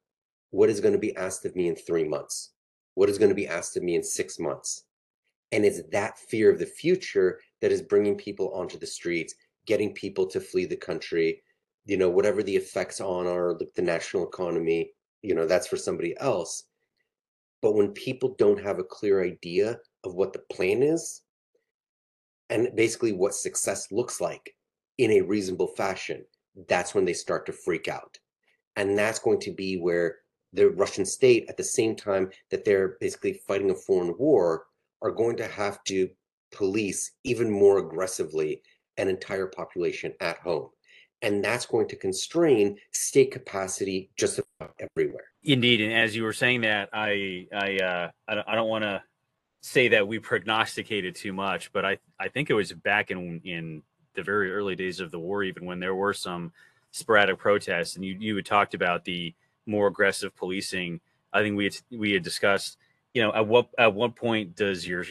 what 0.50 0.68
is 0.68 0.80
going 0.80 0.92
to 0.92 0.98
be 0.98 1.16
asked 1.16 1.44
of 1.44 1.56
me 1.56 1.68
in 1.68 1.76
three 1.76 2.04
months? 2.04 2.52
What 2.94 3.08
is 3.08 3.18
going 3.18 3.28
to 3.30 3.34
be 3.34 3.46
asked 3.46 3.76
of 3.76 3.82
me 3.82 3.94
in 3.94 4.02
six 4.02 4.38
months? 4.38 4.84
And 5.52 5.64
it's 5.64 5.82
that 5.92 6.18
fear 6.18 6.50
of 6.50 6.58
the 6.58 6.66
future 6.66 7.40
that 7.60 7.72
is 7.72 7.82
bringing 7.82 8.16
people 8.16 8.52
onto 8.54 8.78
the 8.78 8.86
streets, 8.86 9.34
getting 9.66 9.92
people 9.92 10.26
to 10.26 10.40
flee 10.40 10.66
the 10.66 10.76
country. 10.76 11.42
You 11.84 11.96
know, 11.96 12.10
whatever 12.10 12.42
the 12.42 12.56
effects 12.56 13.00
on 13.00 13.26
our 13.26 13.58
the 13.74 13.82
national 13.82 14.26
economy, 14.26 14.92
you 15.22 15.34
know, 15.34 15.46
that's 15.46 15.66
for 15.66 15.76
somebody 15.76 16.14
else. 16.18 16.64
But 17.62 17.74
when 17.74 17.92
people 17.92 18.34
don't 18.38 18.62
have 18.62 18.78
a 18.78 18.84
clear 18.84 19.24
idea 19.24 19.78
of 20.04 20.14
what 20.14 20.32
the 20.32 20.42
plan 20.52 20.82
is 20.82 21.22
and 22.50 22.68
basically 22.76 23.12
what 23.12 23.34
success 23.34 23.90
looks 23.90 24.20
like 24.20 24.54
in 24.98 25.10
a 25.12 25.22
reasonable 25.22 25.68
fashion, 25.68 26.24
that's 26.68 26.94
when 26.94 27.04
they 27.04 27.12
start 27.12 27.46
to 27.46 27.52
freak 27.52 27.88
out. 27.88 28.18
And 28.76 28.96
that's 28.96 29.18
going 29.18 29.40
to 29.40 29.52
be 29.52 29.78
where 29.78 30.16
the 30.52 30.70
Russian 30.70 31.04
state, 31.04 31.46
at 31.48 31.56
the 31.56 31.64
same 31.64 31.96
time 31.96 32.30
that 32.50 32.64
they're 32.64 32.96
basically 33.00 33.40
fighting 33.46 33.70
a 33.70 33.74
foreign 33.74 34.14
war, 34.18 34.66
are 35.02 35.10
going 35.10 35.36
to 35.36 35.46
have 35.46 35.82
to 35.84 36.08
police 36.56 37.12
even 37.24 37.50
more 37.50 37.78
aggressively 37.78 38.62
an 38.96 39.08
entire 39.08 39.46
population 39.46 40.14
at 40.20 40.38
home. 40.38 40.70
And 41.22 41.44
that's 41.44 41.66
going 41.66 41.88
to 41.88 41.96
constrain 41.96 42.78
state 42.92 43.30
capacity 43.30 44.10
just 44.16 44.40
everywhere. 44.78 45.24
Indeed, 45.42 45.80
and 45.80 45.92
as 45.92 46.16
you 46.16 46.24
were 46.24 46.32
saying 46.32 46.62
that, 46.62 46.88
I 46.92 47.46
I 47.52 47.76
uh, 47.76 48.10
I 48.28 48.54
don't 48.54 48.68
want 48.68 48.84
to 48.84 49.02
say 49.62 49.88
that 49.88 50.06
we 50.06 50.18
prognosticated 50.18 51.14
too 51.14 51.32
much, 51.32 51.72
but 51.72 51.84
I 51.84 51.98
I 52.20 52.28
think 52.28 52.50
it 52.50 52.54
was 52.54 52.72
back 52.72 53.10
in 53.10 53.40
in 53.44 53.82
the 54.14 54.22
very 54.22 54.52
early 54.52 54.76
days 54.76 55.00
of 55.00 55.10
the 55.10 55.18
war, 55.18 55.42
even 55.42 55.64
when 55.64 55.80
there 55.80 55.94
were 55.94 56.12
some 56.12 56.52
sporadic 56.90 57.38
protests, 57.38 57.96
and 57.96 58.04
you 58.04 58.16
you 58.18 58.36
had 58.36 58.46
talked 58.46 58.74
about 58.74 59.04
the 59.04 59.34
more 59.66 59.86
aggressive 59.86 60.36
policing. 60.36 61.00
I 61.32 61.42
think 61.42 61.56
we 61.56 61.64
had, 61.64 61.76
we 61.90 62.12
had 62.12 62.22
discussed, 62.22 62.78
you 63.14 63.22
know, 63.22 63.32
at 63.32 63.46
what 63.46 63.68
at 63.78 63.94
what 63.94 64.16
point 64.16 64.54
does 64.54 64.86
your 64.86 65.04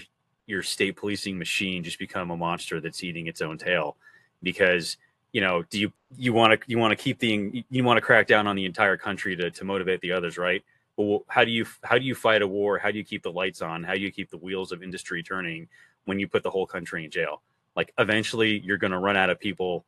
your 0.48 0.64
state 0.64 0.96
policing 0.96 1.38
machine 1.38 1.84
just 1.84 2.00
become 2.00 2.32
a 2.32 2.38
monster 2.38 2.80
that's 2.80 3.04
eating 3.04 3.28
its 3.28 3.42
own 3.42 3.58
tail? 3.58 3.98
Because 4.44 4.98
you 5.32 5.42
know, 5.42 5.64
do 5.64 5.80
you 5.80 5.92
you 6.18 6.32
want 6.32 6.60
to 6.60 6.68
you 6.68 6.78
want 6.78 6.92
to 6.92 6.96
keep 6.96 7.20
the 7.20 7.66
you 7.70 7.84
want 7.84 7.98
to 7.98 8.02
crack 8.02 8.28
down 8.28 8.48
on 8.48 8.56
the 8.56 8.66
entire 8.66 8.98
country 8.98 9.36
to 9.36 9.52
to 9.52 9.66
motivate 9.66 10.02
the 10.02 10.12
others, 10.12 10.38
right? 10.38 10.64
Well, 10.98 11.26
how 11.28 11.44
do 11.44 11.52
you 11.52 11.66
how 11.84 11.98
do 11.98 12.06
you 12.06 12.16
fight 12.16 12.42
a 12.42 12.48
war? 12.48 12.78
How 12.78 12.92
do 12.92 12.98
you 12.98 13.04
keep 13.04 13.22
the 13.22 13.32
lights 13.32 13.62
on? 13.62 13.84
How 13.84 13.96
do 13.96 14.00
you 14.00 14.12
keep 14.12 14.30
the 14.30 14.38
wheels 14.38 14.72
of 14.72 14.82
industry 14.82 15.22
turning 15.22 15.68
when 16.06 16.20
you 16.20 16.28
put 16.28 16.44
the 16.44 16.50
whole 16.50 16.66
country 16.66 17.04
in 17.04 17.12
jail? 17.12 17.42
Like 17.76 17.94
eventually, 17.98 18.60
you're 18.60 18.78
going 18.78 18.92
to 18.92 19.00
run 19.00 19.18
out 19.18 19.30
of 19.30 19.40
people 19.40 19.86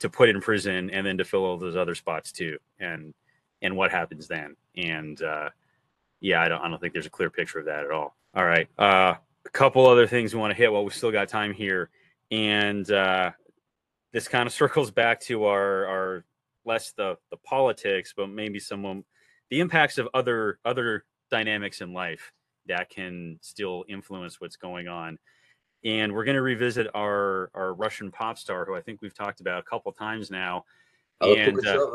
to 0.00 0.08
put 0.08 0.28
in 0.28 0.40
prison 0.40 0.90
and 0.90 1.06
then 1.06 1.18
to 1.18 1.24
fill 1.24 1.44
all 1.44 1.56
those 1.56 1.76
other 1.76 1.94
spots 1.94 2.32
too. 2.32 2.58
And 2.80 3.14
and 3.62 3.76
what 3.76 3.90
happens 3.90 4.26
then? 4.26 4.56
And 4.76 5.22
uh, 5.22 5.50
yeah, 6.20 6.42
I 6.42 6.48
don't 6.48 6.60
I 6.60 6.68
don't 6.68 6.80
think 6.80 6.92
there's 6.92 7.06
a 7.06 7.10
clear 7.10 7.30
picture 7.30 7.60
of 7.60 7.66
that 7.66 7.84
at 7.84 7.90
all. 7.90 8.16
All 8.34 8.44
right, 8.44 8.68
uh, 8.76 9.14
a 9.46 9.50
couple 9.50 9.86
other 9.86 10.06
things 10.06 10.34
we 10.34 10.40
want 10.40 10.50
to 10.50 10.56
hit 10.56 10.72
while 10.72 10.84
we 10.84 10.90
still 10.90 11.12
got 11.12 11.28
time 11.28 11.52
here, 11.52 11.90
and 12.30 12.90
uh, 12.90 13.30
this 14.12 14.28
kind 14.28 14.46
of 14.46 14.52
circles 14.62 14.90
back 14.90 15.20
to 15.20 15.44
our 15.44 15.86
our 15.86 16.24
less 16.64 16.92
the 16.92 17.16
the 17.30 17.36
politics, 17.38 18.14
but 18.16 18.28
maybe 18.28 18.58
some 18.58 19.04
the 19.50 19.60
impacts 19.60 19.98
of 19.98 20.08
other 20.14 20.58
other 20.64 21.04
dynamics 21.30 21.80
in 21.80 21.92
life 21.92 22.32
that 22.66 22.88
can 22.88 23.38
still 23.42 23.84
influence 23.88 24.40
what's 24.40 24.56
going 24.56 24.88
on. 24.88 25.18
And 25.84 26.14
we're 26.14 26.24
going 26.24 26.36
to 26.36 26.42
revisit 26.42 26.88
our 26.94 27.50
our 27.54 27.74
Russian 27.74 28.10
pop 28.10 28.38
star, 28.38 28.64
who 28.64 28.74
I 28.74 28.80
think 28.80 29.02
we've 29.02 29.14
talked 29.14 29.40
about 29.40 29.60
a 29.60 29.62
couple 29.62 29.92
times 29.92 30.30
now. 30.30 30.64
and 31.20 31.66
uh, 31.66 31.86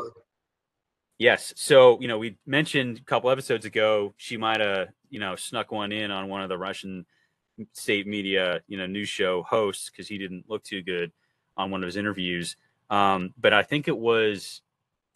yes, 1.18 1.52
so 1.56 2.00
you 2.00 2.06
know 2.06 2.18
we 2.18 2.38
mentioned 2.46 2.98
a 2.98 3.02
couple 3.02 3.30
episodes 3.30 3.64
ago 3.64 4.14
she 4.16 4.36
might 4.36 4.60
have 4.60 4.88
you 5.10 5.18
know 5.18 5.34
snuck 5.34 5.72
one 5.72 5.90
in 5.90 6.10
on 6.10 6.28
one 6.28 6.42
of 6.42 6.48
the 6.48 6.58
Russian 6.58 7.04
state 7.72 8.06
media 8.06 8.60
you 8.66 8.76
know 8.76 8.86
news 8.86 9.08
show 9.08 9.42
hosts 9.42 9.90
because 9.90 10.08
he 10.08 10.18
didn't 10.18 10.44
look 10.48 10.62
too 10.62 10.82
good 10.82 11.12
on 11.56 11.70
one 11.70 11.82
of 11.82 11.86
his 11.86 11.96
interviews. 11.96 12.56
Um, 12.88 13.34
but 13.38 13.52
I 13.52 13.62
think 13.62 13.88
it 13.88 13.96
was 13.96 14.62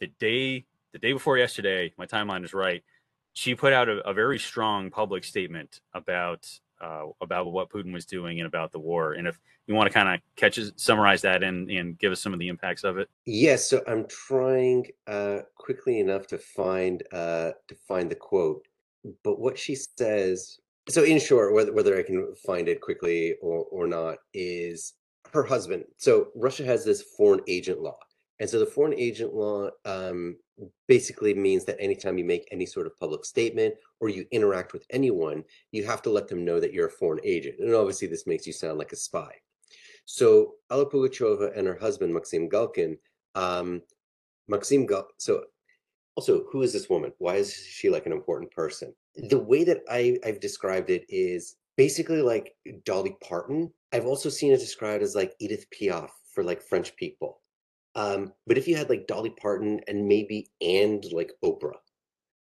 the 0.00 0.08
day 0.18 0.66
the 0.92 0.98
day 0.98 1.12
before 1.12 1.36
yesterday, 1.36 1.92
my 1.98 2.06
timeline 2.06 2.44
is 2.44 2.54
right. 2.54 2.82
She 3.32 3.54
put 3.54 3.72
out 3.72 3.88
a, 3.88 3.98
a 4.08 4.14
very 4.14 4.38
strong 4.38 4.90
public 4.90 5.24
statement 5.24 5.80
about 5.92 6.48
uh, 6.80 7.06
about 7.20 7.50
what 7.50 7.70
Putin 7.70 7.92
was 7.92 8.06
doing 8.06 8.38
and 8.40 8.46
about 8.46 8.72
the 8.72 8.78
war. 8.78 9.14
And 9.14 9.26
if 9.26 9.38
you 9.66 9.74
want 9.74 9.88
to 9.88 9.92
kind 9.92 10.08
of 10.08 10.20
catch 10.36 10.58
summarize 10.76 11.22
that 11.22 11.42
and 11.42 11.70
and 11.70 11.98
give 11.98 12.12
us 12.12 12.20
some 12.20 12.32
of 12.32 12.38
the 12.38 12.48
impacts 12.48 12.84
of 12.84 12.98
it. 12.98 13.08
Yes, 13.24 13.68
so 13.68 13.82
I'm 13.86 14.06
trying 14.06 14.86
uh, 15.06 15.40
quickly 15.56 16.00
enough 16.00 16.26
to 16.28 16.38
find 16.38 17.02
uh, 17.12 17.52
to 17.68 17.74
find 17.88 18.10
the 18.10 18.16
quote. 18.16 18.66
But 19.22 19.38
what 19.38 19.58
she 19.58 19.74
says, 19.74 20.58
so 20.88 21.02
in 21.02 21.18
short, 21.18 21.54
whether 21.54 21.72
whether 21.72 21.98
I 21.98 22.02
can 22.02 22.34
find 22.46 22.68
it 22.68 22.80
quickly 22.80 23.34
or 23.40 23.64
or 23.70 23.86
not, 23.86 24.18
is 24.32 24.94
her 25.32 25.42
husband. 25.42 25.84
So 25.96 26.28
Russia 26.34 26.64
has 26.64 26.84
this 26.84 27.02
foreign 27.16 27.40
agent 27.48 27.80
law, 27.80 27.98
and 28.40 28.48
so 28.48 28.58
the 28.58 28.66
foreign 28.66 28.94
agent 28.94 29.34
law 29.34 29.70
um, 29.84 30.36
basically 30.86 31.34
means 31.34 31.64
that 31.64 31.80
anytime 31.80 32.18
you 32.18 32.24
make 32.24 32.48
any 32.50 32.66
sort 32.66 32.86
of 32.86 32.98
public 32.98 33.24
statement 33.24 33.74
or 34.00 34.08
you 34.08 34.26
interact 34.30 34.72
with 34.72 34.84
anyone, 34.90 35.44
you 35.72 35.84
have 35.84 36.02
to 36.02 36.10
let 36.10 36.28
them 36.28 36.44
know 36.44 36.60
that 36.60 36.72
you're 36.72 36.88
a 36.88 36.90
foreign 36.90 37.20
agent. 37.24 37.56
And 37.58 37.74
obviously, 37.74 38.08
this 38.08 38.26
makes 38.26 38.46
you 38.46 38.52
sound 38.52 38.78
like 38.78 38.92
a 38.92 38.96
spy. 38.96 39.32
So 40.04 40.54
Alla 40.70 40.86
Pugacheva 40.88 41.56
and 41.56 41.66
her 41.66 41.78
husband 41.78 42.12
Maxim 42.12 42.48
Galkin, 42.48 42.98
um, 43.34 43.82
Maxim 44.48 44.86
Gal. 44.86 45.08
So 45.16 45.44
also, 46.16 46.44
who 46.52 46.62
is 46.62 46.72
this 46.72 46.88
woman? 46.88 47.12
Why 47.18 47.36
is 47.36 47.54
she 47.54 47.88
like 47.88 48.06
an 48.06 48.12
important 48.12 48.50
person? 48.50 48.94
The 49.16 49.38
way 49.38 49.64
that 49.64 49.82
I, 49.88 50.18
I've 50.24 50.40
described 50.40 50.90
it 50.90 51.04
is 51.08 51.56
basically 51.76 52.22
like 52.22 52.54
Dolly 52.84 53.16
Parton. 53.22 53.72
I've 53.92 54.06
also 54.06 54.28
seen 54.28 54.52
it 54.52 54.58
described 54.58 55.02
as 55.02 55.14
like 55.14 55.34
Edith 55.40 55.66
Piaf 55.70 56.10
for 56.32 56.42
like 56.42 56.62
French 56.62 56.94
people. 56.96 57.40
Um, 57.94 58.32
but 58.46 58.58
if 58.58 58.66
you 58.66 58.76
had 58.76 58.88
like 58.88 59.06
Dolly 59.06 59.30
Parton 59.40 59.80
and 59.86 60.08
maybe 60.08 60.50
and 60.60 61.04
like 61.12 61.32
Oprah, 61.44 61.76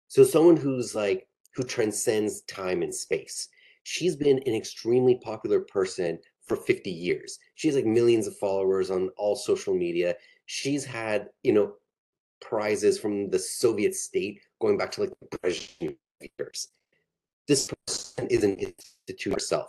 so 0.09 0.25
someone 0.25 0.57
who's 0.57 0.95
like 0.95 1.29
who 1.57 1.65
transcends 1.65 2.43
time 2.43 2.83
and 2.83 2.95
space. 2.95 3.49
She's 3.83 4.15
been 4.15 4.41
an 4.47 4.55
extremely 4.55 5.19
popular 5.23 5.61
person 5.61 6.19
for 6.47 6.57
50 6.57 6.91
years. 6.91 7.39
She 7.55 7.69
has 7.69 7.77
like 7.77 7.87
millions 7.87 8.27
of 8.27 8.37
followers 8.37 8.91
on 8.91 9.11
all 9.17 9.37
social 9.37 9.75
media. 9.75 10.15
She's 10.45 10.85
had, 10.85 11.29
you 11.43 11.53
know, 11.53 11.75
prizes 12.41 12.99
from 12.99 13.31
the 13.31 13.39
Soviet 13.39 13.95
state 13.95 14.41
going 14.61 14.77
back 14.77 14.91
to 14.93 15.03
like 15.03 15.13
the 15.21 15.39
Brezhnev 15.39 15.97
years. 16.39 16.69
This 17.49 17.71
person 17.87 18.27
is 18.29 18.45
an 18.45 18.57
institute 18.57 19.33
herself. 19.33 19.69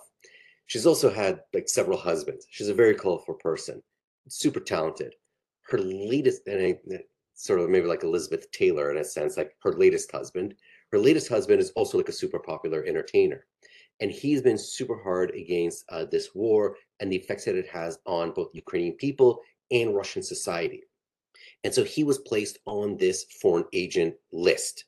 She's 0.66 0.86
also 0.86 1.10
had 1.10 1.41
like 1.54 1.70
several 1.70 1.98
husbands. 1.98 2.48
She's 2.50 2.70
a 2.70 2.74
very 2.74 2.95
colorful 2.95 3.36
person, 3.36 3.82
super 4.28 4.60
talented 4.60 5.14
her 5.70 5.78
latest, 5.80 6.48
and 6.48 6.62
I, 6.62 7.00
sort 7.34 7.60
of 7.60 7.70
maybe 7.70 7.88
like 7.88 8.04
Elizabeth 8.04 8.50
Taylor 8.52 8.91
in 8.91 8.98
a 8.98 9.04
sense, 9.04 9.38
like 9.38 9.56
her 9.62 9.74
latest 9.74 10.12
husband. 10.12 10.56
Her 10.91 11.00
latest 11.00 11.28
husband 11.28 11.60
is 11.60 11.72
also 11.72 11.98
like 11.98 12.10
a 12.10 12.14
super 12.14 12.39
popular 12.39 12.84
entertainer. 12.86 13.45
And 14.00 14.12
he's 14.12 14.41
been 14.41 14.58
super 14.58 15.02
hard 15.04 15.32
against 15.32 15.84
uh, 15.89 16.06
this 16.06 16.34
war 16.34 16.78
and 17.00 17.12
the 17.12 17.16
effects 17.16 17.45
that 17.45 17.56
it 17.56 17.68
has 17.68 18.00
on 18.06 18.32
both 18.32 18.50
Ukrainian 18.54 18.93
people 18.93 19.41
and 19.72 19.95
Russian 19.95 20.24
society. 20.24 20.84
And 21.64 21.74
so 21.74 21.84
he 21.84 22.04
was 22.04 22.20
placed 22.20 22.60
on 22.66 22.98
this 22.98 23.26
foreign 23.41 23.66
agent 23.74 24.16
list. 24.32 24.86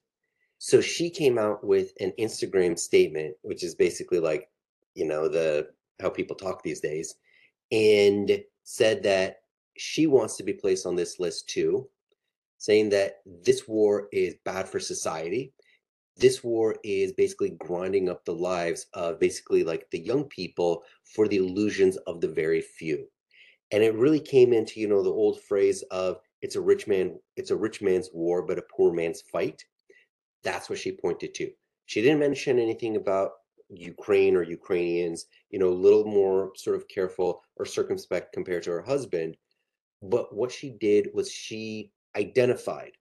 So 0.59 0.81
she 0.81 1.09
came 1.09 1.37
out 1.37 1.63
with 1.63 1.93
an 1.99 2.13
Instagram 2.19 2.77
statement, 2.77 3.35
which 3.41 3.63
is 3.63 3.75
basically 3.75 4.19
like, 4.19 4.49
you 4.93 5.05
know, 5.05 5.27
the 5.27 5.69
how 6.01 6.09
people 6.09 6.35
talk 6.35 6.61
these 6.63 6.81
days, 6.81 7.15
and 7.71 8.43
said 8.63 9.03
that 9.03 9.37
she 9.77 10.05
wants 10.05 10.35
to 10.37 10.43
be 10.43 10.53
placed 10.53 10.85
on 10.85 10.95
this 10.95 11.19
list 11.19 11.49
too, 11.49 11.87
saying 12.57 12.89
that 12.89 13.21
this 13.25 13.67
war 13.67 14.09
is 14.11 14.35
bad 14.43 14.67
for 14.67 14.79
society. 14.79 15.53
This 16.17 16.43
war 16.43 16.75
is 16.83 17.13
basically 17.13 17.51
grinding 17.51 18.09
up 18.09 18.25
the 18.25 18.33
lives 18.33 18.87
of 18.93 19.19
basically 19.19 19.63
like 19.63 19.89
the 19.89 19.99
young 19.99 20.25
people 20.25 20.83
for 21.05 21.29
the 21.29 21.37
illusions 21.37 21.95
of 22.05 22.19
the 22.19 22.27
very 22.27 22.61
few. 22.61 23.07
And 23.71 23.81
it 23.81 23.95
really 23.95 24.19
came 24.19 24.51
into, 24.51 24.81
you 24.81 24.89
know, 24.89 25.03
the 25.03 25.09
old 25.09 25.41
phrase 25.41 25.83
of 25.83 26.19
it's 26.41 26.57
a 26.57 26.61
rich 26.61 26.87
man, 26.87 27.17
it's 27.37 27.51
a 27.51 27.55
rich 27.55 27.81
man's 27.81 28.09
war, 28.11 28.41
but 28.41 28.57
a 28.57 28.63
poor 28.75 28.91
man's 28.93 29.21
fight. 29.21 29.63
That's 30.43 30.69
what 30.69 30.79
she 30.79 30.91
pointed 30.91 31.33
to. 31.35 31.51
She 31.85 32.01
didn't 32.01 32.19
mention 32.19 32.59
anything 32.59 32.95
about 32.95 33.31
Ukraine 33.69 34.35
or 34.35 34.43
Ukrainians, 34.43 35.25
you 35.49 35.59
know, 35.59 35.69
a 35.69 35.83
little 35.85 36.05
more 36.05 36.51
sort 36.55 36.75
of 36.75 36.87
careful 36.87 37.41
or 37.57 37.65
circumspect 37.65 38.33
compared 38.33 38.63
to 38.63 38.71
her 38.71 38.81
husband. 38.81 39.37
But 40.01 40.35
what 40.35 40.51
she 40.51 40.71
did 40.79 41.09
was 41.13 41.31
she 41.31 41.91
identified 42.15 42.91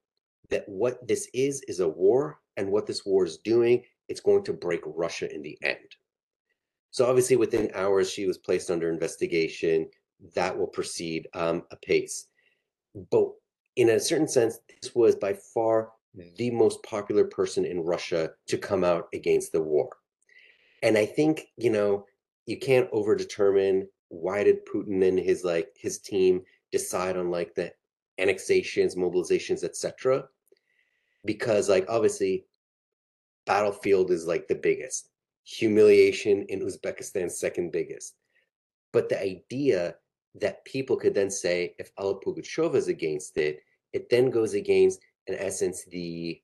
that 0.51 0.69
what 0.69 1.07
this 1.07 1.29
is 1.33 1.63
is 1.69 1.81
a 1.81 1.89
war, 1.89 2.41
and 2.57 2.71
what 2.71 2.87
this 2.87 3.07
war 3.07 3.25
is 3.25 3.39
doing, 3.39 3.85
it's 4.09 4.21
going 4.21 4.43
to 4.45 4.53
break 4.53 4.81
Russia 4.85 5.33
in 5.33 5.43
the 5.43 5.57
end. 5.63 5.97
So 6.91 7.07
obviously, 7.07 7.37
within 7.37 7.71
hours, 7.75 8.11
she 8.11 8.27
was 8.27 8.39
placed 8.39 8.71
under 8.71 8.91
investigation. 8.91 9.89
That 10.35 10.59
will 10.59 10.67
proceed 10.67 11.29
um, 11.35 11.63
apace. 11.71 12.27
But 13.11 13.31
in 13.77 13.91
a 13.91 14.01
certain 14.01 14.27
sense, 14.27 14.59
this 14.83 14.95
was 14.95 15.15
by 15.15 15.35
far 15.55 15.91
the 16.37 16.51
most 16.51 16.83
popular 16.83 17.25
person 17.25 17.65
in 17.65 17.81
Russia 17.81 18.31
to 18.47 18.59
come 18.59 18.85
out 18.85 19.09
against 19.13 19.53
the 19.53 19.63
war. 19.63 19.91
And 20.83 20.97
I 20.97 21.07
think, 21.07 21.47
you 21.57 21.71
know, 21.71 22.07
you 22.47 22.59
can't 22.59 22.91
overdetermine 22.93 23.87
why 24.09 24.43
did 24.43 24.67
Putin 24.67 25.07
and 25.07 25.19
his 25.19 25.45
like 25.45 25.69
his 25.77 25.99
team 25.99 26.43
decide 26.73 27.17
on 27.17 27.31
like 27.31 27.55
the 27.55 27.73
annexations, 28.19 28.95
mobilizations, 28.95 29.65
etc. 29.65 30.25
Because 31.25 31.69
like 31.69 31.87
obviously 31.89 32.47
battlefield 33.47 34.11
is 34.11 34.27
like 34.27 34.49
the 34.49 34.55
biggest. 34.55 35.11
Humiliation 35.45 36.45
in 36.49 36.61
Uzbekistan 36.61 37.31
second 37.31 37.73
biggest. 37.73 38.15
But 38.93 39.09
the 39.09 39.23
idea 39.23 39.97
that 40.35 40.65
people 40.65 40.97
could 40.97 41.15
then 41.15 41.31
say 41.31 41.75
if 41.79 41.91
Alla 41.99 42.19
is 42.75 42.89
against 42.89 43.37
it, 43.37 43.61
it 43.93 44.11
then 44.11 44.31
goes 44.31 44.55
against 44.55 45.01
in 45.29 45.35
essence 45.39 45.85
the 45.85 46.41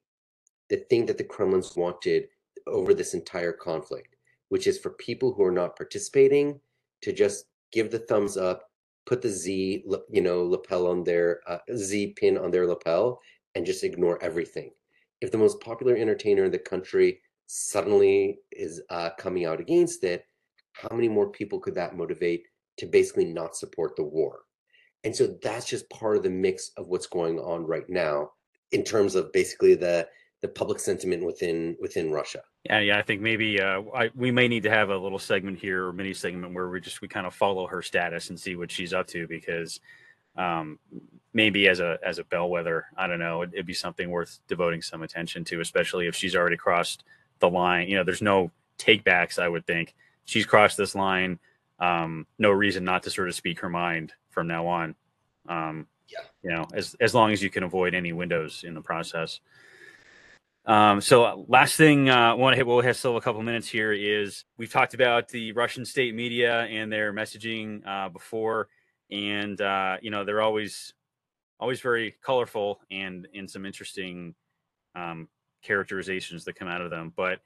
the 0.70 0.76
thing 0.88 1.06
that 1.06 1.18
the 1.18 1.24
Kremlin's 1.24 1.76
wanted 1.76 2.28
over 2.66 2.94
this 2.94 3.12
entire 3.14 3.52
conflict, 3.52 4.16
which 4.48 4.66
is 4.66 4.78
for 4.78 4.90
people 4.90 5.32
who 5.32 5.44
are 5.44 5.52
not 5.52 5.76
participating 5.76 6.60
to 7.02 7.12
just 7.12 7.46
give 7.70 7.90
the 7.90 7.98
thumbs 7.98 8.36
up, 8.36 8.70
put 9.06 9.20
the 9.20 9.28
Z, 9.28 9.84
you 10.10 10.22
know, 10.22 10.44
lapel 10.44 10.86
on 10.86 11.04
their 11.04 11.40
uh, 11.46 11.58
Z 11.74 12.14
pin 12.16 12.38
on 12.38 12.50
their 12.50 12.66
lapel, 12.66 13.20
and 13.54 13.66
just 13.66 13.84
ignore 13.84 14.22
everything. 14.22 14.70
If 15.20 15.30
the 15.30 15.38
most 15.38 15.60
popular 15.60 15.96
entertainer 15.96 16.44
in 16.44 16.50
the 16.50 16.58
country 16.58 17.20
suddenly 17.46 18.38
is 18.52 18.80
uh, 18.88 19.10
coming 19.18 19.44
out 19.44 19.60
against 19.60 20.02
it, 20.04 20.26
how 20.72 20.94
many 20.94 21.08
more 21.08 21.30
people 21.30 21.60
could 21.60 21.74
that 21.74 21.96
motivate 21.96 22.44
to 22.78 22.86
basically 22.86 23.26
not 23.26 23.56
support 23.56 23.96
the 23.96 24.02
war? 24.02 24.40
And 25.04 25.14
so 25.14 25.36
that's 25.42 25.66
just 25.66 25.90
part 25.90 26.16
of 26.16 26.22
the 26.22 26.30
mix 26.30 26.70
of 26.78 26.88
what's 26.88 27.06
going 27.06 27.38
on 27.38 27.66
right 27.66 27.88
now 27.88 28.30
in 28.74 28.82
terms 28.84 29.14
of 29.14 29.32
basically 29.32 29.74
the 29.74 30.06
the 30.42 30.48
public 30.48 30.78
sentiment 30.78 31.24
within 31.24 31.76
within 31.80 32.10
Russia. 32.10 32.42
Yeah, 32.64 32.80
yeah, 32.80 32.98
I 32.98 33.02
think 33.02 33.22
maybe 33.22 33.60
uh, 33.60 33.82
I, 33.94 34.10
we 34.14 34.30
may 34.30 34.46
need 34.46 34.64
to 34.64 34.70
have 34.70 34.90
a 34.90 34.96
little 34.96 35.18
segment 35.18 35.58
here 35.58 35.86
or 35.86 35.92
mini 35.92 36.12
segment 36.12 36.52
where 36.52 36.68
we 36.68 36.80
just 36.80 37.00
we 37.00 37.08
kind 37.08 37.26
of 37.26 37.34
follow 37.34 37.66
her 37.66 37.80
status 37.80 38.28
and 38.28 38.38
see 38.38 38.56
what 38.56 38.70
she's 38.70 38.92
up 38.92 39.06
to 39.08 39.26
because 39.26 39.80
um, 40.36 40.78
maybe 41.32 41.68
as 41.68 41.80
a 41.80 41.98
as 42.04 42.18
a 42.18 42.24
bellwether, 42.24 42.86
I 42.96 43.06
don't 43.06 43.20
know, 43.20 43.42
it'd, 43.42 43.54
it'd 43.54 43.66
be 43.66 43.74
something 43.74 44.10
worth 44.10 44.38
devoting 44.48 44.82
some 44.82 45.02
attention 45.02 45.44
to, 45.44 45.60
especially 45.60 46.08
if 46.08 46.14
she's 46.14 46.36
already 46.36 46.58
crossed 46.58 47.04
the 47.38 47.48
line. 47.48 47.88
You 47.88 47.96
know, 47.96 48.04
there's 48.04 48.20
no 48.20 48.50
takebacks. 48.78 49.38
I 49.38 49.48
would 49.48 49.66
think 49.66 49.94
she's 50.24 50.44
crossed 50.44 50.76
this 50.76 50.94
line. 50.94 51.38
Um, 51.78 52.26
no 52.38 52.50
reason 52.50 52.84
not 52.84 53.04
to 53.04 53.10
sort 53.10 53.28
of 53.28 53.34
speak 53.34 53.60
her 53.60 53.68
mind 53.68 54.12
from 54.30 54.46
now 54.46 54.66
on. 54.66 54.94
Um, 55.48 55.86
yeah, 56.08 56.24
you 56.42 56.50
know, 56.50 56.66
as 56.74 56.94
as 57.00 57.14
long 57.14 57.32
as 57.32 57.42
you 57.42 57.50
can 57.50 57.62
avoid 57.62 57.94
any 57.94 58.12
windows 58.12 58.64
in 58.64 58.74
the 58.74 58.80
process. 58.80 59.40
Um, 60.66 61.00
so 61.00 61.24
uh, 61.24 61.36
last 61.46 61.76
thing 61.76 62.08
uh, 62.08 62.14
I 62.14 62.32
want 62.34 62.54
to 62.54 62.56
hit, 62.56 62.66
we'll 62.66 62.80
have 62.80 62.96
still 62.96 63.18
a 63.18 63.20
couple 63.20 63.42
minutes 63.42 63.68
here 63.68 63.92
is 63.92 64.44
we've 64.56 64.72
talked 64.72 64.94
about 64.94 65.28
the 65.28 65.52
Russian 65.52 65.84
state 65.84 66.14
media 66.14 66.62
and 66.62 66.90
their 66.90 67.12
messaging 67.12 67.86
uh, 67.86 68.08
before, 68.08 68.68
and 69.10 69.60
uh, 69.60 69.98
you 70.00 70.10
know 70.10 70.24
they're 70.24 70.42
always 70.42 70.94
always 71.60 71.80
very 71.80 72.14
colorful 72.24 72.80
and 72.90 73.28
in 73.32 73.46
some 73.46 73.64
interesting 73.64 74.34
um, 74.94 75.28
characterizations 75.62 76.44
that 76.44 76.54
come 76.54 76.68
out 76.68 76.80
of 76.80 76.90
them. 76.90 77.12
But 77.14 77.40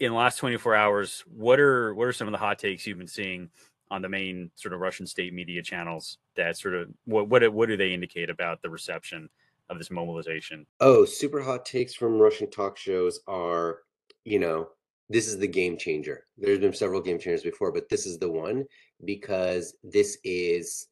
in 0.00 0.10
the 0.10 0.18
last 0.18 0.38
24 0.38 0.74
hours, 0.74 1.24
what 1.26 1.60
are 1.60 1.94
what 1.94 2.06
are 2.06 2.12
some 2.12 2.28
of 2.28 2.32
the 2.32 2.38
hot 2.38 2.58
takes 2.58 2.86
you've 2.86 2.98
been 2.98 3.06
seeing 3.06 3.50
on 3.94 4.02
the 4.02 4.08
main 4.08 4.50
sort 4.56 4.74
of 4.74 4.80
Russian 4.80 5.06
state 5.06 5.32
media 5.32 5.62
channels 5.62 6.18
that 6.36 6.56
sort 6.56 6.74
of 6.74 6.88
what 7.04 7.28
what 7.28 7.52
what 7.52 7.68
do 7.68 7.76
they 7.76 7.92
indicate 7.92 8.30
about 8.30 8.60
the 8.62 8.70
reception? 8.70 9.28
of 9.70 9.78
this 9.78 9.90
mobilization? 9.90 10.66
Oh, 10.80 11.04
super 11.04 11.40
hot 11.40 11.64
takes 11.64 11.94
from 11.94 12.18
Russian 12.18 12.50
talk 12.50 12.76
shows 12.76 13.20
are, 13.26 13.78
you 14.24 14.38
know, 14.38 14.68
this 15.08 15.28
is 15.28 15.38
the 15.38 15.46
game 15.46 15.76
changer. 15.76 16.24
There's 16.38 16.58
been 16.58 16.72
several 16.72 17.00
game 17.00 17.18
changers 17.18 17.42
before, 17.42 17.72
but 17.72 17.88
this 17.88 18.06
is 18.06 18.18
the 18.18 18.30
one 18.30 18.64
because 19.04 19.76
this 19.82 20.18
is 20.24 20.88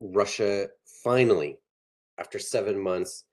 Russia 0.00 0.66
finally, 1.04 1.58
after 2.18 2.38
seven 2.38 2.78
months, 2.78 3.24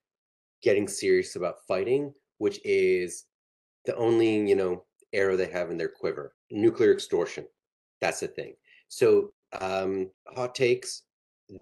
getting 0.62 0.88
serious 0.88 1.36
about 1.36 1.66
fighting, 1.68 2.14
which 2.38 2.60
is 2.64 3.26
the 3.86 3.96
only, 3.96 4.48
you 4.48 4.56
know, 4.56 4.86
arrow 5.14 5.36
they 5.36 5.50
have 5.50 5.72
in 5.72 5.78
their 5.78 5.90
quiver. 5.90 6.36
Nuclear 6.52 6.94
extortion. 6.94 7.46
That's 8.02 8.20
the 8.20 8.28
thing. 8.28 8.54
So, 8.90 9.32
um, 9.60 10.10
hot 10.28 10.54
takes 10.54 11.04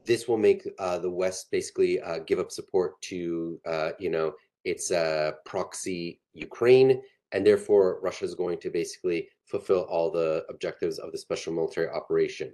this 0.05 0.27
will 0.27 0.37
make 0.37 0.67
uh, 0.79 0.99
the 0.99 1.09
West 1.09 1.49
basically 1.51 2.01
uh, 2.01 2.19
give 2.19 2.39
up 2.39 2.51
support 2.51 3.01
to, 3.03 3.59
uh, 3.65 3.91
you 3.99 4.09
know, 4.09 4.33
its 4.65 4.91
uh, 4.91 5.31
proxy 5.45 6.19
Ukraine, 6.33 7.01
and 7.31 7.45
therefore 7.45 7.99
Russia 8.01 8.25
is 8.25 8.35
going 8.35 8.59
to 8.59 8.69
basically 8.69 9.29
fulfill 9.45 9.81
all 9.83 10.11
the 10.11 10.45
objectives 10.49 10.99
of 10.99 11.11
the 11.11 11.17
special 11.17 11.53
military 11.53 11.89
operation. 11.89 12.51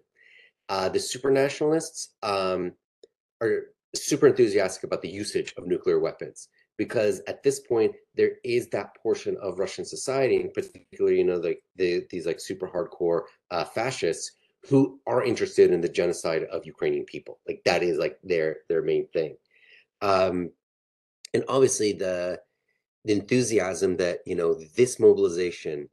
Uh, 0.69 0.89
the 0.89 0.99
supranationalists 0.99 2.09
um, 2.21 2.71
are 3.41 3.73
super 3.95 4.27
enthusiastic 4.27 4.83
about 4.83 5.01
the 5.01 5.09
usage 5.09 5.53
of 5.57 5.67
nuclear 5.67 5.99
weapons 5.99 6.49
because 6.77 7.21
at 7.27 7.43
this 7.43 7.59
point 7.59 7.93
there 8.15 8.33
is 8.43 8.67
that 8.69 8.95
portion 9.01 9.37
of 9.41 9.59
Russian 9.59 9.85
society, 9.85 10.37
and 10.41 10.53
particularly, 10.53 11.17
you 11.17 11.23
know, 11.23 11.37
like 11.37 11.63
the, 11.75 12.05
these 12.09 12.25
like 12.25 12.39
super 12.39 12.67
hardcore 12.67 13.23
uh, 13.51 13.63
fascists 13.63 14.31
who 14.69 14.99
are 15.05 15.23
interested 15.23 15.71
in 15.71 15.81
the 15.81 15.89
genocide 15.89 16.43
of 16.45 16.65
Ukrainian 16.65 17.05
people. 17.05 17.39
Like 17.47 17.61
that 17.65 17.83
is 17.83 17.97
like 17.97 18.17
their 18.23 18.57
their 18.69 18.81
main 18.81 19.07
thing. 19.07 19.35
Um, 20.01 20.51
and 21.33 21.43
obviously 21.47 21.93
the 21.93 22.39
the 23.05 23.13
enthusiasm 23.13 23.97
that 23.97 24.19
you 24.25 24.35
know 24.35 24.53
this 24.75 24.99
mobilization, 24.99 25.89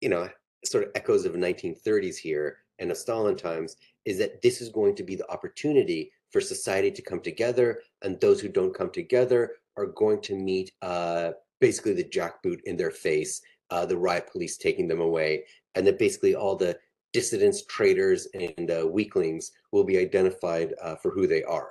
you 0.00 0.08
know, 0.08 0.28
sort 0.64 0.84
of 0.84 0.90
echoes 0.94 1.24
of 1.24 1.32
1930s 1.32 2.16
here 2.16 2.58
and 2.78 2.90
of 2.90 2.96
Stalin 2.96 3.36
times, 3.36 3.76
is 4.04 4.18
that 4.18 4.40
this 4.42 4.60
is 4.60 4.68
going 4.68 4.94
to 4.96 5.02
be 5.02 5.16
the 5.16 5.30
opportunity 5.30 6.12
for 6.30 6.40
society 6.40 6.92
to 6.92 7.02
come 7.02 7.20
together, 7.20 7.80
and 8.02 8.20
those 8.20 8.40
who 8.40 8.48
don't 8.48 8.74
come 8.74 8.90
together 8.90 9.52
are 9.76 9.86
going 9.86 10.20
to 10.22 10.36
meet 10.36 10.70
uh, 10.82 11.32
basically 11.60 11.94
the 11.94 12.04
jackboot 12.04 12.60
in 12.64 12.76
their 12.76 12.90
face, 12.92 13.42
uh, 13.70 13.84
the 13.84 13.96
riot 13.96 14.28
police 14.30 14.56
taking 14.56 14.86
them 14.86 15.00
away, 15.00 15.44
and 15.74 15.84
that 15.86 15.98
basically 15.98 16.36
all 16.36 16.54
the 16.54 16.78
dissidents, 17.12 17.64
traitors, 17.66 18.28
and 18.34 18.70
uh, 18.70 18.86
weaklings 18.86 19.52
will 19.72 19.84
be 19.84 19.98
identified 19.98 20.74
uh, 20.82 20.96
for 20.96 21.10
who 21.10 21.26
they 21.26 21.42
are. 21.44 21.70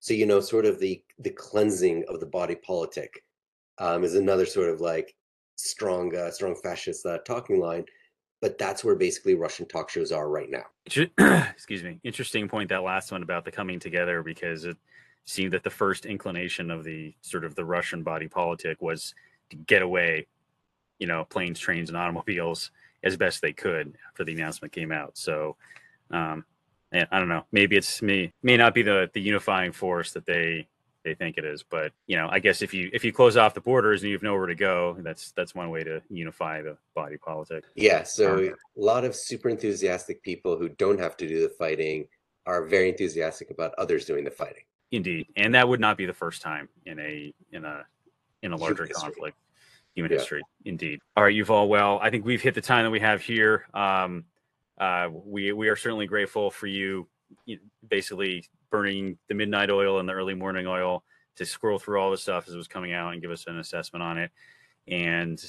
So 0.00 0.14
you 0.14 0.26
know, 0.26 0.40
sort 0.40 0.66
of 0.66 0.78
the 0.78 1.02
the 1.18 1.30
cleansing 1.30 2.04
of 2.08 2.20
the 2.20 2.26
body 2.26 2.56
politic 2.56 3.24
um, 3.78 4.04
is 4.04 4.14
another 4.14 4.46
sort 4.46 4.70
of 4.70 4.80
like 4.80 5.14
strong, 5.56 6.14
uh, 6.16 6.30
strong 6.30 6.54
fascist 6.62 7.06
uh, 7.06 7.18
talking 7.26 7.58
line. 7.58 7.84
But 8.40 8.58
that's 8.58 8.84
where 8.84 8.94
basically 8.94 9.36
Russian 9.36 9.66
talk 9.66 9.88
shows 9.88 10.12
are 10.12 10.28
right 10.28 10.50
now. 10.50 10.64
Excuse 11.50 11.82
me. 11.82 11.98
Interesting 12.04 12.46
point 12.46 12.68
that 12.68 12.82
last 12.82 13.10
one 13.10 13.22
about 13.22 13.46
the 13.46 13.50
coming 13.50 13.80
together 13.80 14.22
because 14.22 14.64
it 14.64 14.76
seemed 15.24 15.54
that 15.54 15.62
the 15.62 15.70
first 15.70 16.04
inclination 16.04 16.70
of 16.70 16.84
the 16.84 17.14
sort 17.22 17.44
of 17.44 17.54
the 17.54 17.64
Russian 17.64 18.02
body 18.02 18.28
politic 18.28 18.82
was 18.82 19.14
to 19.48 19.56
get 19.56 19.80
away, 19.80 20.26
you 20.98 21.06
know, 21.06 21.24
planes, 21.24 21.58
trains, 21.58 21.88
and 21.88 21.96
automobiles 21.96 22.70
as 23.04 23.16
best 23.16 23.40
they 23.42 23.52
could 23.52 23.96
after 24.08 24.24
the 24.24 24.32
announcement 24.32 24.72
came 24.72 24.90
out. 24.90 25.16
So, 25.16 25.56
um, 26.10 26.44
I 26.92 27.18
don't 27.18 27.28
know. 27.28 27.44
Maybe 27.52 27.76
it's 27.76 28.02
me. 28.02 28.32
May 28.42 28.56
not 28.56 28.74
be 28.74 28.82
the 28.82 29.10
the 29.12 29.20
unifying 29.20 29.72
force 29.72 30.12
that 30.12 30.26
they 30.26 30.68
they 31.04 31.14
think 31.14 31.36
it 31.36 31.44
is, 31.44 31.62
but 31.62 31.92
you 32.06 32.16
know, 32.16 32.28
I 32.30 32.38
guess 32.38 32.62
if 32.62 32.72
you 32.72 32.88
if 32.92 33.04
you 33.04 33.12
close 33.12 33.36
off 33.36 33.52
the 33.52 33.60
borders 33.60 34.02
and 34.02 34.10
you 34.10 34.16
have 34.16 34.22
nowhere 34.22 34.46
to 34.46 34.54
go, 34.54 34.96
that's 35.00 35.32
that's 35.32 35.54
one 35.54 35.70
way 35.70 35.82
to 35.84 36.00
unify 36.08 36.62
the 36.62 36.76
body 36.94 37.16
politic. 37.16 37.64
Yeah. 37.74 38.04
So 38.04 38.34
um, 38.34 38.54
a 38.76 38.80
lot 38.80 39.04
of 39.04 39.14
super 39.14 39.48
enthusiastic 39.48 40.22
people 40.22 40.56
who 40.56 40.68
don't 40.68 40.98
have 40.98 41.16
to 41.18 41.28
do 41.28 41.40
the 41.40 41.48
fighting 41.48 42.06
are 42.46 42.64
very 42.64 42.90
enthusiastic 42.90 43.50
about 43.50 43.74
others 43.76 44.04
doing 44.04 44.24
the 44.24 44.30
fighting. 44.30 44.62
Indeed, 44.92 45.26
and 45.36 45.54
that 45.54 45.68
would 45.68 45.80
not 45.80 45.96
be 45.96 46.06
the 46.06 46.14
first 46.14 46.42
time 46.42 46.68
in 46.86 47.00
a 47.00 47.34
in 47.52 47.64
a 47.64 47.84
in 48.42 48.52
a 48.52 48.56
larger 48.56 48.86
conflict 48.86 49.36
human 49.94 50.12
yeah. 50.12 50.18
history. 50.18 50.42
Indeed. 50.64 51.00
All 51.16 51.24
right, 51.24 51.34
Yuval. 51.34 51.68
Well, 51.68 51.98
I 52.02 52.10
think 52.10 52.24
we've 52.24 52.42
hit 52.42 52.54
the 52.54 52.60
time 52.60 52.84
that 52.84 52.90
we 52.90 53.00
have 53.00 53.20
here. 53.22 53.66
Um, 53.74 54.24
uh, 54.78 55.08
we 55.12 55.52
we 55.52 55.68
are 55.68 55.76
certainly 55.76 56.06
grateful 56.06 56.50
for 56.50 56.66
you, 56.66 57.08
you 57.46 57.58
basically 57.88 58.44
burning 58.70 59.18
the 59.28 59.34
midnight 59.34 59.70
oil 59.70 60.00
and 60.00 60.08
the 60.08 60.12
early 60.12 60.34
morning 60.34 60.66
oil 60.66 61.04
to 61.36 61.46
scroll 61.46 61.78
through 61.78 62.00
all 62.00 62.10
the 62.10 62.16
stuff 62.16 62.48
as 62.48 62.54
it 62.54 62.56
was 62.56 62.68
coming 62.68 62.92
out 62.92 63.12
and 63.12 63.22
give 63.22 63.30
us 63.30 63.46
an 63.46 63.58
assessment 63.58 64.02
on 64.02 64.18
it. 64.18 64.30
And 64.88 65.42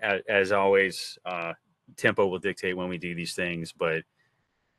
as, 0.00 0.20
as 0.28 0.52
always, 0.52 1.18
uh, 1.24 1.52
tempo 1.96 2.26
will 2.26 2.38
dictate 2.38 2.76
when 2.76 2.88
we 2.88 2.98
do 2.98 3.14
these 3.14 3.34
things, 3.34 3.72
but 3.72 4.02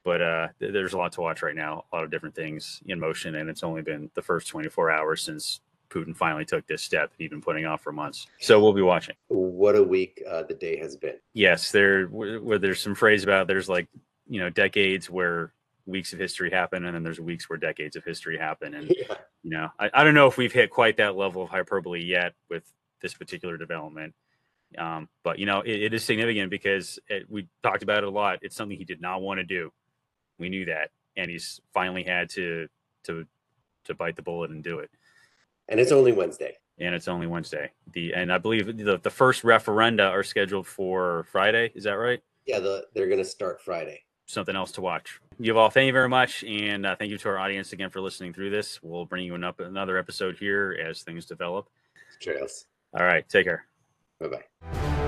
but 0.03 0.21
uh, 0.21 0.47
there's 0.59 0.93
a 0.93 0.97
lot 0.97 1.13
to 1.13 1.21
watch 1.21 1.41
right 1.41 1.55
now, 1.55 1.83
a 1.91 1.95
lot 1.95 2.03
of 2.03 2.11
different 2.11 2.35
things 2.35 2.79
in 2.85 2.99
motion, 2.99 3.35
and 3.35 3.49
it's 3.49 3.63
only 3.63 3.81
been 3.81 4.11
the 4.13 4.21
first 4.21 4.47
24 4.49 4.91
hours 4.91 5.23
since 5.23 5.61
Putin 5.89 6.15
finally 6.15 6.45
took 6.45 6.65
this 6.67 6.81
step 6.81 7.11
he'd 7.17 7.29
been 7.29 7.41
putting 7.41 7.65
off 7.65 7.81
for 7.81 7.91
months. 7.91 8.27
So 8.39 8.61
we'll 8.61 8.73
be 8.73 8.81
watching. 8.81 9.15
What 9.27 9.75
a 9.75 9.83
week 9.83 10.21
uh, 10.29 10.43
the 10.43 10.53
day 10.53 10.77
has 10.77 10.95
been. 10.95 11.15
Yes, 11.33 11.71
there 11.71 12.05
where 12.07 12.59
there's 12.59 12.79
some 12.79 12.95
phrase 12.95 13.23
about 13.23 13.47
there's 13.47 13.69
like 13.69 13.87
you 14.27 14.39
know 14.39 14.49
decades 14.49 15.09
where 15.09 15.53
weeks 15.85 16.13
of 16.13 16.19
history 16.19 16.51
happen, 16.51 16.85
and 16.85 16.95
then 16.95 17.03
there's 17.03 17.19
weeks 17.19 17.49
where 17.49 17.57
decades 17.57 17.95
of 17.95 18.03
history 18.03 18.37
happen, 18.37 18.73
and 18.73 18.89
yeah. 18.89 19.15
you 19.43 19.51
know 19.51 19.69
I, 19.79 19.89
I 19.93 20.03
don't 20.03 20.15
know 20.15 20.27
if 20.27 20.37
we've 20.37 20.53
hit 20.53 20.69
quite 20.69 20.97
that 20.97 21.15
level 21.15 21.43
of 21.43 21.49
hyperbole 21.49 22.03
yet 22.03 22.33
with 22.49 22.63
this 23.01 23.13
particular 23.13 23.57
development. 23.57 24.13
Um, 24.77 25.07
but 25.23 25.39
you 25.39 25.45
know 25.45 25.61
it, 25.61 25.83
it 25.83 25.93
is 25.93 26.03
significant 26.03 26.49
because 26.49 26.99
it, 27.07 27.29
we 27.29 27.47
talked 27.63 27.83
about 27.83 28.03
it 28.03 28.07
a 28.07 28.11
lot. 28.11 28.39
It's 28.41 28.55
something 28.55 28.77
he 28.77 28.85
did 28.85 29.01
not 29.01 29.21
want 29.21 29.39
to 29.39 29.43
do. 29.43 29.71
We 30.37 30.49
knew 30.49 30.65
that, 30.65 30.91
and 31.15 31.29
he's 31.29 31.61
finally 31.73 32.03
had 32.03 32.29
to 32.31 32.67
to 33.03 33.25
to 33.85 33.93
bite 33.93 34.15
the 34.15 34.21
bullet 34.21 34.49
and 34.49 34.63
do 34.63 34.79
it 34.79 34.89
and 35.69 35.79
it's 35.79 35.91
only 35.91 36.11
Wednesday. 36.11 36.57
And 36.79 36.93
it's 36.93 37.07
only 37.07 37.27
Wednesday. 37.27 37.71
The 37.93 38.13
and 38.13 38.31
I 38.33 38.37
believe 38.37 38.77
the 38.77 38.97
the 38.97 39.09
first 39.09 39.43
referenda 39.43 40.09
are 40.11 40.23
scheduled 40.23 40.67
for 40.67 41.25
Friday. 41.31 41.71
Is 41.75 41.85
that 41.85 41.93
right? 41.93 42.21
Yeah, 42.45 42.59
the, 42.59 42.85
they're 42.93 43.07
going 43.07 43.19
to 43.19 43.25
start 43.25 43.61
Friday. 43.61 44.03
something 44.27 44.55
else 44.55 44.71
to 44.73 44.81
watch. 44.81 45.19
Yuval, 45.39 45.71
thank 45.71 45.87
you 45.87 45.93
very 45.93 46.09
much, 46.09 46.43
and 46.43 46.85
uh, 46.85 46.95
thank 46.95 47.11
you 47.11 47.17
to 47.17 47.29
our 47.29 47.37
audience 47.39 47.73
again 47.73 47.89
for 47.89 48.01
listening 48.01 48.33
through 48.33 48.49
this. 48.49 48.79
We'll 48.83 49.05
bring 49.05 49.25
you 49.25 49.35
an 49.35 49.43
up 49.43 49.59
another 49.59 49.97
episode 49.97 50.37
here 50.37 50.77
as 50.83 51.01
things 51.01 51.25
develop. 51.25 51.69
Cheers. 52.19 52.65
All 52.97 53.03
right, 53.03 53.27
take 53.27 53.45
care. 53.45 53.65
Bye 54.19 54.27
bye. 54.27 55.04